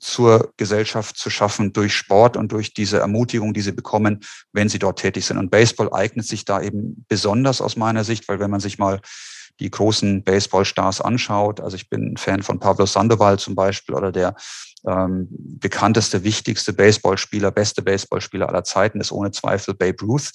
zur 0.00 0.52
Gesellschaft 0.56 1.16
zu 1.16 1.30
schaffen 1.30 1.72
durch 1.72 1.94
Sport 1.94 2.36
und 2.36 2.52
durch 2.52 2.72
diese 2.72 2.98
Ermutigung, 2.98 3.52
die 3.52 3.60
sie 3.60 3.72
bekommen, 3.72 4.20
wenn 4.52 4.68
sie 4.68 4.78
dort 4.78 4.98
tätig 4.98 5.26
sind. 5.26 5.36
Und 5.38 5.50
Baseball 5.50 5.92
eignet 5.92 6.26
sich 6.26 6.44
da 6.44 6.60
eben 6.60 7.04
besonders 7.08 7.60
aus 7.60 7.76
meiner 7.76 8.02
Sicht, 8.02 8.26
weil 8.28 8.40
wenn 8.40 8.50
man 8.50 8.60
sich 8.60 8.78
mal 8.78 9.00
die 9.60 9.70
großen 9.70 10.24
Baseballstars 10.24 11.02
anschaut, 11.02 11.60
also 11.60 11.76
ich 11.76 11.90
bin 11.90 12.16
Fan 12.16 12.42
von 12.42 12.58
Pablo 12.58 12.86
Sandoval 12.86 13.38
zum 13.38 13.54
Beispiel 13.54 13.94
oder 13.94 14.10
der 14.10 14.34
ähm, 14.88 15.28
bekannteste, 15.30 16.24
wichtigste 16.24 16.72
Baseballspieler, 16.72 17.50
beste 17.50 17.82
Baseballspieler 17.82 18.48
aller 18.48 18.64
Zeiten 18.64 19.00
ist 19.00 19.12
ohne 19.12 19.30
Zweifel 19.30 19.74
Babe 19.74 20.02
Ruth. 20.02 20.32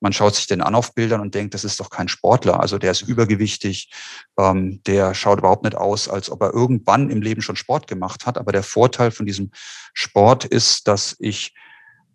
Man 0.00 0.12
schaut 0.12 0.34
sich 0.34 0.46
den 0.46 0.60
an 0.60 0.74
auf 0.74 0.94
Bildern 0.94 1.20
und 1.20 1.34
denkt, 1.34 1.54
das 1.54 1.64
ist 1.64 1.80
doch 1.80 1.88
kein 1.88 2.08
Sportler. 2.08 2.60
Also 2.60 2.78
der 2.78 2.90
ist 2.90 3.02
übergewichtig, 3.02 3.90
ähm, 4.38 4.82
der 4.86 5.14
schaut 5.14 5.38
überhaupt 5.38 5.64
nicht 5.64 5.76
aus, 5.76 6.08
als 6.08 6.30
ob 6.30 6.42
er 6.42 6.52
irgendwann 6.52 7.10
im 7.10 7.22
Leben 7.22 7.40
schon 7.40 7.56
Sport 7.56 7.86
gemacht 7.86 8.26
hat. 8.26 8.36
Aber 8.36 8.52
der 8.52 8.62
Vorteil 8.62 9.10
von 9.10 9.24
diesem 9.24 9.50
Sport 9.94 10.44
ist, 10.44 10.86
dass 10.86 11.16
ich 11.18 11.54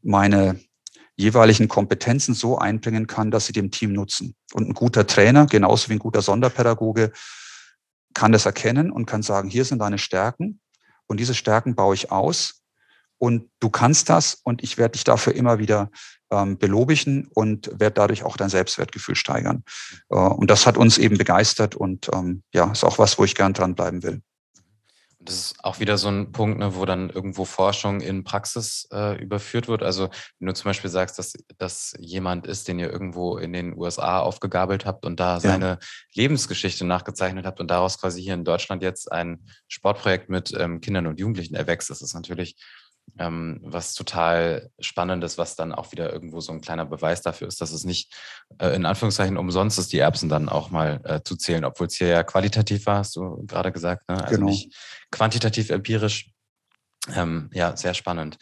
meine 0.04 0.60
jeweiligen 1.16 1.68
Kompetenzen 1.68 2.34
so 2.34 2.58
einbringen 2.58 3.08
kann, 3.08 3.32
dass 3.32 3.46
sie 3.46 3.54
dem 3.54 3.72
Team 3.72 3.94
nutzen. 3.94 4.36
Und 4.54 4.70
ein 4.70 4.74
guter 4.74 5.06
Trainer, 5.06 5.46
genauso 5.46 5.90
wie 5.90 5.94
ein 5.94 6.00
guter 6.00 6.22
Sonderpädagoge, 6.22 7.12
kann 8.14 8.32
das 8.32 8.46
erkennen 8.46 8.92
und 8.92 9.06
kann 9.06 9.22
sagen, 9.24 9.50
hier 9.50 9.66
sind 9.66 9.80
deine 9.80 9.98
Stärken 9.98 10.60
und 11.08 11.20
diese 11.20 11.36
Stärken 11.36 11.76
baue 11.76 11.96
ich 11.96 12.12
aus 12.12 12.64
und 13.18 13.50
du 13.60 13.70
kannst 13.70 14.10
das 14.10 14.40
und 14.44 14.64
ich 14.64 14.78
werde 14.78 14.94
dich 14.94 15.04
dafür 15.04 15.34
immer 15.36 15.60
wieder 15.60 15.92
ähm, 16.32 16.58
belobigen 16.58 17.30
und 17.34 17.70
werde 17.80 17.96
dadurch 17.96 18.24
auch 18.24 18.38
dein 18.38 18.50
Selbstwertgefühl 18.50 19.16
steigern. 19.16 19.64
Äh, 20.10 20.16
und 20.16 20.50
das 20.50 20.66
hat 20.66 20.78
uns 20.78 20.98
eben 20.98 21.18
begeistert 21.18 21.76
und 21.76 22.10
ähm, 22.14 22.44
ja, 22.54 22.72
ist 22.72 22.84
auch 22.84 22.98
was, 22.98 23.20
wo 23.20 23.24
ich 23.24 23.36
gern 23.36 23.54
dranbleiben 23.54 24.04
will. 24.04 24.22
Das 25.24 25.36
ist 25.36 25.64
auch 25.64 25.80
wieder 25.80 26.00
so 26.00 26.08
ein 26.08 26.32
Punkt, 26.32 26.58
ne, 26.58 26.76
wo 26.76 26.86
dann 26.86 27.12
irgendwo 27.12 27.46
Forschung 27.46 28.02
in 28.02 28.24
Praxis 28.24 28.88
äh, 28.92 29.22
überführt 29.22 29.68
wird. 29.68 29.84
Also 29.84 30.10
wenn 30.40 30.48
du 30.48 30.54
zum 30.54 30.70
Beispiel 30.70 30.90
sagst, 30.90 31.20
dass 31.20 31.34
das 31.60 31.94
jemand 32.00 32.48
ist, 32.48 32.68
den 32.68 32.80
ihr 32.80 32.90
irgendwo 32.90 33.38
in 33.38 33.54
den 33.54 33.78
USA 33.78 34.20
aufgegabelt 34.20 34.86
habt 34.86 35.06
und 35.06 35.20
da 35.20 35.40
seine 35.40 35.66
ja. 35.66 35.80
Lebensgeschichte 36.16 36.86
nachgezeichnet 36.86 37.46
habt 37.46 37.60
und 37.60 37.70
daraus 37.70 38.00
quasi 38.00 38.22
hier 38.22 38.34
in 38.34 38.44
Deutschland 38.44 38.82
jetzt 38.82 39.12
ein 39.12 39.46
Sportprojekt 39.68 40.30
mit 40.30 40.54
ähm, 40.58 40.82
Kindern 40.82 41.06
und 41.06 41.20
Jugendlichen 41.20 41.54
erwächst, 41.54 41.92
das 41.92 42.02
ist 42.02 42.16
natürlich 42.16 42.56
ähm, 43.18 43.60
was 43.64 43.94
total 43.94 44.72
Spannendes, 44.80 45.38
was 45.38 45.56
dann 45.56 45.74
auch 45.74 45.92
wieder 45.92 46.12
irgendwo 46.12 46.40
so 46.40 46.54
ein 46.54 46.62
kleiner 46.62 46.86
Beweis 46.86 47.22
dafür 47.22 47.48
ist, 47.48 47.62
dass 47.62 47.72
es 47.72 47.84
nicht 47.84 48.14
äh, 48.60 48.76
in 48.76 48.86
Anführungszeichen 48.86 49.38
umsonst 49.38 49.80
ist, 49.80 49.94
die 49.94 50.00
Erbsen 50.00 50.30
dann 50.30 50.50
auch 50.50 50.72
mal 50.72 51.02
äh, 51.04 51.22
zu 51.24 51.36
zählen, 51.36 51.66
obwohl 51.66 51.88
es 51.88 51.96
hier 51.96 52.08
ja 52.08 52.24
qualitativ 52.24 52.86
war, 52.86 52.98
hast 52.98 53.16
du 53.16 53.46
gerade 53.46 53.72
gesagt, 53.72 54.08
ne? 54.10 54.22
also 54.24 54.36
genau. 54.36 54.48
nicht 54.48 54.76
quantitativ 55.12 55.70
empirisch. 55.70 56.32
Ähm, 57.16 57.50
ja, 57.54 57.76
sehr 57.76 57.94
spannend. 57.94 58.38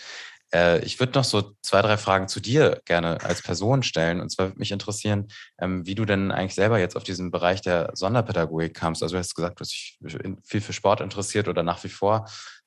Äh, 0.54 0.84
ich 0.84 1.00
würde 1.00 1.14
noch 1.14 1.24
so 1.24 1.54
zwei, 1.62 1.82
drei 1.82 1.98
Fragen 1.98 2.28
zu 2.28 2.40
dir 2.40 2.82
gerne 2.86 3.22
als 3.22 3.42
Person 3.42 3.84
stellen. 3.84 4.20
Und 4.20 4.30
zwar 4.30 4.48
würde 4.48 4.60
mich 4.60 4.72
interessieren, 4.72 5.28
ähm, 5.60 5.86
wie 5.86 5.96
du 5.96 6.06
denn 6.06 6.32
eigentlich 6.32 6.56
selber 6.56 6.80
jetzt 6.80 6.96
auf 6.96 7.04
diesen 7.04 7.32
Bereich 7.32 7.62
der 7.62 7.92
Sonderpädagogik 7.94 8.74
kamst. 8.74 9.04
Also 9.04 9.16
du 9.16 9.20
hast 9.20 9.36
gesagt, 9.36 9.60
du 9.60 9.62
hast 9.62 9.72
dich 9.72 10.00
viel 10.44 10.62
für 10.62 10.74
Sport 10.74 11.02
interessiert 11.02 11.48
oder 11.48 11.64
nach 11.64 11.84
wie 11.84 11.90
vor. 11.90 12.26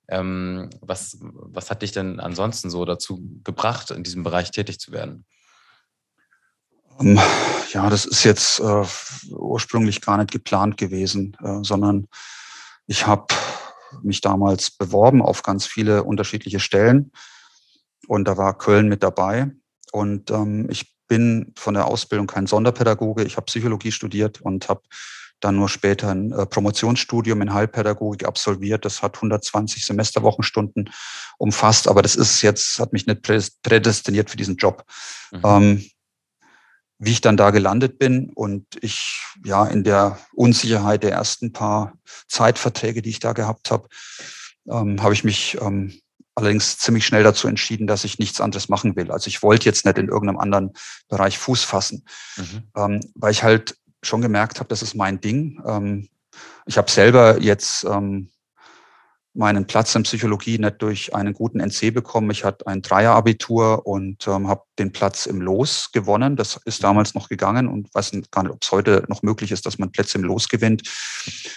Ähm, 0.08 0.70
was, 0.80 1.18
was 1.20 1.70
hat 1.70 1.82
dich 1.82 1.92
denn 1.92 2.20
ansonsten 2.20 2.70
so 2.70 2.84
dazu 2.84 3.22
gebracht, 3.44 3.90
in 3.90 4.02
diesem 4.02 4.22
Bereich 4.22 4.50
tätig 4.50 4.78
zu 4.78 4.92
werden? 4.92 5.24
Ähm, 7.00 7.18
ja, 7.72 7.88
das 7.88 8.04
ist 8.04 8.24
jetzt 8.24 8.60
äh, 8.60 8.84
ursprünglich 9.30 10.00
gar 10.00 10.18
nicht 10.18 10.30
geplant 10.30 10.76
gewesen, 10.76 11.36
äh, 11.42 11.62
sondern 11.62 12.08
ich 12.86 13.06
habe 13.06 13.26
mich 14.02 14.20
damals 14.20 14.70
beworben 14.70 15.22
auf 15.22 15.42
ganz 15.42 15.66
viele 15.66 16.04
unterschiedliche 16.04 16.60
Stellen 16.60 17.12
und 18.08 18.26
da 18.26 18.36
war 18.36 18.58
Köln 18.58 18.88
mit 18.88 19.02
dabei. 19.02 19.50
Und 19.92 20.30
ähm, 20.30 20.68
ich 20.70 20.96
bin 21.06 21.52
von 21.56 21.74
der 21.74 21.86
Ausbildung 21.86 22.26
kein 22.26 22.46
Sonderpädagoge. 22.46 23.24
Ich 23.24 23.36
habe 23.36 23.44
Psychologie 23.44 23.92
studiert 23.92 24.40
und 24.40 24.68
habe 24.68 24.82
dann 25.44 25.56
nur 25.56 25.68
später 25.68 26.10
ein 26.10 26.32
äh, 26.32 26.46
Promotionsstudium 26.46 27.42
in 27.42 27.52
Heilpädagogik 27.52 28.26
absolviert. 28.26 28.84
Das 28.84 29.02
hat 29.02 29.16
120 29.16 29.84
Semesterwochenstunden 29.84 30.90
umfasst, 31.38 31.88
aber 31.88 32.02
das 32.02 32.16
ist 32.16 32.42
jetzt, 32.42 32.78
hat 32.78 32.92
mich 32.92 33.06
nicht 33.06 33.22
prädestiniert 33.62 34.30
für 34.30 34.36
diesen 34.36 34.56
Job. 34.56 34.84
Mhm. 35.32 35.40
Ähm, 35.44 35.84
wie 37.04 37.10
ich 37.10 37.20
dann 37.20 37.36
da 37.36 37.50
gelandet 37.50 37.98
bin 37.98 38.30
und 38.30 38.64
ich 38.80 39.24
ja 39.44 39.66
in 39.66 39.82
der 39.82 40.18
Unsicherheit 40.34 41.02
der 41.02 41.10
ersten 41.10 41.52
paar 41.52 41.94
Zeitverträge, 42.28 43.02
die 43.02 43.10
ich 43.10 43.18
da 43.18 43.32
gehabt 43.32 43.72
habe, 43.72 43.88
ähm, 44.70 45.02
habe 45.02 45.12
ich 45.12 45.24
mich 45.24 45.58
ähm, 45.60 46.00
allerdings 46.34 46.78
ziemlich 46.78 47.04
schnell 47.04 47.24
dazu 47.24 47.48
entschieden, 47.48 47.86
dass 47.86 48.04
ich 48.04 48.18
nichts 48.18 48.40
anderes 48.40 48.68
machen 48.68 48.96
will. 48.96 49.10
Also 49.10 49.28
ich 49.28 49.42
wollte 49.42 49.66
jetzt 49.66 49.84
nicht 49.84 49.98
in 49.98 50.08
irgendeinem 50.08 50.38
anderen 50.38 50.72
Bereich 51.08 51.38
Fuß 51.38 51.64
fassen, 51.64 52.04
mhm. 52.36 52.62
ähm, 52.76 53.00
weil 53.14 53.32
ich 53.32 53.42
halt 53.42 53.76
schon 54.02 54.20
gemerkt 54.20 54.58
habe, 54.58 54.68
das 54.68 54.82
ist 54.82 54.94
mein 54.94 55.20
Ding. 55.20 55.62
Ähm, 55.66 56.08
ich 56.66 56.78
habe 56.78 56.90
selber 56.90 57.40
jetzt 57.40 57.84
ähm, 57.84 58.30
meinen 59.34 59.66
Platz 59.66 59.94
in 59.94 60.02
Psychologie 60.02 60.58
nicht 60.58 60.82
durch 60.82 61.14
einen 61.14 61.32
guten 61.32 61.60
NC 61.60 61.94
bekommen. 61.94 62.30
Ich 62.30 62.44
hatte 62.44 62.66
ein 62.66 62.82
Dreierabitur 62.82 63.86
und 63.86 64.26
ähm, 64.28 64.48
habe 64.48 64.62
den 64.78 64.92
Platz 64.92 65.26
im 65.26 65.40
Los 65.40 65.90
gewonnen. 65.92 66.36
Das 66.36 66.60
ist 66.64 66.84
damals 66.84 67.14
noch 67.14 67.28
gegangen 67.28 67.68
und 67.68 67.92
weiß 67.94 68.12
gar 68.30 68.42
nicht, 68.42 68.52
ob 68.52 68.62
es 68.62 68.70
heute 68.70 69.04
noch 69.08 69.22
möglich 69.22 69.50
ist, 69.50 69.64
dass 69.64 69.78
man 69.78 69.90
Plätze 69.90 70.18
im 70.18 70.24
Los 70.24 70.48
gewinnt. 70.48 70.82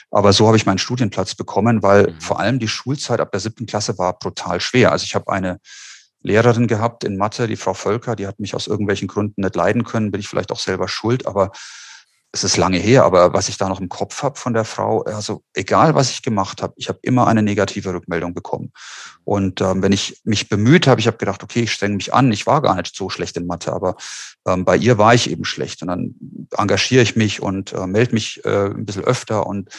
Aber 0.10 0.32
so 0.32 0.48
habe 0.48 0.56
ich 0.56 0.66
meinen 0.66 0.78
Studienplatz 0.78 1.36
bekommen, 1.36 1.84
weil 1.84 2.12
mhm. 2.12 2.22
vor 2.22 2.40
allem 2.40 2.60
die 2.60 2.70
Schulzeit 2.70 3.20
ab 3.20 3.32
der 3.32 3.42
siebten 3.42 3.66
Klasse 3.66 3.98
war 3.98 4.18
brutal 4.18 4.62
schwer. 4.62 4.92
Also 4.92 5.04
ich 5.04 5.16
habe 5.16 5.32
eine 5.32 5.60
Lehrerin 6.22 6.68
gehabt 6.68 7.04
in 7.04 7.18
Mathe, 7.18 7.48
die 7.48 7.58
Frau 7.58 7.74
Völker, 7.74 8.16
die 8.16 8.26
hat 8.26 8.40
mich 8.40 8.56
aus 8.56 8.68
irgendwelchen 8.68 9.08
Gründen 9.08 9.42
nicht 9.42 9.56
leiden 9.56 9.84
können, 9.84 10.12
bin 10.12 10.22
ich 10.22 10.28
vielleicht 10.28 10.52
auch 10.52 10.60
selber 10.60 10.88
schuld, 10.88 11.28
aber 11.28 11.52
es 12.36 12.44
ist 12.44 12.58
lange 12.58 12.78
her, 12.78 13.06
aber 13.06 13.32
was 13.32 13.48
ich 13.48 13.58
da 13.58 13.70
noch 13.70 13.80
im 13.80 13.88
Kopf 13.88 14.22
habe 14.22 14.38
von 14.38 14.54
der 14.54 14.66
Frau, 14.66 15.04
also 15.04 15.42
egal 15.54 15.96
was 15.96 16.12
ich 16.12 16.22
gemacht 16.22 16.62
habe, 16.62 16.74
ich 16.76 16.90
habe 16.90 17.00
immer 17.02 17.28
eine 17.28 17.42
negative 17.42 17.94
Rückmeldung 17.94 18.34
bekommen. 18.34 18.74
Und 19.24 19.62
ähm, 19.62 19.82
wenn 19.82 19.94
ich 19.94 20.20
mich 20.26 20.50
bemüht 20.50 20.86
habe, 20.86 21.00
ich 21.00 21.08
habe 21.08 21.16
gedacht, 21.16 21.44
okay, 21.44 21.62
ich 21.62 21.72
strenge 21.72 21.96
mich 21.96 22.14
an, 22.14 22.34
ich 22.34 22.46
war 22.46 22.62
gar 22.62 22.76
nicht 22.76 22.94
so 22.94 23.10
schlecht 23.10 23.38
in 23.38 23.48
Mathe, 23.48 23.72
aber 23.72 23.96
ähm, 24.46 24.66
bei 24.66 24.76
ihr 24.76 24.98
war 24.98 25.14
ich 25.14 25.30
eben 25.30 25.46
schlecht. 25.46 25.82
Und 25.82 25.88
dann 25.88 26.16
engagiere 26.58 27.04
ich 27.04 27.16
mich 27.16 27.42
und 27.42 27.72
äh, 27.72 27.88
melde 27.88 28.14
mich 28.14 28.44
äh, 28.44 28.66
ein 28.66 28.86
bisschen 28.86 29.06
öfter 29.06 29.48
und 29.48 29.70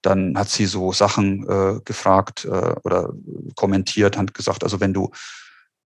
dann 0.00 0.38
hat 0.38 0.48
sie 0.48 0.64
so 0.64 0.92
Sachen 0.92 1.46
äh, 1.46 1.80
gefragt 1.84 2.46
äh, 2.46 2.76
oder 2.82 3.12
kommentiert, 3.56 4.16
hat 4.16 4.32
gesagt, 4.32 4.64
also 4.64 4.80
wenn 4.80 4.94
du 4.94 5.10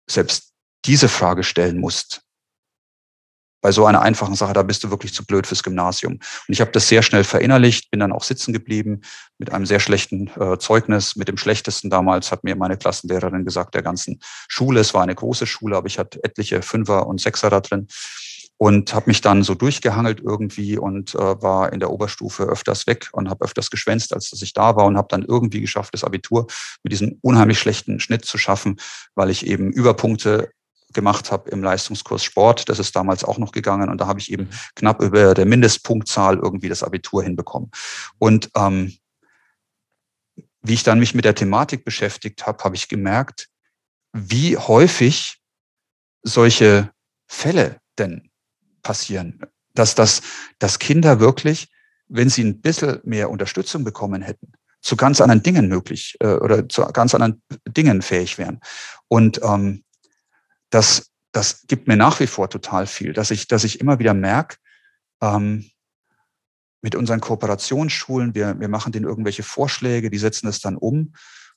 selbst 0.09 0.53
diese 0.85 1.09
Frage 1.09 1.43
stellen 1.43 1.81
musst, 1.81 2.22
bei 3.61 3.72
so 3.72 3.86
einer 3.86 4.02
einfachen 4.02 4.34
Sache, 4.34 4.52
da 4.52 4.62
bist 4.62 4.84
du 4.84 4.90
wirklich 4.90 5.12
zu 5.12 5.24
blöd 5.24 5.46
fürs 5.46 5.62
Gymnasium. 5.62 6.14
Und 6.14 6.20
ich 6.48 6.61
habe 6.61 6.70
das 6.70 6.88
sehr 6.88 7.02
schnell 7.02 7.24
verinnerlicht, 7.24 7.90
bin 7.90 8.00
dann 8.00 8.12
auch 8.12 8.24
sitzen 8.24 8.52
geblieben 8.52 9.02
mit 9.38 9.52
einem 9.52 9.66
sehr 9.66 9.80
schlechten 9.80 10.30
äh, 10.40 10.58
Zeugnis, 10.58 11.16
mit 11.16 11.28
dem 11.28 11.36
schlechtesten 11.36 11.90
damals, 11.90 12.32
hat 12.32 12.44
mir 12.44 12.56
meine 12.56 12.76
Klassenlehrerin 12.76 13.44
gesagt, 13.44 13.74
der 13.74 13.82
ganzen 13.82 14.20
Schule. 14.48 14.80
Es 14.80 14.94
war 14.94 15.02
eine 15.02 15.14
große 15.14 15.46
Schule, 15.46 15.76
aber 15.76 15.86
ich 15.86 15.98
hatte 15.98 16.22
etliche 16.24 16.62
Fünfer 16.62 17.06
und 17.06 17.20
Sechser 17.20 17.50
da 17.50 17.61
drin 17.61 17.88
und 18.62 18.92
habe 18.92 19.08
mich 19.08 19.22
dann 19.22 19.42
so 19.42 19.54
durchgehangelt 19.54 20.20
irgendwie 20.20 20.76
und 20.76 21.14
äh, 21.14 21.18
war 21.42 21.72
in 21.72 21.80
der 21.80 21.90
Oberstufe 21.90 22.42
öfters 22.42 22.86
weg 22.86 23.08
und 23.12 23.30
habe 23.30 23.42
öfters 23.42 23.70
geschwänzt, 23.70 24.12
als 24.12 24.28
dass 24.28 24.42
ich 24.42 24.52
da 24.52 24.76
war 24.76 24.84
und 24.84 24.98
habe 24.98 25.08
dann 25.11 25.22
irgendwie 25.22 25.62
geschafft, 25.62 25.94
das 25.94 26.04
Abitur 26.04 26.46
mit 26.82 26.92
diesem 26.92 27.18
unheimlich 27.22 27.58
schlechten 27.58 28.00
Schnitt 28.00 28.26
zu 28.26 28.36
schaffen, 28.36 28.78
weil 29.14 29.30
ich 29.30 29.46
eben 29.46 29.72
Überpunkte 29.72 30.50
gemacht 30.93 31.30
habe 31.30 31.51
im 31.51 31.62
Leistungskurs 31.62 32.24
Sport. 32.24 32.68
Das 32.68 32.78
ist 32.78 32.95
damals 32.97 33.24
auch 33.24 33.38
noch 33.38 33.53
gegangen 33.53 33.88
und 33.88 34.01
da 34.01 34.07
habe 34.07 34.20
ich 34.20 34.30
eben 34.32 34.45
mhm. 34.45 34.51
knapp 34.74 35.03
über 35.03 35.34
der 35.34 35.47
Mindestpunktzahl 35.47 36.38
irgendwie 36.38 36.68
das 36.68 36.82
Abitur 36.82 37.22
hinbekommen. 37.22 37.70
Und 38.18 38.51
ähm, 38.57 38.93
wie 40.62 40.74
ich 40.74 40.82
dann 40.82 40.99
mich 40.99 41.14
mit 41.14 41.24
der 41.24 41.34
Thematik 41.34 41.84
beschäftigt 41.84 42.47
habe, 42.47 42.62
habe 42.64 42.76
ich 42.76 42.88
gemerkt, 42.88 43.49
wie 44.12 44.57
häufig 44.57 45.41
solche 46.22 46.91
Fälle 47.26 47.80
denn 47.99 48.30
passieren. 48.82 49.41
Dass, 49.74 49.95
dass, 49.95 50.22
dass 50.59 50.78
Kinder 50.78 51.20
wirklich, 51.20 51.70
wenn 52.09 52.28
sie 52.28 52.45
ein 52.45 52.61
bisschen 52.61 53.01
mehr 53.05 53.30
Unterstützung 53.30 53.84
bekommen 53.84 54.20
hätten, 54.20 54.53
zu 54.82 54.97
ganz 54.97 55.20
anderen 55.20 55.43
Dingen 55.43 55.68
möglich 55.68 56.16
äh, 56.20 56.34
oder 56.34 56.68
zu 56.68 56.82
ganz 56.86 57.14
anderen 57.14 57.43
Dingen 57.68 58.03
fähig 58.03 58.38
wären. 58.38 58.61
Und 59.09 59.41
ähm, 59.43 59.84
das, 60.71 61.11
das 61.33 61.66
gibt 61.66 61.89
mir 61.89 61.97
nach 61.97 62.21
wie 62.21 62.27
vor 62.27 62.49
total 62.49 62.87
viel, 62.87 63.12
dass 63.12 63.31
ich, 63.31 63.49
dass 63.49 63.64
ich 63.64 63.81
immer 63.81 63.99
wieder 63.99 64.14
merke, 64.14 64.57
ähm, 65.23 65.71
mit 66.83 66.95
unseren 66.95 67.21
Kooperationsschulen, 67.21 68.35
wir, 68.35 68.59
wir 68.59 68.68
machen 68.68 68.93
denen 68.93 69.05
irgendwelche 69.05 69.43
Vorschläge, 69.43 70.11
die 70.11 70.18
setzen 70.18 70.49
es 70.49 70.61
dann 70.61 70.77
um 70.77 71.12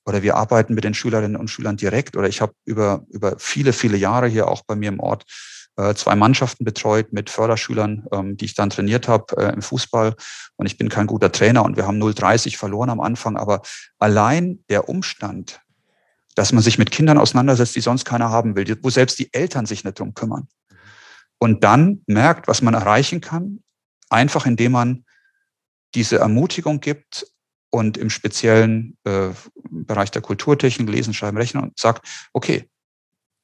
oder 0.06 0.22
wir 0.22 0.36
arbeiten 0.36 0.74
mit 0.74 0.84
den 0.84 0.94
Schülerinnen 0.94 1.38
und 1.38 1.50
Schülern 1.50 1.78
direkt 1.78 2.18
oder 2.18 2.28
ich 2.28 2.42
habe 2.42 2.54
über, 2.66 3.06
über 3.10 3.36
viele, 3.40 3.72
viele 3.72 3.98
Jahre 3.98 4.28
hier 4.28 4.48
auch 4.48 4.64
bei 4.66 4.76
mir 4.76 4.90
im 4.90 5.00
Ort 5.00 5.24
äh, 5.78 5.96
zwei 5.96 6.16
Mannschaften 6.16 6.66
betreut 6.66 7.14
mit 7.14 7.30
Förderschülern, 7.30 8.06
ähm, 8.12 8.38
die 8.38 8.46
ich 8.46 8.54
dann 8.54 8.70
trainiert 8.70 9.08
habe 9.08 9.38
äh, 9.38 9.54
im 9.54 9.62
Fußball 9.62 10.16
und 10.58 10.66
ich 10.66 10.78
bin 10.78 10.90
kein 10.90 11.08
guter 11.08 11.32
Trainer 11.32 11.64
und 11.64 11.78
wir 11.78 11.88
haben 11.88 12.02
0,30 12.02 12.58
verloren 12.58 12.90
am 12.90 13.00
Anfang, 13.00 13.38
aber 13.38 13.62
allein 13.98 14.64
der 14.70 14.90
Umstand, 14.90 15.62
dass 16.36 16.52
man 16.52 16.64
sich 16.64 16.78
mit 16.78 16.92
Kindern 16.92 17.18
auseinandersetzt, 17.18 17.76
die 17.76 17.82
sonst 17.82 18.06
keiner 18.06 18.30
haben 18.30 18.56
will, 18.56 18.78
wo 18.82 18.90
selbst 18.90 19.20
die 19.20 19.34
Eltern 19.34 19.66
sich 19.66 19.84
nicht 19.84 20.00
drum 20.00 20.14
kümmern. 20.14 20.48
Und 21.40 21.64
dann 21.64 22.02
merkt, 22.08 22.48
was 22.48 22.62
man 22.62 22.74
erreichen 22.74 23.22
kann, 23.22 23.64
einfach 24.10 24.46
indem 24.46 24.72
man 24.74 25.06
diese 25.96 26.18
Ermutigung 26.18 26.80
gibt 26.80 27.28
und 27.70 27.98
im 27.98 28.10
speziellen 28.10 28.98
äh, 29.04 29.30
Bereich 29.70 30.12
der 30.12 30.22
Kulturtechnik, 30.22 30.90
Lesen, 30.90 31.14
Schreiben, 31.14 31.38
Rechnen 31.38 31.64
und 31.64 31.80
sagt, 31.80 32.08
okay, 32.32 32.70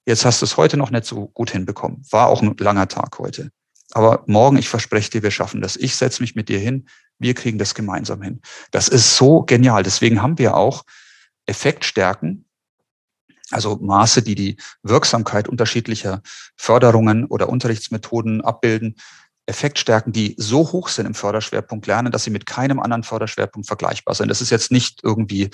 jetzt 0.06 0.26
hast 0.26 0.42
du 0.42 0.46
es 0.46 0.58
heute 0.58 0.78
noch 0.78 0.92
nicht 0.92 1.06
so 1.06 1.28
gut 1.28 1.52
hinbekommen. 1.52 2.06
War 2.12 2.28
auch 2.28 2.42
ein 2.42 2.56
langer 2.58 2.88
Tag 2.88 3.20
heute. 3.20 3.52
Aber 3.92 4.24
morgen, 4.28 4.58
ich 4.58 4.70
verspreche 4.70 5.10
dir, 5.10 5.24
wir 5.24 5.32
schaffen 5.32 5.62
das. 5.62 5.76
Ich 5.76 5.96
setze 5.96 6.22
mich 6.22 6.36
mit 6.36 6.50
dir 6.50 6.60
hin. 6.60 6.88
Wir 7.18 7.34
kriegen 7.34 7.58
das 7.58 7.74
gemeinsam 7.74 8.22
hin. 8.22 8.42
Das 8.72 8.88
ist 8.88 9.18
so 9.18 9.42
genial. 9.42 9.84
Deswegen 9.84 10.22
haben 10.22 10.38
wir 10.38 10.56
auch 10.56 10.84
Effektstärken, 11.48 12.46
also 13.52 13.78
Maße, 13.82 14.22
die 14.22 14.36
die 14.36 14.58
Wirksamkeit 14.84 15.48
unterschiedlicher 15.48 16.22
Förderungen 16.56 17.26
oder 17.26 17.50
Unterrichtsmethoden 17.50 18.42
abbilden, 18.42 18.96
Effektstärken, 19.50 20.14
die 20.14 20.36
so 20.38 20.72
hoch 20.72 20.90
sind 20.90 21.08
im 21.08 21.16
Förderschwerpunkt 21.16 21.88
Lernen, 21.88 22.12
dass 22.12 22.24
sie 22.24 22.30
mit 22.30 22.46
keinem 22.46 22.80
anderen 22.80 23.04
Förderschwerpunkt 23.04 23.68
vergleichbar 23.68 24.14
sind. 24.16 24.30
Das 24.30 24.42
ist 24.42 24.52
jetzt 24.52 24.72
nicht 24.72 25.02
irgendwie 25.04 25.50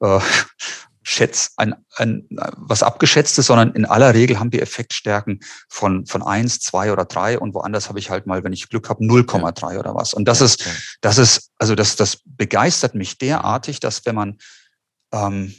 äh, 0.00 0.20
schätz, 1.02 1.52
ein, 1.56 1.74
ein, 1.96 2.26
was 2.56 2.82
abgeschätztes, 2.82 3.46
sondern 3.46 3.72
in 3.72 3.86
aller 3.86 4.12
Regel 4.12 4.38
haben 4.38 4.52
wir 4.52 4.60
Effektstärken 4.60 5.40
von, 5.70 6.04
von 6.04 6.22
eins, 6.22 6.60
zwei 6.60 6.92
oder 6.92 7.06
drei 7.06 7.38
und 7.38 7.54
woanders 7.54 7.88
habe 7.88 7.98
ich 7.98 8.10
halt 8.10 8.26
mal, 8.26 8.44
wenn 8.44 8.52
ich 8.52 8.68
Glück 8.68 8.90
habe, 8.90 9.02
0,3 9.02 9.72
ja. 9.72 9.80
oder 9.80 9.94
was. 9.94 10.12
Und 10.12 10.26
das 10.26 10.40
ja, 10.40 10.46
ist, 10.46 10.68
das 11.00 11.16
ist, 11.16 11.50
also 11.58 11.74
das, 11.74 11.96
das 11.96 12.20
begeistert 12.26 12.94
mich 12.94 13.16
derartig, 13.16 13.80
dass 13.80 14.04
wenn 14.04 14.14
man 14.14 14.38
ähm, 15.12 15.54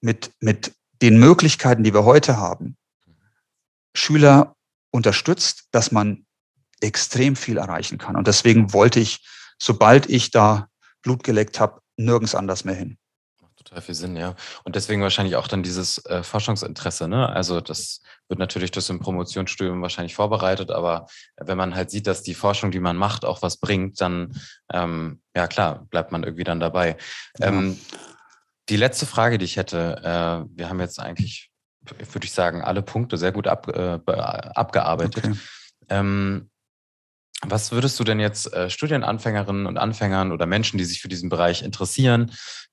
mit, 0.00 0.32
mit 0.40 0.72
den 1.02 1.18
Möglichkeiten, 1.18 1.84
die 1.84 1.94
wir 1.94 2.04
heute 2.04 2.36
haben, 2.36 2.76
Schüler 3.94 4.56
unterstützt, 4.90 5.68
dass 5.70 5.92
man 5.92 6.26
extrem 6.80 7.36
viel 7.36 7.58
erreichen 7.58 7.98
kann. 7.98 8.16
Und 8.16 8.26
deswegen 8.26 8.72
wollte 8.72 9.00
ich, 9.00 9.26
sobald 9.58 10.08
ich 10.08 10.30
da 10.30 10.68
Blut 11.02 11.24
geleckt 11.24 11.60
habe, 11.60 11.80
nirgends 11.96 12.34
anders 12.34 12.64
mehr 12.64 12.74
hin. 12.74 12.98
Macht 13.40 13.56
total 13.56 13.82
viel 13.82 13.94
Sinn, 13.94 14.16
ja. 14.16 14.36
Und 14.64 14.76
deswegen 14.76 15.02
wahrscheinlich 15.02 15.36
auch 15.36 15.48
dann 15.48 15.62
dieses 15.62 16.04
äh, 16.06 16.22
Forschungsinteresse. 16.22 17.08
Ne? 17.08 17.28
Also 17.28 17.60
das 17.60 18.00
wird 18.28 18.38
natürlich 18.38 18.70
durch 18.70 18.88
ein 18.90 19.00
Promotionsstudium 19.00 19.82
wahrscheinlich 19.82 20.14
vorbereitet, 20.14 20.70
aber 20.70 21.06
wenn 21.36 21.58
man 21.58 21.74
halt 21.74 21.90
sieht, 21.90 22.06
dass 22.06 22.22
die 22.22 22.34
Forschung, 22.34 22.70
die 22.70 22.80
man 22.80 22.96
macht, 22.96 23.24
auch 23.24 23.42
was 23.42 23.56
bringt, 23.56 24.00
dann 24.00 24.40
ähm, 24.72 25.20
ja 25.34 25.48
klar, 25.48 25.86
bleibt 25.90 26.12
man 26.12 26.22
irgendwie 26.22 26.44
dann 26.44 26.60
dabei. 26.60 26.96
Ja. 27.38 27.48
Ähm, 27.48 27.78
die 28.68 28.76
letzte 28.76 29.06
Frage, 29.06 29.38
die 29.38 29.44
ich 29.44 29.56
hätte, 29.56 30.00
äh, 30.02 30.56
wir 30.56 30.68
haben 30.68 30.80
jetzt 30.80 31.00
eigentlich 31.00 31.50
würde 32.12 32.24
ich 32.24 32.32
sagen, 32.32 32.62
alle 32.62 32.82
Punkte 32.82 33.16
sehr 33.16 33.32
gut 33.32 33.46
ab, 33.46 33.68
äh, 33.68 33.98
abgearbeitet. 34.06 35.24
Okay. 35.24 35.36
Ähm, 35.88 36.50
was 37.42 37.70
würdest 37.70 37.98
du 38.00 38.04
denn 38.04 38.18
jetzt 38.18 38.52
äh, 38.52 38.68
Studienanfängerinnen 38.68 39.66
und 39.66 39.78
Anfängern 39.78 40.32
oder 40.32 40.46
Menschen, 40.46 40.76
die 40.76 40.84
sich 40.84 41.00
für 41.00 41.08
diesen 41.08 41.28
Bereich 41.28 41.62
interessieren, 41.62 42.32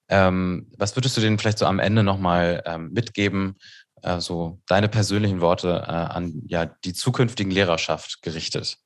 ähm, 0.10 0.72
was 0.78 0.96
würdest 0.98 1.16
du 1.18 1.22
denen 1.22 1.38
vielleicht 1.38 1.60
so 1.60 1.66
am 1.66 1.80
Ende 1.80 2.04
nochmal 2.04 2.64
ähm, 2.66 2.91
mitgeben, 2.91 3.58
äh, 4.02 4.20
so 4.20 4.60
deine 4.68 4.89
persönlichen 4.89 5.39
Worte 5.39 5.84
äh, 5.88 5.91
an 5.91 6.41
ja, 6.48 6.66
die 6.66 6.93
zukünftigen 6.93 7.52
Lehrerschaft 7.52 8.22
gerichtet? 8.22 8.78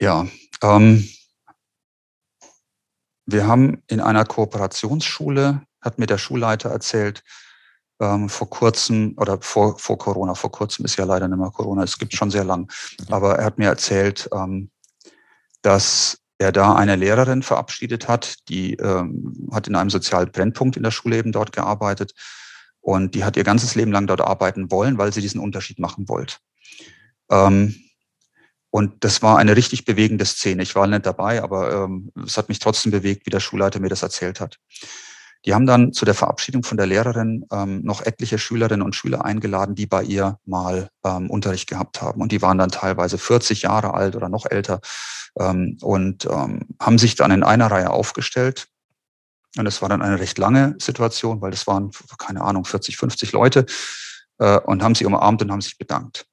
Ja, 0.00 0.28
ähm, 0.62 1.08
wir 3.30 3.46
haben 3.46 3.82
in 3.88 4.00
einer 4.00 4.24
Kooperationsschule, 4.24 5.60
hat 5.82 5.98
mir 5.98 6.06
der 6.06 6.16
Schulleiter 6.16 6.70
erzählt, 6.70 7.22
ähm, 8.00 8.30
vor 8.30 8.48
kurzem 8.48 9.14
oder 9.18 9.38
vor, 9.42 9.78
vor 9.78 9.98
Corona, 9.98 10.34
vor 10.34 10.50
kurzem 10.50 10.86
ist 10.86 10.96
ja 10.96 11.04
leider 11.04 11.28
nicht 11.28 11.38
mehr 11.38 11.50
Corona, 11.50 11.82
es 11.82 11.98
gibt 11.98 12.14
schon 12.14 12.30
sehr 12.30 12.44
lang, 12.44 12.72
aber 13.10 13.38
er 13.38 13.44
hat 13.44 13.58
mir 13.58 13.66
erzählt, 13.66 14.30
ähm, 14.32 14.70
dass 15.60 16.18
er 16.38 16.52
da 16.52 16.74
eine 16.74 16.96
Lehrerin 16.96 17.42
verabschiedet 17.42 18.08
hat, 18.08 18.48
die 18.48 18.74
ähm, 18.74 19.48
hat 19.52 19.68
in 19.68 19.74
einem 19.74 19.90
sozialen 19.90 20.32
Brennpunkt 20.32 20.78
in 20.78 20.82
der 20.82 20.90
Schule 20.90 21.18
eben 21.18 21.32
dort 21.32 21.52
gearbeitet 21.52 22.14
und 22.80 23.14
die 23.14 23.24
hat 23.24 23.36
ihr 23.36 23.44
ganzes 23.44 23.74
Leben 23.74 23.92
lang 23.92 24.06
dort 24.06 24.22
arbeiten 24.22 24.70
wollen, 24.70 24.96
weil 24.96 25.12
sie 25.12 25.20
diesen 25.20 25.40
Unterschied 25.40 25.80
machen 25.80 26.08
wollte. 26.08 26.36
Ähm, 27.30 27.74
und 28.70 29.02
das 29.04 29.22
war 29.22 29.38
eine 29.38 29.56
richtig 29.56 29.84
bewegende 29.84 30.26
Szene. 30.26 30.62
Ich 30.62 30.74
war 30.74 30.86
nicht 30.86 31.06
dabei, 31.06 31.42
aber 31.42 31.84
ähm, 31.84 32.12
es 32.24 32.36
hat 32.36 32.48
mich 32.48 32.58
trotzdem 32.58 32.92
bewegt, 32.92 33.24
wie 33.26 33.30
der 33.30 33.40
Schulleiter 33.40 33.80
mir 33.80 33.88
das 33.88 34.02
erzählt 34.02 34.40
hat. 34.40 34.58
Die 35.46 35.54
haben 35.54 35.66
dann 35.66 35.92
zu 35.92 36.04
der 36.04 36.14
Verabschiedung 36.14 36.64
von 36.64 36.76
der 36.76 36.86
Lehrerin 36.86 37.46
ähm, 37.52 37.80
noch 37.82 38.04
etliche 38.04 38.38
Schülerinnen 38.38 38.84
und 38.84 38.96
Schüler 38.96 39.24
eingeladen, 39.24 39.74
die 39.74 39.86
bei 39.86 40.02
ihr 40.02 40.38
mal 40.44 40.90
ähm, 41.04 41.30
Unterricht 41.30 41.68
gehabt 41.68 42.02
haben. 42.02 42.20
Und 42.20 42.32
die 42.32 42.42
waren 42.42 42.58
dann 42.58 42.70
teilweise 42.70 43.18
40 43.18 43.62
Jahre 43.62 43.94
alt 43.94 44.16
oder 44.16 44.28
noch 44.28 44.46
älter 44.46 44.80
ähm, 45.38 45.78
und 45.80 46.26
ähm, 46.26 46.66
haben 46.80 46.98
sich 46.98 47.14
dann 47.14 47.30
in 47.30 47.44
einer 47.44 47.70
Reihe 47.70 47.90
aufgestellt. 47.90 48.66
Und 49.56 49.66
es 49.66 49.80
war 49.80 49.88
dann 49.88 50.02
eine 50.02 50.20
recht 50.20 50.36
lange 50.38 50.74
Situation, 50.78 51.40
weil 51.40 51.52
das 51.52 51.66
waren, 51.66 51.90
keine 52.18 52.42
Ahnung, 52.42 52.64
40, 52.64 52.96
50 52.96 53.32
Leute 53.32 53.64
äh, 54.38 54.58
und 54.58 54.82
haben 54.82 54.94
sie 54.94 55.06
umarmt 55.06 55.40
und 55.40 55.50
haben 55.50 55.62
sich 55.62 55.78
bedankt. 55.78 56.26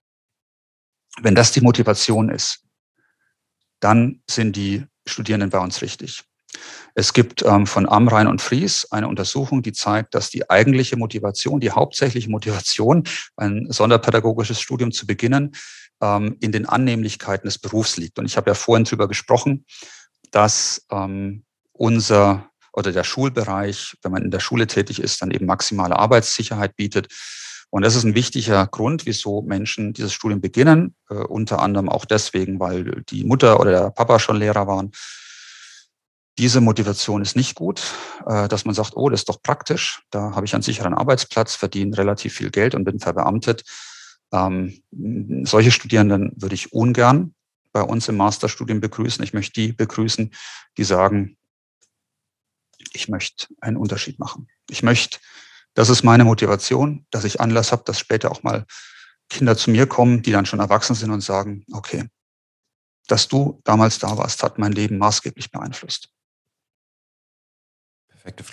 Wenn 1.21 1.35
das 1.35 1.51
die 1.51 1.61
Motivation 1.61 2.29
ist, 2.29 2.63
dann 3.79 4.21
sind 4.29 4.55
die 4.55 4.85
Studierenden 5.07 5.49
bei 5.49 5.59
uns 5.59 5.81
richtig. 5.81 6.23
Es 6.93 7.13
gibt 7.13 7.43
ähm, 7.43 7.67
von 7.67 7.87
Amrein 7.87 8.27
und 8.27 8.41
Fries 8.41 8.87
eine 8.91 9.07
Untersuchung, 9.07 9.61
die 9.61 9.73
zeigt, 9.73 10.15
dass 10.15 10.29
die 10.29 10.49
eigentliche 10.49 10.95
Motivation, 10.97 11.59
die 11.59 11.71
hauptsächliche 11.71 12.29
Motivation, 12.29 13.03
ein 13.35 13.67
sonderpädagogisches 13.69 14.61
Studium 14.61 14.91
zu 14.91 15.05
beginnen, 15.05 15.55
ähm, 16.01 16.37
in 16.39 16.51
den 16.51 16.65
Annehmlichkeiten 16.65 17.47
des 17.47 17.59
Berufs 17.59 17.97
liegt. 17.97 18.19
Und 18.19 18.25
ich 18.25 18.37
habe 18.37 18.49
ja 18.49 18.55
vorhin 18.55 18.85
darüber 18.85 19.07
gesprochen, 19.07 19.65
dass 20.31 20.85
ähm, 20.91 21.43
unser 21.73 22.49
oder 22.73 22.91
der 22.91 23.05
Schulbereich, 23.05 23.95
wenn 24.01 24.11
man 24.11 24.23
in 24.23 24.31
der 24.31 24.41
Schule 24.41 24.67
tätig 24.67 24.99
ist, 24.99 25.21
dann 25.21 25.31
eben 25.31 25.45
maximale 25.45 25.95
Arbeitssicherheit 25.97 26.75
bietet. 26.75 27.07
Und 27.69 27.83
das 27.83 27.95
ist 27.95 28.03
ein 28.03 28.15
wichtiger 28.15 28.67
Grund, 28.67 29.05
wieso 29.05 29.41
Menschen 29.41 29.93
dieses 29.93 30.13
Studium 30.13 30.41
beginnen. 30.41 30.95
Äh, 31.09 31.15
unter 31.15 31.59
anderem 31.59 31.89
auch 31.89 32.05
deswegen, 32.05 32.59
weil 32.59 33.03
die 33.09 33.23
Mutter 33.23 33.59
oder 33.59 33.71
der 33.71 33.89
Papa 33.91 34.19
schon 34.19 34.37
Lehrer 34.37 34.67
waren 34.67 34.91
diese 36.37 36.61
Motivation 36.61 37.21
ist 37.21 37.35
nicht 37.35 37.55
gut, 37.55 37.81
äh, 38.25 38.47
dass 38.47 38.65
man 38.65 38.75
sagt, 38.75 38.95
oh, 38.95 39.09
das 39.09 39.21
ist 39.21 39.29
doch 39.29 39.41
praktisch, 39.41 40.01
da 40.09 40.35
habe 40.35 40.45
ich 40.45 40.53
einen 40.53 40.63
sicheren 40.63 40.93
Arbeitsplatz, 40.93 41.55
verdiene 41.55 41.97
relativ 41.97 42.33
viel 42.33 42.51
Geld 42.51 42.75
und 42.75 42.83
bin 42.83 42.99
verbeamtet. 42.99 43.63
Ähm, 44.33 44.81
solche 45.43 45.71
Studierenden 45.71 46.33
würde 46.35 46.55
ich 46.55 46.73
ungern 46.73 47.33
bei 47.71 47.81
uns 47.81 48.07
im 48.07 48.17
Masterstudium 48.17 48.81
begrüßen. 48.81 49.23
Ich 49.23 49.33
möchte 49.33 49.61
die 49.61 49.71
begrüßen, 49.71 50.31
die 50.77 50.83
sagen, 50.83 51.37
ich 52.91 53.07
möchte 53.07 53.47
einen 53.61 53.77
Unterschied 53.77 54.19
machen. 54.19 54.47
Ich 54.69 54.83
möchte, 54.83 55.19
das 55.75 55.89
ist 55.89 56.03
meine 56.03 56.23
Motivation, 56.23 57.05
dass 57.11 57.25
ich 57.25 57.39
Anlass 57.39 57.71
habe, 57.71 57.83
dass 57.85 57.99
später 57.99 58.31
auch 58.31 58.43
mal 58.43 58.65
Kinder 59.29 59.57
zu 59.57 59.69
mir 59.69 59.87
kommen, 59.87 60.21
die 60.21 60.31
dann 60.31 60.45
schon 60.45 60.59
erwachsen 60.59 60.95
sind 60.95 61.11
und 61.11 61.21
sagen, 61.21 61.65
okay, 61.71 62.07
dass 63.07 63.27
du 63.27 63.61
damals 63.63 63.99
da 63.99 64.17
warst, 64.17 64.41
hat 64.41 64.57
mein 64.57 64.71
Leben 64.71 64.97
maßgeblich 64.97 65.51
beeinflusst. 65.51 66.09
Perfekte, 68.07 68.43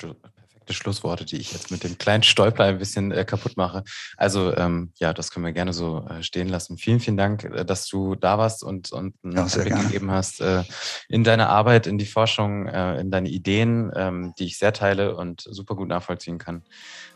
perfekte 0.62 0.74
Schlussworte, 0.74 1.24
die 1.24 1.36
ich 1.36 1.52
jetzt 1.52 1.70
mit 1.70 1.84
dem 1.84 1.98
kleinen 1.98 2.22
Stolper 2.22 2.64
ein 2.64 2.78
bisschen 2.78 3.12
äh, 3.12 3.24
kaputt 3.24 3.56
mache. 3.56 3.82
Also 4.16 4.54
ähm, 4.56 4.92
ja, 4.98 5.12
das 5.12 5.30
können 5.30 5.44
wir 5.44 5.52
gerne 5.52 5.72
so 5.72 6.06
äh, 6.08 6.22
stehen 6.22 6.48
lassen. 6.48 6.78
Vielen, 6.78 7.00
vielen 7.00 7.16
Dank, 7.16 7.44
äh, 7.44 7.64
dass 7.64 7.86
du 7.86 8.14
da 8.14 8.38
warst 8.38 8.62
und, 8.62 8.92
und 8.92 9.14
einen 9.22 9.36
ja, 9.36 9.44
Einblick 9.44 9.74
gegeben 9.82 10.10
hast 10.10 10.40
äh, 10.40 10.62
in 11.08 11.24
deine 11.24 11.48
Arbeit, 11.48 11.86
in 11.86 11.98
die 11.98 12.06
Forschung, 12.06 12.66
äh, 12.66 13.00
in 13.00 13.10
deine 13.10 13.28
Ideen, 13.28 13.90
ähm, 13.94 14.34
die 14.38 14.46
ich 14.46 14.58
sehr 14.58 14.72
teile 14.72 15.16
und 15.16 15.42
super 15.42 15.74
gut 15.74 15.88
nachvollziehen 15.88 16.38
kann. 16.38 16.62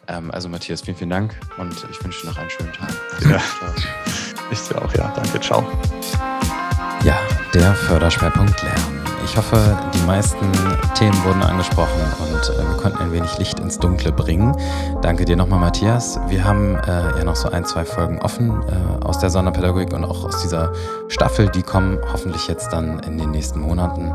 Ähm, 0.08 0.30
also 0.30 0.48
Matthias, 0.48 0.82
vielen, 0.82 0.96
vielen 0.96 1.10
Dank 1.10 1.38
und 1.58 1.74
ich 1.90 2.02
wünsche 2.04 2.22
dir 2.22 2.28
noch 2.28 2.38
einen 2.38 2.50
schönen 2.50 2.72
Tag. 2.72 2.90
Ja. 3.30 3.42
Ich 4.50 4.60
dir 4.60 4.80
auch, 4.80 4.94
ja. 4.94 5.12
Danke, 5.16 5.40
ciao. 5.40 5.66
Ja, 7.04 7.18
der 7.52 7.74
Förderschwerpunkt 7.74 8.62
Lernen. 8.62 8.95
Ich 9.26 9.36
hoffe, 9.36 9.58
die 9.92 10.06
meisten 10.06 10.52
Themen 10.94 11.24
wurden 11.24 11.42
angesprochen 11.42 12.00
und 12.20 12.48
äh, 12.48 12.58
wir 12.58 12.76
konnten 12.76 12.98
ein 12.98 13.12
wenig 13.12 13.36
Licht 13.38 13.58
ins 13.58 13.76
Dunkle 13.76 14.12
bringen. 14.12 14.56
Danke 15.02 15.24
dir 15.24 15.36
nochmal, 15.36 15.58
Matthias. 15.58 16.20
Wir 16.28 16.44
haben 16.44 16.76
äh, 16.76 17.18
ja 17.18 17.24
noch 17.24 17.34
so 17.34 17.50
ein, 17.50 17.64
zwei 17.64 17.84
Folgen 17.84 18.20
offen 18.20 18.50
äh, 18.50 19.04
aus 19.04 19.18
der 19.18 19.30
Sonderpädagogik 19.30 19.92
und 19.92 20.04
auch 20.04 20.24
aus 20.24 20.42
dieser 20.42 20.72
Staffel. 21.08 21.48
Die 21.48 21.62
kommen 21.62 21.98
hoffentlich 22.12 22.46
jetzt 22.46 22.72
dann 22.72 23.00
in 23.00 23.18
den 23.18 23.32
nächsten 23.32 23.60
Monaten. 23.60 24.14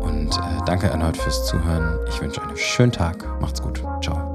Und 0.00 0.36
äh, 0.36 0.40
danke 0.66 0.88
erneut 0.88 1.16
fürs 1.16 1.46
Zuhören. 1.46 1.98
Ich 2.10 2.20
wünsche 2.20 2.42
einen 2.42 2.56
schönen 2.56 2.92
Tag. 2.92 3.24
Macht's 3.40 3.62
gut. 3.62 3.82
Ciao. 4.02 4.29